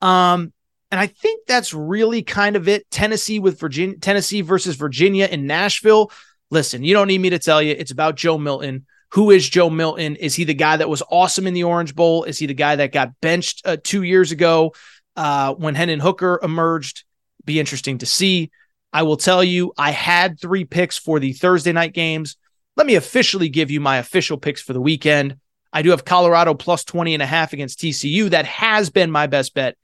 Um, 0.00 0.52
and 0.90 1.00
I 1.00 1.08
think 1.08 1.46
that's 1.46 1.74
really 1.74 2.22
kind 2.22 2.56
of 2.56 2.68
it. 2.68 2.88
Tennessee 2.90 3.38
with 3.38 3.60
Virginia, 3.60 3.98
Tennessee 3.98 4.40
versus 4.40 4.76
Virginia 4.76 5.26
in 5.26 5.46
Nashville. 5.46 6.10
Listen, 6.50 6.84
you 6.84 6.94
don't 6.94 7.08
need 7.08 7.20
me 7.20 7.30
to 7.30 7.38
tell 7.38 7.60
you. 7.60 7.74
It's 7.76 7.90
about 7.90 8.14
Joe 8.14 8.38
Milton. 8.38 8.86
Who 9.10 9.30
is 9.30 9.48
Joe 9.48 9.70
Milton? 9.70 10.16
Is 10.16 10.34
he 10.34 10.44
the 10.44 10.54
guy 10.54 10.76
that 10.76 10.88
was 10.88 11.02
awesome 11.10 11.46
in 11.46 11.54
the 11.54 11.64
Orange 11.64 11.94
Bowl? 11.94 12.24
Is 12.24 12.38
he 12.38 12.46
the 12.46 12.54
guy 12.54 12.76
that 12.76 12.92
got 12.92 13.20
benched 13.20 13.62
uh, 13.64 13.76
two 13.82 14.02
years 14.02 14.32
ago 14.32 14.74
uh, 15.16 15.54
when 15.54 15.74
Hendon 15.74 16.00
Hooker 16.00 16.40
emerged? 16.42 17.04
Be 17.44 17.60
interesting 17.60 17.98
to 17.98 18.06
see. 18.06 18.50
I 18.92 19.02
will 19.02 19.16
tell 19.16 19.44
you, 19.44 19.72
I 19.76 19.90
had 19.90 20.40
three 20.40 20.64
picks 20.64 20.98
for 20.98 21.20
the 21.20 21.32
Thursday 21.32 21.72
night 21.72 21.92
games. 21.92 22.36
Let 22.76 22.86
me 22.86 22.94
officially 22.94 23.48
give 23.48 23.70
you 23.70 23.80
my 23.80 23.98
official 23.98 24.38
picks 24.38 24.60
for 24.60 24.72
the 24.72 24.80
weekend. 24.80 25.36
I 25.72 25.82
do 25.82 25.90
have 25.90 26.04
Colorado 26.04 26.54
plus 26.54 26.84
20 26.84 27.14
and 27.14 27.22
a 27.22 27.26
half 27.26 27.52
against 27.52 27.78
TCU. 27.78 28.30
That 28.30 28.46
has 28.46 28.90
been 28.90 29.10
my 29.10 29.26
best 29.26 29.54
bet. 29.54 29.76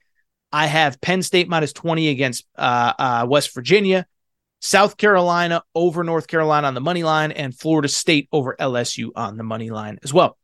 I 0.51 0.67
have 0.67 1.01
Penn 1.01 1.21
State 1.21 1.49
minus 1.49 1.73
20 1.73 2.09
against 2.09 2.45
uh, 2.57 2.93
uh, 2.97 3.25
West 3.27 3.53
Virginia, 3.53 4.05
South 4.63 4.95
Carolina 4.95 5.61
over 5.75 6.05
North 6.05 6.27
Carolina 6.27 6.67
on 6.67 6.73
the 6.73 6.79
money 6.79 7.03
line, 7.03 7.33
and 7.33 7.53
Florida 7.53 7.89
State 7.89 8.29
over 8.31 8.55
LSU 8.57 9.09
on 9.13 9.35
the 9.35 9.43
money 9.43 9.69
line 9.69 9.99
as 10.03 10.13
well. 10.13 10.37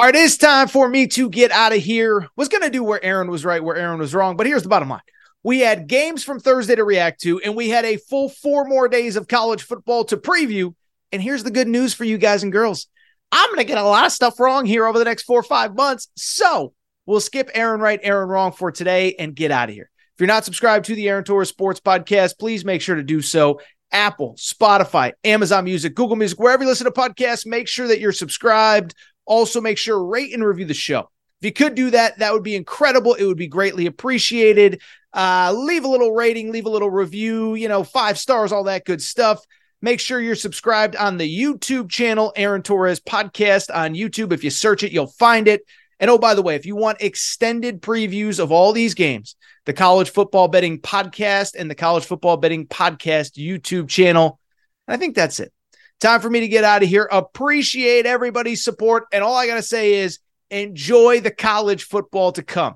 All 0.00 0.06
right, 0.06 0.14
it's 0.16 0.36
time 0.36 0.66
for 0.66 0.88
me 0.88 1.06
to 1.06 1.30
get 1.30 1.52
out 1.52 1.72
of 1.72 1.78
here. 1.78 2.26
Was 2.34 2.48
going 2.48 2.64
to 2.64 2.70
do 2.70 2.82
where 2.82 3.02
Aaron 3.02 3.30
was 3.30 3.44
right, 3.44 3.62
where 3.62 3.76
Aaron 3.76 4.00
was 4.00 4.12
wrong, 4.12 4.36
but 4.36 4.48
here's 4.48 4.64
the 4.64 4.68
bottom 4.68 4.88
line. 4.88 5.02
We 5.44 5.60
had 5.60 5.86
games 5.86 6.24
from 6.24 6.40
Thursday 6.40 6.74
to 6.74 6.82
react 6.82 7.20
to, 7.20 7.40
and 7.40 7.54
we 7.54 7.68
had 7.68 7.84
a 7.84 7.96
full 7.96 8.28
four 8.28 8.64
more 8.64 8.88
days 8.88 9.14
of 9.14 9.28
college 9.28 9.62
football 9.62 10.04
to 10.06 10.16
preview. 10.16 10.74
And 11.12 11.22
here's 11.22 11.44
the 11.44 11.52
good 11.52 11.68
news 11.68 11.94
for 11.94 12.02
you 12.02 12.18
guys 12.18 12.42
and 12.42 12.50
girls. 12.50 12.88
I'm 13.30 13.48
going 13.50 13.58
to 13.58 13.64
get 13.64 13.78
a 13.78 13.84
lot 13.84 14.04
of 14.04 14.10
stuff 14.10 14.40
wrong 14.40 14.66
here 14.66 14.84
over 14.84 14.98
the 14.98 15.04
next 15.04 15.22
four 15.22 15.38
or 15.38 15.44
five 15.44 15.76
months. 15.76 16.08
So 16.16 16.74
we'll 17.06 17.20
skip 17.20 17.50
Aaron 17.54 17.80
right, 17.80 18.00
Aaron 18.02 18.28
wrong 18.28 18.50
for 18.50 18.72
today 18.72 19.14
and 19.16 19.36
get 19.36 19.52
out 19.52 19.68
of 19.68 19.76
here. 19.76 19.91
You're 20.22 20.28
not 20.28 20.44
subscribed 20.44 20.84
to 20.84 20.94
the 20.94 21.08
Aaron 21.08 21.24
Torres 21.24 21.48
Sports 21.48 21.80
Podcast, 21.80 22.38
please 22.38 22.64
make 22.64 22.80
sure 22.80 22.94
to 22.94 23.02
do 23.02 23.20
so. 23.20 23.60
Apple, 23.90 24.36
Spotify, 24.38 25.14
Amazon 25.24 25.64
Music, 25.64 25.96
Google 25.96 26.14
Music, 26.14 26.38
wherever 26.38 26.62
you 26.62 26.68
listen 26.68 26.84
to 26.84 26.92
podcasts, 26.92 27.44
make 27.44 27.66
sure 27.66 27.88
that 27.88 27.98
you're 27.98 28.12
subscribed. 28.12 28.94
Also, 29.26 29.60
make 29.60 29.78
sure 29.78 29.98
to 29.98 30.04
rate 30.04 30.32
and 30.32 30.44
review 30.44 30.64
the 30.64 30.74
show. 30.74 31.10
If 31.40 31.46
you 31.46 31.52
could 31.52 31.74
do 31.74 31.90
that, 31.90 32.20
that 32.20 32.32
would 32.32 32.44
be 32.44 32.54
incredible. 32.54 33.14
It 33.14 33.24
would 33.24 33.36
be 33.36 33.48
greatly 33.48 33.86
appreciated. 33.86 34.80
Uh, 35.12 35.52
leave 35.56 35.82
a 35.82 35.88
little 35.88 36.12
rating, 36.12 36.52
leave 36.52 36.66
a 36.66 36.70
little 36.70 36.88
review, 36.88 37.56
you 37.56 37.66
know, 37.66 37.82
five 37.82 38.16
stars, 38.16 38.52
all 38.52 38.62
that 38.62 38.84
good 38.84 39.02
stuff. 39.02 39.44
Make 39.80 39.98
sure 39.98 40.20
you're 40.20 40.36
subscribed 40.36 40.94
on 40.94 41.16
the 41.16 41.40
YouTube 41.40 41.90
channel, 41.90 42.32
Aaron 42.36 42.62
Torres 42.62 43.00
Podcast 43.00 43.74
on 43.74 43.94
YouTube. 43.94 44.32
If 44.32 44.44
you 44.44 44.50
search 44.50 44.84
it, 44.84 44.92
you'll 44.92 45.08
find 45.08 45.48
it. 45.48 45.62
And 45.98 46.08
oh, 46.08 46.18
by 46.18 46.34
the 46.34 46.42
way, 46.42 46.54
if 46.54 46.64
you 46.64 46.76
want 46.76 47.00
extended 47.02 47.82
previews 47.82 48.38
of 48.38 48.52
all 48.52 48.72
these 48.72 48.94
games, 48.94 49.34
the 49.64 49.72
College 49.72 50.10
Football 50.10 50.48
Betting 50.48 50.80
Podcast 50.80 51.54
and 51.56 51.70
the 51.70 51.74
College 51.74 52.04
Football 52.04 52.36
Betting 52.36 52.66
Podcast 52.66 53.38
YouTube 53.38 53.88
channel. 53.88 54.38
I 54.88 54.96
think 54.96 55.14
that's 55.14 55.40
it. 55.40 55.52
Time 56.00 56.20
for 56.20 56.28
me 56.28 56.40
to 56.40 56.48
get 56.48 56.64
out 56.64 56.82
of 56.82 56.88
here. 56.88 57.08
Appreciate 57.10 58.06
everybody's 58.06 58.64
support. 58.64 59.04
And 59.12 59.22
all 59.22 59.36
I 59.36 59.46
got 59.46 59.54
to 59.54 59.62
say 59.62 59.94
is 59.94 60.18
enjoy 60.50 61.20
the 61.20 61.30
college 61.30 61.84
football 61.84 62.32
to 62.32 62.42
come. 62.42 62.74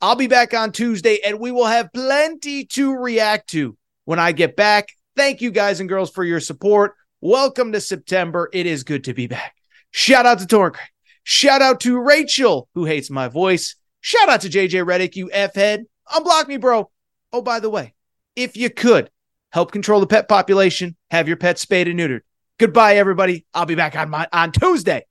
I'll 0.00 0.14
be 0.14 0.26
back 0.26 0.52
on 0.52 0.72
Tuesday 0.72 1.20
and 1.24 1.40
we 1.40 1.52
will 1.52 1.66
have 1.66 1.92
plenty 1.92 2.66
to 2.66 2.94
react 2.94 3.48
to 3.50 3.78
when 4.04 4.18
I 4.18 4.32
get 4.32 4.56
back. 4.56 4.88
Thank 5.16 5.40
you 5.40 5.50
guys 5.50 5.80
and 5.80 5.88
girls 5.88 6.10
for 6.10 6.22
your 6.22 6.40
support. 6.40 6.94
Welcome 7.22 7.72
to 7.72 7.80
September. 7.80 8.50
It 8.52 8.66
is 8.66 8.84
good 8.84 9.04
to 9.04 9.14
be 9.14 9.26
back. 9.26 9.54
Shout 9.90 10.26
out 10.26 10.40
to 10.40 10.46
Torque. 10.46 10.78
Shout 11.24 11.62
out 11.62 11.80
to 11.80 11.98
Rachel, 11.98 12.68
who 12.74 12.84
hates 12.84 13.10
my 13.10 13.28
voice. 13.28 13.76
Shout 14.02 14.28
out 14.28 14.42
to 14.42 14.50
JJ 14.50 14.84
Redick, 14.84 15.16
you 15.16 15.30
F 15.32 15.54
head. 15.54 15.86
Unblock 16.12 16.48
me, 16.48 16.56
bro. 16.56 16.90
Oh, 17.32 17.42
by 17.42 17.60
the 17.60 17.70
way, 17.70 17.94
if 18.34 18.56
you 18.56 18.70
could 18.70 19.10
help 19.52 19.72
control 19.72 20.00
the 20.00 20.06
pet 20.06 20.28
population, 20.28 20.96
have 21.10 21.28
your 21.28 21.36
pet 21.36 21.58
spayed 21.58 21.88
and 21.88 21.98
neutered. 21.98 22.20
Goodbye, 22.58 22.96
everybody. 22.96 23.44
I'll 23.54 23.66
be 23.66 23.74
back 23.74 23.96
on 23.96 24.10
my 24.10 24.28
on 24.32 24.52
Tuesday. 24.52 25.06